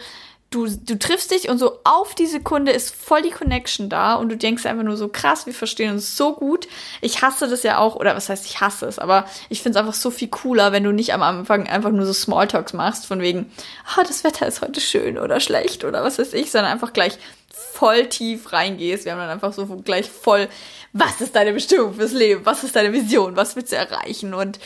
du, 0.56 0.68
du 0.68 0.98
triffst 0.98 1.32
dich 1.32 1.50
und 1.50 1.58
so 1.58 1.80
auf 1.84 2.16
die 2.16 2.26
Sekunde 2.26 2.72
ist 2.72 2.96
voll 2.96 3.22
die 3.22 3.32
Connection 3.32 3.90
da 3.90 4.16
und 4.16 4.30
du 4.30 4.38
denkst 4.38 4.66
einfach 4.66 4.84
nur 4.84 4.96
so 4.96 5.10
krass, 5.10 5.46
wir 5.46 5.54
verstehen 5.54 5.92
uns 5.92 6.16
so 6.16 6.34
gut. 6.34 6.68
Ich 7.02 7.22
hasse 7.22 7.48
das 7.48 7.64
ja 7.64 7.78
auch, 7.78 7.96
oder 7.96 8.16
was 8.16 8.30
heißt 8.30 8.46
ich 8.46 8.62
hasse 8.62 8.86
es, 8.86 8.98
aber 8.98 9.26
ich 9.50 9.62
finde 9.62 9.78
es 9.78 9.86
einfach 9.86 10.00
so 10.00 10.12
viel 10.12 10.30
cooler, 10.30 10.72
wenn 10.72 10.84
du 10.84 10.94
nicht 10.94 11.14
am 11.14 11.22
Anfang 11.22 11.68
einfach 11.68 11.92
nur 11.92 12.06
so 12.06 12.14
Smalltalks 12.14 12.74
machst, 12.74 13.06
von 13.06 13.20
wegen, 13.20 13.52
ah, 13.96 14.04
das 14.04 14.24
Wetter 14.24 14.48
ist 14.48 14.62
heute 14.62 14.80
schön 14.80 15.18
oder 15.18 15.42
schlecht 15.42 15.84
oder 15.84 16.04
was 16.04 16.18
weiß 16.18 16.34
ich, 16.34 16.52
sondern 16.52 16.72
einfach 16.72 16.94
gleich 16.94 17.18
voll 17.50 18.08
tief 18.08 18.54
reingehst. 18.54 19.04
Wir 19.04 19.12
haben 19.12 19.20
dann 19.20 19.30
einfach 19.30 19.52
so 19.52 19.66
gleich 19.84 20.10
voll, 20.10 20.48
was 20.94 21.20
ist 21.20 21.36
deine 21.36 21.52
Bestimmung 21.52 21.96
fürs 21.96 22.14
Leben? 22.14 22.46
Was 22.46 22.64
ist 22.64 22.78
deine 22.78 22.94
Vision? 22.94 23.36
Was 23.36 23.58
willst 23.58 23.74
du 23.74 23.76
erreichen? 23.76 24.34
Und 24.34 24.60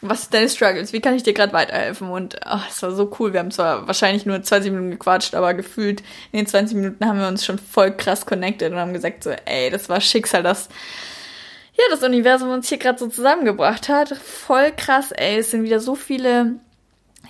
was 0.00 0.22
sind 0.22 0.34
deine 0.34 0.48
Struggles? 0.48 0.92
Wie 0.92 1.00
kann 1.00 1.14
ich 1.14 1.22
dir 1.22 1.32
gerade 1.32 1.52
weiterhelfen? 1.52 2.10
Und 2.10 2.36
oh, 2.46 2.60
es 2.68 2.82
war 2.82 2.92
so 2.92 3.10
cool. 3.18 3.32
Wir 3.32 3.40
haben 3.40 3.50
zwar 3.50 3.86
wahrscheinlich 3.86 4.26
nur 4.26 4.42
20 4.42 4.70
Minuten 4.70 4.90
gequatscht, 4.92 5.34
aber 5.34 5.54
gefühlt 5.54 6.02
in 6.32 6.38
den 6.38 6.46
20 6.46 6.76
Minuten 6.76 7.04
haben 7.04 7.18
wir 7.18 7.28
uns 7.28 7.44
schon 7.44 7.58
voll 7.58 7.96
krass 7.96 8.24
connected 8.24 8.72
und 8.72 8.78
haben 8.78 8.92
gesagt 8.92 9.24
so, 9.24 9.30
ey, 9.30 9.70
das 9.70 9.88
war 9.88 10.00
Schicksal, 10.00 10.42
das 10.42 10.68
ja, 11.78 11.84
das 11.90 12.02
Universum 12.02 12.50
uns 12.50 12.68
hier 12.68 12.78
gerade 12.78 12.98
so 12.98 13.06
zusammengebracht 13.06 13.88
hat. 13.88 14.08
Voll 14.08 14.72
krass, 14.72 15.12
ey. 15.12 15.38
Es 15.38 15.52
sind 15.52 15.62
wieder 15.62 15.78
so 15.78 15.94
viele 15.94 16.56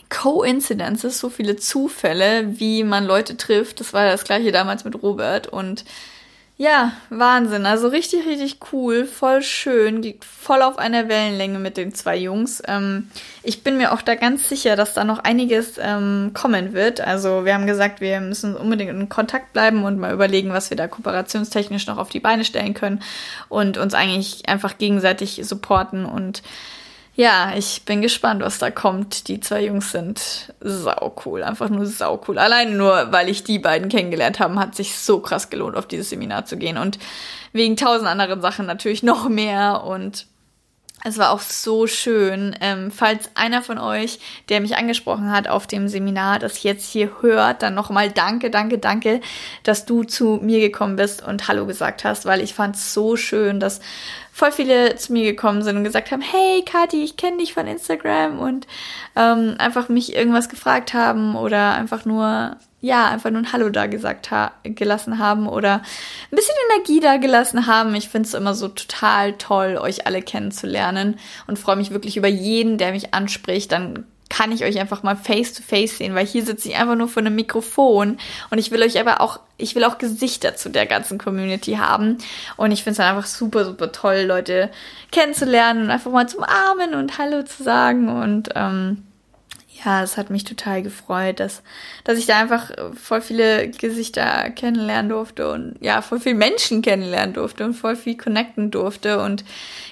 Coincidences, 0.09 1.19
so 1.19 1.29
viele 1.29 1.57
Zufälle, 1.57 2.59
wie 2.59 2.83
man 2.83 3.05
Leute 3.05 3.37
trifft. 3.37 3.81
Das 3.81 3.93
war 3.93 4.07
das 4.07 4.25
gleiche 4.25 4.51
damals 4.51 4.85
mit 4.85 5.03
Robert 5.03 5.49
und 5.49 5.85
ja, 6.61 6.91
Wahnsinn. 7.09 7.67
Also 7.67 7.87
richtig, 7.87 8.27
richtig 8.27 8.59
cool, 8.73 9.07
voll 9.07 9.43
schön, 9.43 10.03
liegt 10.03 10.25
voll 10.25 10.61
auf 10.61 10.77
einer 10.77 11.09
Wellenlänge 11.09 11.61
mit 11.61 11.77
den 11.77 11.95
zwei 11.95 12.17
Jungs. 12.17 12.61
Ähm, 12.67 13.13
ich 13.45 13.63
bin 13.63 13.77
mir 13.77 13.93
auch 13.93 14.03
da 14.03 14.17
ganz 14.17 14.49
sicher, 14.49 14.75
dass 14.75 14.93
da 14.93 15.05
noch 15.05 15.21
einiges 15.21 15.79
ähm, 15.81 16.33
kommen 16.35 16.73
wird. 16.73 17.01
Also 17.01 17.45
wir 17.45 17.55
haben 17.55 17.69
gesagt, 17.69 18.01
wir 18.01 18.21
müssen 18.21 18.57
unbedingt 18.57 18.91
in 18.91 19.09
Kontakt 19.09 19.53
bleiben 19.53 19.85
und 19.85 20.01
mal 20.01 20.13
überlegen, 20.13 20.53
was 20.53 20.69
wir 20.71 20.77
da 20.77 20.89
kooperationstechnisch 20.89 21.87
noch 21.87 21.97
auf 21.97 22.09
die 22.09 22.19
Beine 22.19 22.45
stellen 22.45 22.75
können 22.75 23.03
und 23.49 23.79
uns 23.79 23.95
eigentlich 23.95 24.49
einfach 24.49 24.79
gegenseitig 24.79 25.41
supporten 25.45 26.07
und 26.07 26.43
ja, 27.19 27.53
ich 27.57 27.83
bin 27.85 28.01
gespannt, 28.01 28.43
was 28.43 28.61
da 28.61 28.71
kommt. 28.71 29.27
Die 29.27 29.41
zwei 29.41 29.65
Jungs 29.65 29.91
sind 29.91 30.55
sau 30.61 31.17
cool, 31.27 31.43
einfach 31.43 31.69
nur 31.69 31.85
sau 31.85 32.23
cool. 32.29 32.39
Allein 32.39 32.77
nur, 32.77 33.11
weil 33.11 33.29
ich 33.29 33.43
die 33.43 33.59
beiden 33.59 33.89
kennengelernt 33.89 34.39
habe, 34.39 34.55
hat 34.55 34.77
sich 34.77 34.97
so 34.97 35.19
krass 35.19 35.51
gelohnt, 35.51 35.77
auf 35.77 35.89
dieses 35.89 36.11
Seminar 36.11 36.47
zu 36.47 36.57
gehen 36.57 36.79
und 36.79 37.01
wegen 37.53 37.77
tausend 37.77 38.09
anderen 38.09 38.41
Sachen 38.41 38.67
natürlich 38.67 39.03
noch 39.03 39.29
mehr 39.29 39.83
und 39.83 40.27
es 41.05 41.19
war 41.19 41.31
auch 41.31 41.41
so 41.41 41.89
schön. 41.89 42.57
Ähm, 42.61 42.93
falls 42.93 43.31
einer 43.35 43.63
von 43.63 43.79
euch, 43.79 44.21
der 44.49 44.61
mich 44.61 44.77
angesprochen 44.77 45.33
hat 45.33 45.49
auf 45.49 45.67
dem 45.67 45.89
Seminar, 45.89 46.39
das 46.39 46.63
jetzt 46.63 46.89
hier 46.89 47.21
hört, 47.21 47.63
dann 47.63 47.75
nochmal 47.75 48.11
danke, 48.11 48.51
danke, 48.51 48.79
danke, 48.79 49.21
dass 49.65 49.87
du 49.87 50.05
zu 50.05 50.39
mir 50.43 50.61
gekommen 50.61 50.97
bist 50.97 51.23
und 51.27 51.49
Hallo 51.49 51.67
gesagt 51.67 52.05
hast, 52.05 52.27
weil 52.27 52.41
ich 52.41 52.55
fand 52.55 52.77
es 52.77 52.95
so 52.95 53.17
schön, 53.17 53.59
dass 53.61 53.81
voll 54.39 54.53
viele 54.53 54.95
zu 54.95 55.13
mir 55.13 55.25
gekommen 55.25 55.63
sind 55.63 55.77
und 55.77 55.83
gesagt 55.83 56.13
haben, 56.13 56.23
hey 56.23 56.63
Kathi, 56.65 57.03
ich 57.03 57.17
kenne 57.17 57.39
dich 57.39 57.55
von 57.55 57.67
Instagram 57.67 58.39
und 58.39 58.69
ähm, 59.17 59.57
einfach 59.59 59.89
mich 59.89 60.15
irgendwas 60.15 60.49
gefragt 60.49 60.95
haben 60.95 61.35
oder 61.35 61.75
einfach 61.75 62.05
nur 62.05 62.57
ja, 62.81 63.09
einfach 63.09 63.31
nur 63.31 63.43
ein 63.43 63.53
Hallo 63.53 63.71
da 63.71 63.87
gesagt 63.87 64.31
ha 64.31 64.53
gelassen 64.63 65.19
haben 65.19 65.49
oder 65.49 65.83
ein 66.31 66.37
bisschen 66.37 66.55
Energie 66.71 67.01
da 67.01 67.17
gelassen 67.17 67.67
haben. 67.67 67.93
Ich 67.97 68.09
finde 68.09 68.29
es 68.29 68.35
immer 68.35 68.55
so 68.55 68.69
total 68.69 69.33
toll, 69.33 69.77
euch 69.77 70.07
alle 70.07 70.23
kennenzulernen 70.23 71.19
und 71.49 71.59
freue 71.59 71.75
mich 71.75 71.91
wirklich 71.91 72.17
über 72.17 72.29
jeden, 72.29 72.79
der 72.79 72.93
mich 72.93 73.13
anspricht. 73.15 73.73
Dann 73.73 74.05
kann 74.29 74.53
ich 74.53 74.65
euch 74.65 74.79
einfach 74.79 75.03
mal 75.03 75.17
face 75.17 75.55
to 75.55 75.63
face 75.63 75.99
sehen, 75.99 76.15
weil 76.15 76.27
hier 76.27 76.45
sitze 76.45 76.69
ich 76.69 76.77
einfach 76.77 76.97
nur 76.97 77.09
vor 77.09 77.23
einem 77.23 77.35
Mikrofon 77.35 78.19
und 78.51 78.59
ich 78.59 78.71
will 78.71 78.83
euch 78.83 79.01
aber 79.01 79.21
auch, 79.21 79.41
ich 79.57 79.75
will 79.75 79.85
auch 79.85 79.99
Gesichter 79.99 80.55
zu 80.55 80.69
der 80.69 80.87
ganzen 80.87 81.19
Community 81.19 81.73
haben 81.73 82.19
und 82.57 82.71
ich 82.71 82.85
finde 82.85 82.93
es 82.93 82.97
dann 82.99 83.17
einfach 83.17 83.29
super, 83.29 83.65
super 83.65 83.91
toll, 83.93 84.25
Leute 84.27 84.71
kennenzulernen 85.11 85.85
und 85.85 85.91
einfach 85.91 86.11
mal 86.11 86.29
zum 86.29 86.45
Armen 86.45 86.95
und 86.95 87.19
Hallo 87.19 87.43
zu 87.43 87.63
sagen 87.63 88.09
und 88.09 88.51
ähm, 88.55 89.05
ja, 89.85 90.03
es 90.03 90.17
hat 90.17 90.31
mich 90.31 90.45
total 90.45 90.83
gefreut, 90.83 91.41
dass, 91.41 91.63
dass 92.05 92.19
ich 92.19 92.27
da 92.27 92.39
einfach 92.39 92.71
voll 92.95 93.21
viele 93.21 93.69
Gesichter 93.69 94.51
kennenlernen 94.51 95.11
durfte 95.11 95.51
und 95.53 95.77
ja, 95.81 96.03
voll 96.03 96.21
viele 96.21 96.35
Menschen 96.35 96.83
kennenlernen 96.83 97.35
durfte 97.35 97.65
und 97.65 97.75
voll 97.75 97.97
viel 97.97 98.17
connecten 98.17 98.71
durfte 98.71 99.23
und 99.23 99.45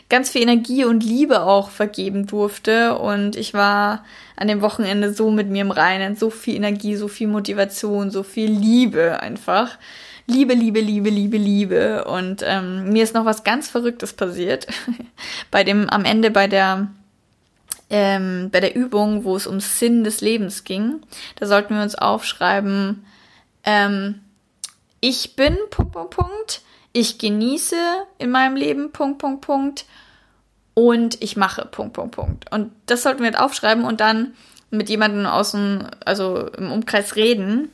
ganz 0.08 0.30
viel 0.30 0.42
Energie 0.42 0.84
und 0.84 1.04
Liebe 1.04 1.42
auch 1.42 1.70
vergeben 1.70 2.26
durfte. 2.26 2.98
Und 2.98 3.36
ich 3.36 3.54
war 3.54 4.04
an 4.36 4.48
dem 4.48 4.60
Wochenende 4.60 5.12
so 5.12 5.30
mit 5.30 5.48
mir 5.48 5.62
im 5.62 5.70
Reinen, 5.70 6.16
so 6.16 6.30
viel 6.30 6.56
Energie, 6.56 6.96
so 6.96 7.08
viel 7.08 7.28
Motivation, 7.28 8.10
so 8.10 8.22
viel 8.22 8.50
Liebe 8.50 9.20
einfach. 9.20 9.78
Liebe, 10.26 10.54
Liebe, 10.54 10.80
Liebe, 10.80 11.10
Liebe, 11.10 11.36
Liebe. 11.36 12.04
Und 12.04 12.42
ähm, 12.44 12.90
mir 12.90 13.04
ist 13.04 13.14
noch 13.14 13.24
was 13.24 13.44
ganz 13.44 13.68
Verrücktes 13.68 14.12
passiert. 14.12 14.66
bei 15.50 15.62
dem, 15.62 15.88
am 15.88 16.04
Ende 16.04 16.30
bei 16.30 16.48
der 16.48 16.88
ähm, 17.90 18.50
bei 18.50 18.60
der 18.60 18.74
Übung, 18.74 19.24
wo 19.24 19.36
es 19.36 19.46
um 19.46 19.60
Sinn 19.60 20.04
des 20.04 20.20
Lebens 20.20 20.64
ging, 20.64 21.00
da 21.36 21.46
sollten 21.46 21.74
wir 21.74 21.82
uns 21.82 21.94
aufschreiben, 21.94 23.04
ähm, 23.64 24.20
ich 25.00 25.36
bin, 25.36 25.56
Punkt, 25.70 25.92
Punkt, 25.92 26.10
Punkt, 26.10 26.62
ich 26.92 27.18
genieße 27.18 27.76
in 28.18 28.30
meinem 28.30 28.56
Leben, 28.56 28.90
Punkt, 28.92 29.18
Punkt, 29.18 29.42
Punkt, 29.42 29.84
und 30.74 31.22
ich 31.22 31.36
mache, 31.36 31.64
Punkt, 31.64 31.94
Punkt, 31.94 32.14
Punkt. 32.14 32.52
Und 32.52 32.70
das 32.86 33.02
sollten 33.02 33.22
wir 33.22 33.42
aufschreiben 33.42 33.84
und 33.84 34.00
dann 34.00 34.34
mit 34.70 34.90
jemandem 34.90 35.24
außen, 35.24 35.88
also 36.04 36.48
im 36.48 36.70
Umkreis 36.70 37.16
reden. 37.16 37.70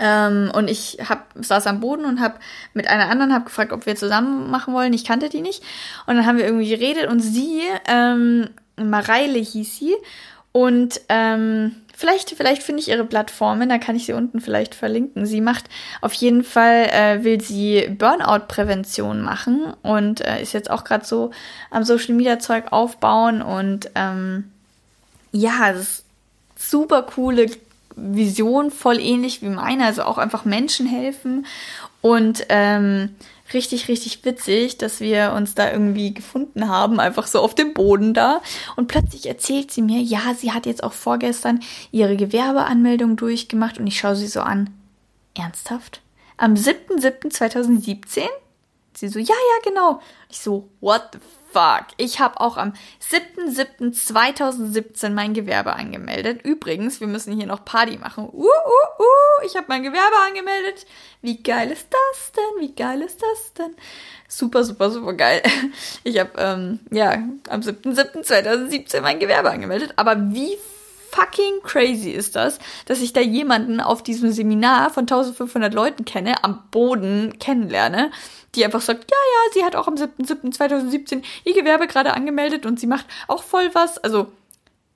Ähm, 0.00 0.50
und 0.54 0.68
ich 0.68 0.98
hab, 1.06 1.26
saß 1.34 1.66
am 1.66 1.80
Boden 1.80 2.06
und 2.06 2.20
habe 2.20 2.36
mit 2.72 2.88
einer 2.88 3.10
anderen 3.10 3.34
hab 3.34 3.44
gefragt, 3.44 3.72
ob 3.72 3.84
wir 3.86 3.96
zusammen 3.96 4.50
machen 4.50 4.72
wollen. 4.72 4.94
Ich 4.94 5.04
kannte 5.04 5.28
die 5.28 5.42
nicht. 5.42 5.62
Und 6.06 6.16
dann 6.16 6.26
haben 6.26 6.38
wir 6.38 6.46
irgendwie 6.46 6.70
geredet 6.70 7.08
und 7.08 7.20
sie 7.20 7.60
ähm, 7.86 8.48
Mareile 8.76 9.38
hieß 9.38 9.78
sie. 9.78 9.94
Und 10.52 11.02
ähm, 11.08 11.76
vielleicht, 11.94 12.30
vielleicht 12.30 12.62
finde 12.62 12.80
ich 12.80 12.88
ihre 12.88 13.04
Plattformen, 13.04 13.68
da 13.68 13.78
kann 13.78 13.94
ich 13.94 14.06
sie 14.06 14.14
unten 14.14 14.40
vielleicht 14.40 14.74
verlinken. 14.74 15.26
Sie 15.26 15.40
macht 15.40 15.66
auf 16.00 16.14
jeden 16.14 16.42
Fall, 16.42 16.88
äh, 16.90 17.22
will 17.22 17.40
sie 17.40 17.88
Burnout-Prävention 17.90 19.20
machen 19.20 19.74
und 19.82 20.22
äh, 20.22 20.42
ist 20.42 20.54
jetzt 20.54 20.70
auch 20.70 20.82
gerade 20.82 21.04
so 21.04 21.30
am 21.70 21.84
Social 21.84 22.14
Media 22.14 22.38
Zeug 22.38 22.72
aufbauen 22.72 23.42
und 23.42 23.90
ähm, 23.94 24.50
ja, 25.30 25.72
das 25.72 25.80
ist 25.80 26.04
super 26.56 27.02
coole 27.02 27.46
Vision, 27.96 28.70
voll 28.70 28.98
ähnlich 28.98 29.42
wie 29.42 29.48
meine, 29.48 29.84
also 29.84 30.02
auch 30.02 30.18
einfach 30.18 30.44
Menschen 30.44 30.86
helfen 30.86 31.46
Und 32.00 32.46
ähm, 32.48 33.16
richtig, 33.52 33.88
richtig 33.88 34.24
witzig, 34.24 34.78
dass 34.78 35.00
wir 35.00 35.32
uns 35.36 35.54
da 35.54 35.70
irgendwie 35.70 36.14
gefunden 36.14 36.68
haben, 36.68 37.00
einfach 37.00 37.26
so 37.26 37.40
auf 37.40 37.54
dem 37.54 37.74
Boden 37.74 38.14
da. 38.14 38.40
Und 38.76 38.88
plötzlich 38.88 39.26
erzählt 39.26 39.70
sie 39.70 39.82
mir, 39.82 40.00
ja, 40.00 40.34
sie 40.36 40.52
hat 40.52 40.66
jetzt 40.66 40.82
auch 40.82 40.92
vorgestern 40.92 41.60
ihre 41.90 42.16
Gewerbeanmeldung 42.16 43.16
durchgemacht 43.16 43.78
und 43.78 43.86
ich 43.86 43.98
schaue 43.98 44.16
sie 44.16 44.28
so 44.28 44.40
an. 44.40 44.70
Ernsthaft? 45.36 46.00
Am 46.36 46.54
7.7.2017? 46.54 48.22
Sie 48.94 49.08
so, 49.08 49.18
ja, 49.18 49.26
ja, 49.28 49.70
genau. 49.70 50.00
Ich 50.28 50.40
so, 50.40 50.68
what 50.80 51.10
the 51.12 51.18
fuck? 51.52 51.86
Ich 51.96 52.20
habe 52.20 52.38
auch 52.40 52.56
am 52.56 52.72
7.7.2017 53.10 55.10
mein 55.10 55.34
Gewerbe 55.34 55.74
angemeldet. 55.74 56.42
Übrigens, 56.42 57.00
wir 57.00 57.06
müssen 57.06 57.36
hier 57.36 57.46
noch 57.46 57.64
Party 57.64 57.98
machen. 57.98 58.28
Uh, 58.32 58.44
uh, 58.44 58.88
uh, 58.98 59.44
ich 59.44 59.54
habe 59.56 59.66
mein 59.68 59.82
Gewerbe 59.82 60.16
angemeldet. 60.26 60.86
Wie 61.22 61.42
geil 61.42 61.70
ist 61.70 61.88
das 61.90 62.32
denn? 62.32 62.60
Wie 62.60 62.74
geil 62.74 63.02
ist 63.02 63.22
das 63.22 63.52
denn? 63.54 63.74
Super, 64.28 64.64
super, 64.64 64.90
super 64.90 65.12
geil. 65.14 65.42
Ich 66.02 66.18
habe, 66.18 66.30
ähm, 66.38 66.80
ja, 66.90 67.12
am 67.48 67.60
7.7.2017 67.60 69.02
mein 69.02 69.18
Gewerbe 69.18 69.50
angemeldet. 69.50 69.92
Aber 69.96 70.16
wie 70.32 70.56
fucking 71.10 71.62
crazy 71.62 72.10
ist 72.10 72.36
das, 72.36 72.58
dass 72.86 73.00
ich 73.00 73.12
da 73.12 73.20
jemanden 73.20 73.80
auf 73.80 74.02
diesem 74.02 74.30
Seminar 74.32 74.90
von 74.90 75.02
1500 75.02 75.72
Leuten 75.74 76.04
kenne, 76.04 76.44
am 76.44 76.62
Boden 76.70 77.38
kennenlerne, 77.38 78.10
die 78.54 78.64
einfach 78.64 78.80
sagt, 78.80 79.10
ja, 79.10 79.16
ja, 79.16 79.52
sie 79.54 79.64
hat 79.64 79.76
auch 79.76 79.88
am 79.88 79.94
7.7.2017 79.94 81.22
ihr 81.44 81.54
Gewerbe 81.54 81.86
gerade 81.86 82.14
angemeldet 82.14 82.66
und 82.66 82.80
sie 82.80 82.86
macht 82.86 83.06
auch 83.28 83.42
voll 83.42 83.70
was. 83.74 83.98
Also 83.98 84.32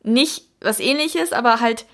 nicht 0.03 0.49
was 0.61 0.81
ähnliches, 0.81 1.33
aber 1.33 1.61
halt 1.61 1.87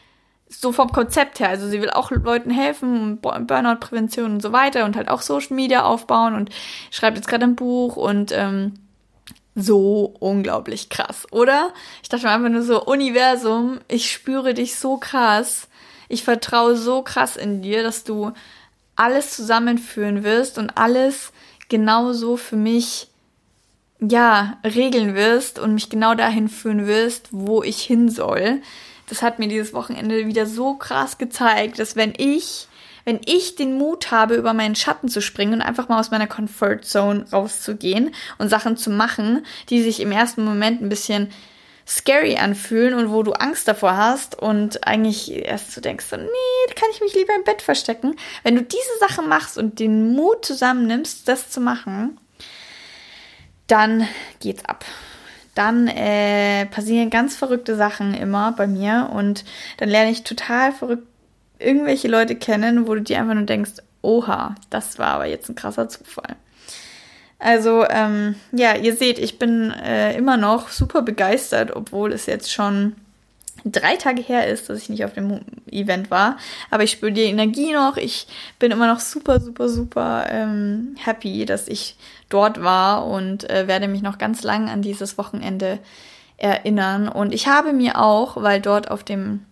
so 0.49 0.73
vom 0.73 0.91
Konzept 0.91 1.41
her. 1.41 1.49
Also 1.49 1.69
sie 1.69 1.81
will 1.81 1.91
auch 1.91 2.11
Leuten 2.11 2.51
helfen, 2.51 3.21
Burnout-Prävention 3.21 4.33
und 4.33 4.43
so 4.43 4.53
weiter 4.53 4.85
und 4.85 4.97
halt 4.97 5.09
auch 5.09 5.23
Social 5.23 5.55
Media 5.55 5.85
aufbauen 5.85 6.35
und 6.35 6.51
schreibt 6.91 7.17
jetzt 7.17 7.29
gerade 7.29 7.45
ein 7.45 7.57
Buch 7.57 7.97
und 7.97 8.33
ähm, 8.33 8.75
so 9.55 10.15
unglaublich 10.21 10.89
krass, 10.89 11.27
oder? 11.31 11.73
Ich 12.03 12.09
dachte 12.09 12.25
mir 12.25 12.33
einfach 12.33 12.49
nur 12.49 12.63
so, 12.63 12.85
Universum, 12.85 13.81
ich 13.89 14.11
spüre 14.11 14.55
dich 14.55 14.77
so 14.77 14.97
krass. 14.97 15.69
Ich 16.09 16.25
vertraue 16.25 16.77
so 16.77 17.03
krass 17.03 17.37
in 17.37 17.63
dir, 17.63 17.83
dass 17.83 18.05
du 18.05 18.33
alles 18.97 19.35
zusammenführen 19.35 20.25
wirst 20.25 20.59
und 20.59 20.77
alles 20.77 21.33
genauso 21.69 22.37
für 22.37 22.57
mich 22.57 23.09
ja, 24.01 24.59
regeln 24.65 25.15
wirst 25.15 25.59
und 25.59 25.75
mich 25.75 25.91
genau 25.91 26.15
dahin 26.15 26.49
führen 26.49 26.87
wirst, 26.87 27.29
wo 27.33 27.63
ich 27.63 27.83
hin 27.83 28.09
soll. 28.09 28.63
Das 29.09 29.23
hat 29.23 29.39
mir 29.39 29.49
dieses 29.49 29.75
Wochenende 29.75 30.27
wieder 30.27 30.47
so 30.47 30.75
krass 30.75 31.19
gezeigt, 31.19 31.79
dass 31.79 31.97
wenn 31.97 32.15
ich 32.17 32.67
wenn 33.05 33.21
ich 33.25 33.57
den 33.57 33.77
Mut 33.77 34.11
habe, 34.11 34.35
über 34.35 34.55
meinen 34.55 34.77
Schatten 34.77 35.09
zu 35.09 35.21
springen 35.21 35.55
und 35.55 35.63
einfach 35.63 35.89
mal 35.89 36.01
aus 36.01 36.11
meiner 36.11 36.27
Comfortzone 36.27 37.27
rauszugehen 37.33 38.15
und 38.39 38.49
Sachen 38.49 38.77
zu 38.77 38.91
machen, 38.91 39.45
die 39.69 39.83
sich 39.83 40.01
im 40.01 40.13
ersten 40.13 40.45
Moment 40.45 40.83
ein 40.83 40.89
bisschen 40.89 41.31
scary 41.91 42.37
anfühlen 42.37 42.95
und 42.95 43.11
wo 43.11 43.23
du 43.23 43.33
Angst 43.33 43.67
davor 43.67 43.97
hast 43.97 44.39
und 44.39 44.87
eigentlich 44.87 45.33
erst 45.33 45.73
so 45.73 45.81
denkst, 45.81 46.07
so, 46.07 46.17
nee, 46.17 46.75
kann 46.77 46.89
ich 46.93 47.01
mich 47.01 47.15
lieber 47.15 47.35
im 47.35 47.43
Bett 47.43 47.63
verstecken. 47.63 48.15
Wenn 48.45 48.55
du 48.55 48.63
diese 48.63 48.99
Sache 49.01 49.23
machst 49.23 49.59
und 49.59 49.81
den 49.81 50.15
Mut 50.15 50.45
zusammennimmst, 50.45 51.27
das 51.27 51.51
zu 51.51 51.61
machen, 51.61 52.19
dann 53.67 54.07
geht's 54.39 54.65
ab. 54.65 54.85
Dann 55.57 55.89
äh, 55.89 56.67
passieren 56.67 57.11
ganz 57.11 57.37
verrückte 57.37 57.75
Sachen 57.75 58.15
immer 58.15 58.53
bei 58.53 58.69
mir 58.69 59.11
und 59.13 59.45
dann 59.79 59.89
lerne 59.89 60.13
ich 60.13 60.23
total 60.23 60.73
verrückt 60.73 61.10
irgendwelche 61.61 62.09
Leute 62.09 62.35
kennen, 62.37 62.87
wo 62.87 62.95
du 62.95 63.03
dir 63.03 63.19
einfach 63.19 63.35
nur 63.35 63.45
denkst, 63.45 63.73
oha, 64.03 64.55
das 64.71 64.99
war 64.99 65.09
aber 65.09 65.27
jetzt 65.27 65.49
ein 65.49 65.55
krasser 65.55 65.89
Zufall. 65.89 66.37
Also, 67.39 67.87
ähm, 67.89 68.35
ja, 68.53 68.77
ihr 68.77 68.95
seht, 68.95 69.19
ich 69.19 69.39
bin 69.39 69.71
äh, 69.71 70.17
immer 70.17 70.37
noch 70.37 70.69
super 70.69 71.03
begeistert, 71.03 71.75
obwohl 71.75 72.13
es 72.13 72.27
jetzt 72.27 72.53
schon 72.53 72.97
drei 73.65 73.97
Tage 73.97 74.23
her 74.23 74.47
ist, 74.47 74.69
dass 74.69 74.79
ich 74.79 74.89
nicht 74.89 75.05
auf 75.05 75.15
dem 75.15 75.41
Event 75.71 76.11
war. 76.11 76.37
Aber 76.71 76.83
ich 76.83 76.93
spüre 76.93 77.13
die 77.13 77.23
Energie 77.23 77.73
noch. 77.73 77.97
Ich 77.97 78.27
bin 78.59 78.71
immer 78.71 78.87
noch 78.87 79.01
super, 79.01 79.41
super, 79.41 79.69
super 79.69 80.27
ähm, 80.31 80.97
happy, 80.99 81.47
dass 81.47 81.69
ich 81.69 81.97
dort 82.29 82.63
war 82.63 83.07
und 83.07 83.49
äh, 83.51 83.67
werde 83.67 83.89
mich 83.89 84.03
noch 84.03 84.19
ganz 84.19 84.43
lang 84.43 84.69
an 84.69 84.83
dieses 84.83 85.19
Wochenende 85.19 85.79
erinnern. 86.37 87.09
Und 87.09 87.35
ich 87.35 87.49
habe 87.49 87.73
mir 87.73 87.99
auch, 87.99 88.41
weil 88.41 88.61
dort 88.61 88.91
auf 88.91 89.05
dem 89.05 89.45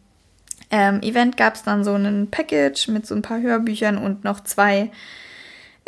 ähm, 0.71 1.01
Event 1.03 1.37
gab 1.37 1.55
es 1.55 1.63
dann 1.63 1.85
so 1.85 1.95
ein 1.95 2.29
Package 2.31 2.89
mit 2.89 3.07
so 3.07 3.15
ein 3.15 3.23
paar 3.23 3.41
Hörbüchern 3.41 3.99
und 3.99 4.25
noch 4.25 4.41
zwei 4.41 4.91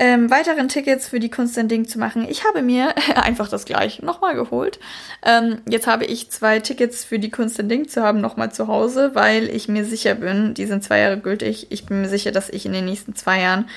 ähm, 0.00 0.30
weiteren 0.30 0.68
Tickets 0.68 1.08
für 1.08 1.20
die 1.20 1.28
Kunst 1.28 1.58
ein 1.58 1.68
Ding 1.68 1.86
zu 1.86 1.98
machen. 1.98 2.26
Ich 2.26 2.44
habe 2.46 2.62
mir 2.62 2.94
einfach 3.16 3.48
das 3.48 3.66
gleiche 3.66 4.04
nochmal 4.04 4.34
geholt. 4.34 4.80
Ähm, 5.22 5.58
jetzt 5.68 5.86
habe 5.86 6.06
ich 6.06 6.30
zwei 6.30 6.58
Tickets 6.58 7.04
für 7.04 7.18
die 7.18 7.30
Kunst 7.30 7.60
ein 7.60 7.68
Ding 7.68 7.86
zu 7.86 8.02
haben 8.02 8.22
nochmal 8.22 8.50
zu 8.50 8.66
Hause, 8.66 9.10
weil 9.14 9.50
ich 9.54 9.68
mir 9.68 9.84
sicher 9.84 10.14
bin, 10.14 10.54
die 10.54 10.64
sind 10.64 10.82
zwei 10.82 11.00
Jahre 11.00 11.18
gültig. 11.18 11.66
Ich 11.70 11.84
bin 11.84 12.00
mir 12.00 12.08
sicher, 12.08 12.32
dass 12.32 12.48
ich 12.48 12.64
in 12.64 12.72
den 12.72 12.86
nächsten 12.86 13.14
zwei 13.14 13.42
Jahren 13.42 13.68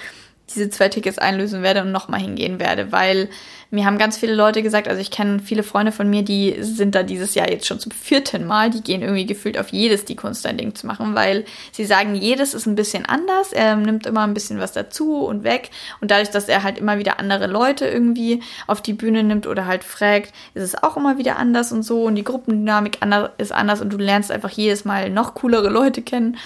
diese 0.56 0.70
zwei 0.70 0.90
Tickets 0.90 1.18
einlösen 1.18 1.64
werde 1.64 1.82
und 1.82 1.92
nochmal 1.92 2.20
hingehen 2.20 2.60
werde, 2.60 2.92
weil 2.92 3.30
mir 3.74 3.86
haben 3.86 3.98
ganz 3.98 4.18
viele 4.18 4.36
Leute 4.36 4.62
gesagt, 4.62 4.88
also 4.88 5.02
ich 5.02 5.10
kenne 5.10 5.40
viele 5.40 5.64
Freunde 5.64 5.92
von 5.92 6.08
mir, 6.08 6.22
die 6.22 6.56
sind 6.60 6.94
da 6.94 7.02
dieses 7.02 7.34
Jahr 7.34 7.50
jetzt 7.50 7.66
schon 7.66 7.80
zum 7.80 7.92
vierten 7.92 8.46
Mal, 8.46 8.70
die 8.70 8.82
gehen 8.82 9.02
irgendwie 9.02 9.26
gefühlt 9.26 9.58
auf 9.58 9.70
jedes 9.70 10.06
die 10.06 10.16
Kunst 10.16 10.46
ein 10.46 10.58
Ding 10.58 10.76
zu 10.76 10.86
machen, 10.86 11.16
weil 11.16 11.44
sie 11.72 11.86
sagen, 11.86 12.14
jedes 12.14 12.54
ist 12.54 12.68
ein 12.68 12.76
bisschen 12.76 13.08
anders, 13.08 13.52
er 13.52 13.76
nimmt 13.76 14.06
immer 14.06 14.22
ein 14.22 14.36
bisschen 14.36 14.60
was 14.60 14.74
dazu 14.74 15.26
und 15.26 15.44
weg 15.44 15.72
und 16.02 16.12
dadurch, 16.12 16.30
dass 16.30 16.48
er 16.50 16.62
halt 16.62 16.78
immer 16.78 17.00
wieder 17.00 17.20
andere 17.20 17.48
Leute 17.48 17.88
irgendwie 17.88 18.42
auf 18.68 18.82
die 18.82 18.94
Bühne 18.94 19.24
nimmt 19.24 19.48
oder 19.48 19.66
halt 19.66 19.84
fragt, 19.84 20.34
ist 20.54 20.64
es 20.64 20.84
auch 20.84 20.96
immer 20.96 21.18
wieder 21.18 21.38
anders 21.38 21.72
und 21.72 21.82
so 21.82 22.04
und 22.04 22.14
die 22.14 22.24
Gruppendynamik 22.24 23.00
ist 23.40 23.52
anders 23.52 23.82
und 23.82 23.92
du 23.92 23.98
lernst 23.98 24.32
einfach 24.32 24.52
jedes 24.52 24.86
Mal 24.86 25.10
noch 25.10 25.34
coolere 25.34 25.70
Leute 25.70 26.04
kennen 26.04 26.38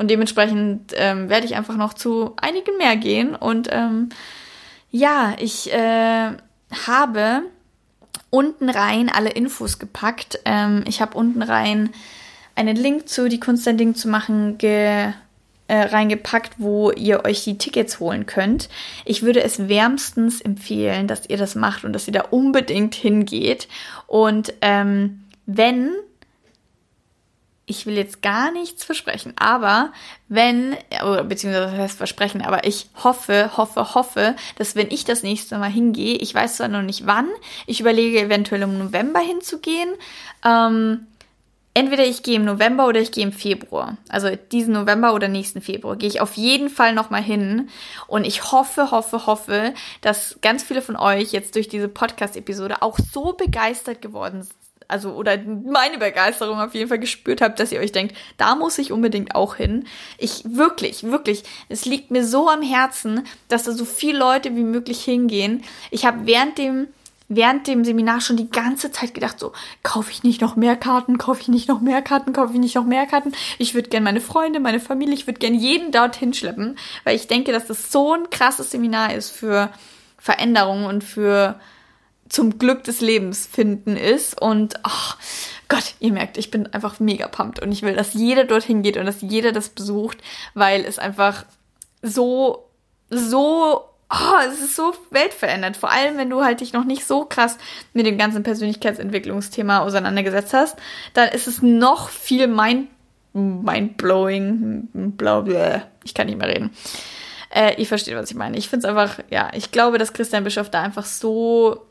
und 0.00 0.10
dementsprechend 0.10 0.94
ähm, 0.96 1.28
werde 1.28 1.44
ich 1.44 1.56
einfach 1.56 1.76
noch 1.76 1.92
zu 1.92 2.32
einigen 2.40 2.78
mehr 2.78 2.96
gehen 2.96 3.34
und 3.34 3.68
ähm, 3.70 4.08
ja, 4.90 5.34
ich 5.38 5.70
äh, 5.72 6.30
habe 6.86 7.42
unten 8.30 8.70
rein 8.70 9.10
alle 9.10 9.28
Infos 9.28 9.78
gepackt. 9.78 10.40
Ähm, 10.46 10.84
ich 10.86 11.02
habe 11.02 11.18
unten 11.18 11.42
rein 11.42 11.90
einen 12.54 12.76
Link 12.76 13.10
zu 13.10 13.28
die 13.28 13.40
Kunst 13.40 13.68
ein 13.68 13.76
Ding 13.76 13.94
zu 13.94 14.08
machen 14.08 14.56
ge, 14.56 15.12
äh, 15.68 15.76
reingepackt, 15.76 16.54
wo 16.56 16.90
ihr 16.92 17.26
euch 17.26 17.44
die 17.44 17.58
Tickets 17.58 18.00
holen 18.00 18.24
könnt. 18.24 18.70
Ich 19.04 19.22
würde 19.22 19.42
es 19.42 19.68
wärmstens 19.68 20.40
empfehlen, 20.40 21.08
dass 21.08 21.28
ihr 21.28 21.36
das 21.36 21.54
macht 21.54 21.84
und 21.84 21.92
dass 21.92 22.06
ihr 22.06 22.14
da 22.14 22.22
unbedingt 22.30 22.94
hingeht. 22.94 23.68
Und 24.06 24.54
ähm, 24.62 25.24
wenn 25.44 25.92
ich 27.70 27.86
will 27.86 27.96
jetzt 27.96 28.20
gar 28.20 28.50
nichts 28.50 28.84
versprechen, 28.84 29.32
aber 29.36 29.92
wenn, 30.28 30.76
beziehungsweise 31.28 31.70
das 31.70 31.78
heißt 31.78 31.98
versprechen, 31.98 32.42
aber 32.42 32.66
ich 32.66 32.88
hoffe, 33.02 33.56
hoffe, 33.56 33.94
hoffe, 33.94 34.36
dass 34.56 34.74
wenn 34.74 34.90
ich 34.90 35.04
das 35.04 35.22
nächste 35.22 35.56
Mal 35.56 35.70
hingehe, 35.70 36.16
ich 36.16 36.34
weiß 36.34 36.56
zwar 36.56 36.68
noch 36.68 36.82
nicht 36.82 37.06
wann, 37.06 37.28
ich 37.66 37.80
überlege 37.80 38.20
eventuell 38.20 38.62
im 38.62 38.76
November 38.78 39.20
hinzugehen, 39.20 39.90
ähm, 40.44 41.06
entweder 41.72 42.04
ich 42.04 42.24
gehe 42.24 42.36
im 42.36 42.44
November 42.44 42.88
oder 42.88 43.00
ich 43.00 43.12
gehe 43.12 43.24
im 43.24 43.32
Februar. 43.32 43.96
Also 44.08 44.30
diesen 44.50 44.74
November 44.74 45.14
oder 45.14 45.28
nächsten 45.28 45.60
Februar 45.60 45.94
gehe 45.96 46.08
ich 46.08 46.20
auf 46.20 46.34
jeden 46.34 46.68
Fall 46.68 46.92
nochmal 46.92 47.22
hin. 47.22 47.68
Und 48.08 48.26
ich 48.26 48.50
hoffe, 48.50 48.90
hoffe, 48.90 49.26
hoffe, 49.26 49.74
dass 50.00 50.38
ganz 50.42 50.64
viele 50.64 50.82
von 50.82 50.96
euch 50.96 51.30
jetzt 51.30 51.54
durch 51.54 51.68
diese 51.68 51.88
Podcast-Episode 51.88 52.82
auch 52.82 52.98
so 52.98 53.34
begeistert 53.34 54.02
geworden 54.02 54.42
sind 54.42 54.59
also 54.90 55.12
oder 55.12 55.38
meine 55.38 55.98
Begeisterung 55.98 56.60
auf 56.60 56.74
jeden 56.74 56.88
Fall 56.88 56.98
gespürt 56.98 57.40
habt, 57.40 57.60
dass 57.60 57.72
ihr 57.72 57.80
euch 57.80 57.92
denkt, 57.92 58.16
da 58.36 58.54
muss 58.54 58.78
ich 58.78 58.92
unbedingt 58.92 59.34
auch 59.34 59.56
hin. 59.56 59.86
Ich 60.18 60.42
wirklich, 60.44 61.04
wirklich, 61.04 61.44
es 61.68 61.84
liegt 61.84 62.10
mir 62.10 62.24
so 62.24 62.48
am 62.48 62.62
Herzen, 62.62 63.26
dass 63.48 63.64
da 63.64 63.72
so 63.72 63.84
viele 63.84 64.18
Leute 64.18 64.56
wie 64.56 64.64
möglich 64.64 65.02
hingehen. 65.02 65.62
Ich 65.90 66.04
habe 66.04 66.26
während 66.26 66.58
dem 66.58 66.88
während 67.30 67.68
dem 67.68 67.84
Seminar 67.84 68.20
schon 68.20 68.36
die 68.36 68.50
ganze 68.50 68.90
Zeit 68.90 69.14
gedacht, 69.14 69.38
so, 69.38 69.52
kaufe 69.84 70.10
ich 70.10 70.24
nicht 70.24 70.40
noch 70.40 70.56
mehr 70.56 70.74
Karten, 70.74 71.16
kaufe 71.16 71.40
ich 71.40 71.48
nicht 71.48 71.68
noch 71.68 71.80
mehr 71.80 72.02
Karten, 72.02 72.32
kaufe 72.32 72.52
ich 72.52 72.58
nicht 72.58 72.74
noch 72.74 72.84
mehr 72.84 73.06
Karten. 73.06 73.32
Ich 73.56 73.72
würde 73.72 73.88
gern 73.88 74.02
meine 74.02 74.20
Freunde, 74.20 74.58
meine 74.58 74.80
Familie, 74.80 75.14
ich 75.14 75.28
würde 75.28 75.38
gern 75.38 75.54
jeden 75.54 75.92
dorthin 75.92 76.34
schleppen, 76.34 76.76
weil 77.04 77.14
ich 77.14 77.28
denke, 77.28 77.52
dass 77.52 77.68
das 77.68 77.92
so 77.92 78.14
ein 78.14 78.28
krasses 78.30 78.72
Seminar 78.72 79.14
ist 79.14 79.30
für 79.30 79.70
Veränderungen 80.18 80.86
und 80.86 81.04
für 81.04 81.60
zum 82.30 82.58
Glück 82.58 82.84
des 82.84 83.02
Lebens 83.02 83.46
finden 83.46 83.96
ist. 83.96 84.40
Und 84.40 84.80
oh 84.86 85.14
Gott, 85.68 85.94
ihr 86.00 86.12
merkt, 86.12 86.38
ich 86.38 86.50
bin 86.50 86.72
einfach 86.72 86.98
mega 87.00 87.28
pumped 87.28 87.60
und 87.60 87.72
ich 87.72 87.82
will, 87.82 87.94
dass 87.94 88.14
jeder 88.14 88.44
dorthin 88.44 88.82
geht 88.82 88.96
und 88.96 89.04
dass 89.04 89.20
jeder 89.20 89.52
das 89.52 89.68
besucht, 89.68 90.18
weil 90.54 90.84
es 90.84 90.98
einfach 90.98 91.44
so, 92.02 92.70
so 93.10 93.84
oh, 94.10 94.48
es 94.48 94.60
ist 94.60 94.76
so 94.76 94.94
weltverändert. 95.10 95.76
Vor 95.76 95.90
allem, 95.90 96.16
wenn 96.16 96.30
du 96.30 96.42
halt 96.42 96.60
dich 96.60 96.72
noch 96.72 96.84
nicht 96.84 97.06
so 97.06 97.24
krass 97.24 97.58
mit 97.92 98.06
dem 98.06 98.18
ganzen 98.18 98.42
Persönlichkeitsentwicklungsthema 98.42 99.80
auseinandergesetzt 99.80 100.52
hast, 100.52 100.76
dann 101.14 101.28
ist 101.28 101.46
es 101.46 101.62
noch 101.62 102.08
viel 102.08 102.46
mind, 102.46 102.88
mindblowing, 103.32 104.88
bla, 104.92 105.40
bla, 105.40 105.82
ich 106.04 106.14
kann 106.14 106.26
nicht 106.26 106.38
mehr 106.38 106.48
reden. 106.48 106.70
Äh, 107.52 107.80
ihr 107.80 107.86
versteht, 107.86 108.14
was 108.14 108.30
ich 108.30 108.36
meine. 108.36 108.56
Ich 108.56 108.68
finde 108.68 108.86
es 108.86 108.90
einfach, 108.90 109.18
ja, 109.30 109.50
ich 109.54 109.72
glaube, 109.72 109.98
dass 109.98 110.12
Christian 110.12 110.44
Bischof 110.44 110.70
da 110.70 110.82
einfach 110.82 111.04
so 111.04 111.86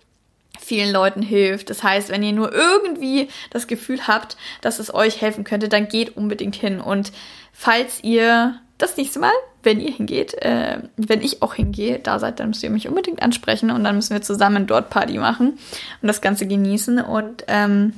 vielen 0.59 0.91
Leuten 0.91 1.21
hilft. 1.21 1.69
Das 1.69 1.83
heißt, 1.83 2.09
wenn 2.09 2.23
ihr 2.23 2.33
nur 2.33 2.53
irgendwie 2.53 3.29
das 3.49 3.67
Gefühl 3.67 4.07
habt, 4.07 4.37
dass 4.61 4.79
es 4.79 4.93
euch 4.93 5.21
helfen 5.21 5.43
könnte, 5.43 5.69
dann 5.69 5.87
geht 5.87 6.17
unbedingt 6.17 6.55
hin. 6.55 6.79
Und 6.79 7.11
falls 7.53 8.03
ihr 8.03 8.59
das 8.77 8.97
nächste 8.97 9.19
Mal, 9.19 9.31
wenn 9.63 9.81
ihr 9.81 9.91
hingeht, 9.91 10.33
äh, 10.35 10.79
wenn 10.95 11.21
ich 11.21 11.41
auch 11.41 11.53
hingehe, 11.53 11.99
da 11.99 12.19
seid, 12.19 12.39
dann 12.39 12.49
müsst 12.49 12.63
ihr 12.63 12.69
mich 12.69 12.87
unbedingt 12.87 13.21
ansprechen 13.21 13.71
und 13.71 13.83
dann 13.83 13.95
müssen 13.95 14.13
wir 14.13 14.21
zusammen 14.21 14.67
dort 14.67 14.89
Party 14.89 15.17
machen 15.17 15.59
und 16.01 16.07
das 16.07 16.21
Ganze 16.21 16.47
genießen. 16.47 16.99
Und 16.99 17.43
ähm, 17.47 17.93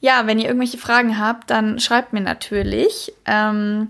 ja, 0.00 0.26
wenn 0.26 0.38
ihr 0.38 0.46
irgendwelche 0.46 0.78
Fragen 0.78 1.18
habt, 1.18 1.50
dann 1.50 1.78
schreibt 1.78 2.12
mir 2.12 2.20
natürlich. 2.20 3.12
Ähm, 3.24 3.88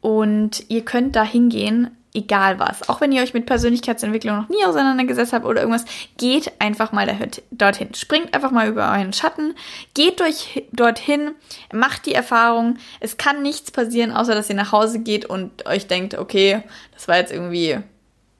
und 0.00 0.64
ihr 0.68 0.84
könnt 0.84 1.14
da 1.14 1.22
hingehen 1.22 1.96
egal 2.14 2.58
was. 2.58 2.88
Auch 2.88 3.00
wenn 3.00 3.12
ihr 3.12 3.22
euch 3.22 3.34
mit 3.34 3.46
Persönlichkeitsentwicklung 3.46 4.36
noch 4.36 4.48
nie 4.48 4.64
auseinandergesetzt 4.64 5.32
habt 5.32 5.46
oder 5.46 5.60
irgendwas, 5.60 5.84
geht 6.18 6.52
einfach 6.60 6.92
mal 6.92 7.06
dorthin. 7.50 7.94
Springt 7.94 8.34
einfach 8.34 8.50
mal 8.50 8.68
über 8.68 8.90
euren 8.92 9.12
Schatten, 9.12 9.54
geht 9.94 10.20
durch, 10.20 10.66
dorthin, 10.72 11.32
macht 11.72 12.06
die 12.06 12.14
Erfahrung. 12.14 12.76
Es 13.00 13.16
kann 13.16 13.42
nichts 13.42 13.70
passieren, 13.70 14.12
außer 14.12 14.34
dass 14.34 14.50
ihr 14.50 14.56
nach 14.56 14.72
Hause 14.72 15.00
geht 15.00 15.24
und 15.24 15.66
euch 15.66 15.86
denkt, 15.86 16.18
okay, 16.18 16.62
das 16.94 17.08
war 17.08 17.16
jetzt 17.16 17.32
irgendwie 17.32 17.78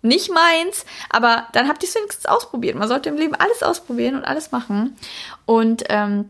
nicht 0.03 0.31
meins, 0.33 0.85
aber 1.11 1.47
dann 1.53 1.69
habt 1.69 1.83
ihr 1.83 1.89
es 1.89 1.95
wenigstens 1.95 2.27
ausprobiert. 2.27 2.77
Man 2.77 2.89
sollte 2.89 3.09
im 3.09 3.17
Leben 3.17 3.35
alles 3.37 3.63
ausprobieren 3.63 4.17
und 4.17 4.25
alles 4.25 4.51
machen. 4.51 4.97
Und 5.47 5.85
ähm, 5.89 6.29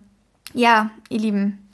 ja, 0.53 0.91
ihr 1.09 1.21
Lieben 1.21 1.71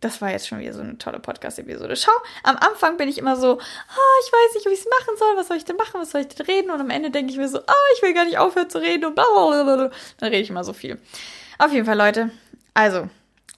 das 0.00 0.20
war 0.22 0.30
jetzt 0.30 0.48
schon 0.48 0.60
wieder 0.60 0.72
so 0.72 0.80
eine 0.80 0.96
tolle 0.98 1.20
Podcast-Episode. 1.20 1.94
Schau, 1.96 2.12
am 2.42 2.56
Anfang 2.56 2.96
bin 2.96 3.08
ich 3.08 3.18
immer 3.18 3.36
so, 3.36 3.54
oh, 3.54 4.24
ich 4.24 4.32
weiß 4.32 4.54
nicht, 4.54 4.66
wie 4.66 4.72
ich 4.72 4.80
es 4.80 4.86
machen 4.86 5.18
soll, 5.18 5.36
was 5.36 5.48
soll 5.48 5.58
ich 5.58 5.64
denn 5.64 5.76
machen, 5.76 6.00
was 6.00 6.10
soll 6.10 6.22
ich 6.22 6.28
denn 6.28 6.46
reden? 6.46 6.70
Und 6.70 6.80
am 6.80 6.90
Ende 6.90 7.10
denke 7.10 7.32
ich 7.32 7.38
mir 7.38 7.48
so, 7.48 7.58
oh, 7.58 7.94
ich 7.94 8.02
will 8.02 8.14
gar 8.14 8.24
nicht 8.24 8.38
aufhören 8.38 8.70
zu 8.70 8.78
reden 8.78 9.04
und 9.04 9.14
blablabla. 9.14 9.90
Dann 10.18 10.28
rede 10.28 10.42
ich 10.42 10.50
immer 10.50 10.64
so 10.64 10.72
viel. 10.72 10.98
Auf 11.58 11.72
jeden 11.72 11.84
Fall, 11.84 11.98
Leute. 11.98 12.30
Also, 12.72 13.08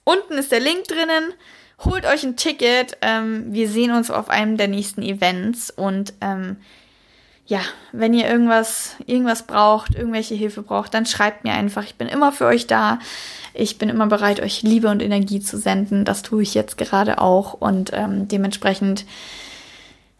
unten 0.03 0.33
ist 0.33 0.51
der 0.51 0.59
Link 0.59 0.83
drinnen. 0.85 1.33
Holt 1.79 2.05
euch 2.05 2.23
ein 2.23 2.35
Ticket. 2.35 2.97
Ähm, 3.01 3.53
wir 3.53 3.69
sehen 3.69 3.91
uns 3.91 4.11
auf 4.11 4.29
einem 4.29 4.57
der 4.57 4.67
nächsten 4.67 5.01
Events 5.01 5.71
und 5.71 6.13
ähm, 6.19 6.57
ja, 7.45 7.59
wenn 7.91 8.13
ihr 8.13 8.27
irgendwas, 8.27 8.95
irgendwas 9.05 9.43
braucht, 9.43 9.95
irgendwelche 9.95 10.35
Hilfe 10.35 10.61
braucht, 10.61 10.93
dann 10.93 11.05
schreibt 11.05 11.43
mir 11.43 11.53
einfach. 11.53 11.83
Ich 11.83 11.95
bin 11.95 12.07
immer 12.07 12.31
für 12.31 12.45
euch 12.45 12.67
da. 12.67 12.99
Ich 13.53 13.77
bin 13.77 13.89
immer 13.89 14.07
bereit, 14.07 14.39
euch 14.39 14.61
Liebe 14.61 14.89
und 14.89 15.01
Energie 15.01 15.41
zu 15.41 15.57
senden. 15.57 16.05
Das 16.05 16.21
tue 16.21 16.43
ich 16.43 16.53
jetzt 16.53 16.77
gerade 16.77 17.19
auch. 17.19 17.53
Und 17.53 17.91
ähm, 17.93 18.29
dementsprechend, 18.29 19.05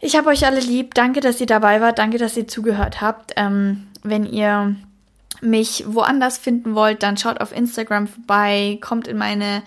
ich 0.02 0.18
habe 0.18 0.30
euch 0.30 0.46
alle 0.46 0.60
lieb. 0.60 0.96
Danke, 0.96 1.22
dass 1.22 1.40
ihr 1.40 1.48
dabei 1.48 1.80
wart. 1.80 1.98
Danke, 1.98 2.18
dass 2.18 2.36
ihr 2.36 2.48
zugehört 2.48 3.00
habt. 3.00 3.32
Ähm, 3.38 3.88
wenn 4.04 4.26
ihr 4.26 4.76
mich 5.40 5.86
woanders 5.88 6.38
finden 6.38 6.76
wollt, 6.76 7.04
dann 7.04 7.18
schaut 7.18 7.40
auf 7.40 7.56
Instagram 7.56 8.08
vorbei, 8.08 8.80
kommt 8.82 9.08
in 9.08 9.18
meine 9.18 9.64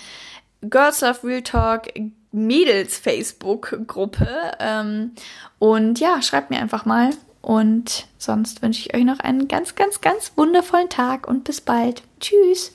Girls 0.60 1.00
Love 1.00 1.24
Real 1.24 1.42
Talk 1.42 1.88
Mädels 2.32 2.98
Facebook 2.98 3.78
Gruppe 3.86 4.28
ähm, 4.58 5.12
und 5.58 6.00
ja, 6.00 6.20
schreibt 6.20 6.50
mir 6.50 6.58
einfach 6.58 6.84
mal 6.84 7.10
und 7.46 8.08
sonst 8.18 8.60
wünsche 8.60 8.80
ich 8.80 8.92
euch 8.96 9.04
noch 9.04 9.20
einen 9.20 9.46
ganz, 9.46 9.76
ganz, 9.76 10.00
ganz 10.00 10.32
wundervollen 10.34 10.88
Tag 10.88 11.28
und 11.28 11.44
bis 11.44 11.60
bald. 11.60 12.02
Tschüss. 12.18 12.72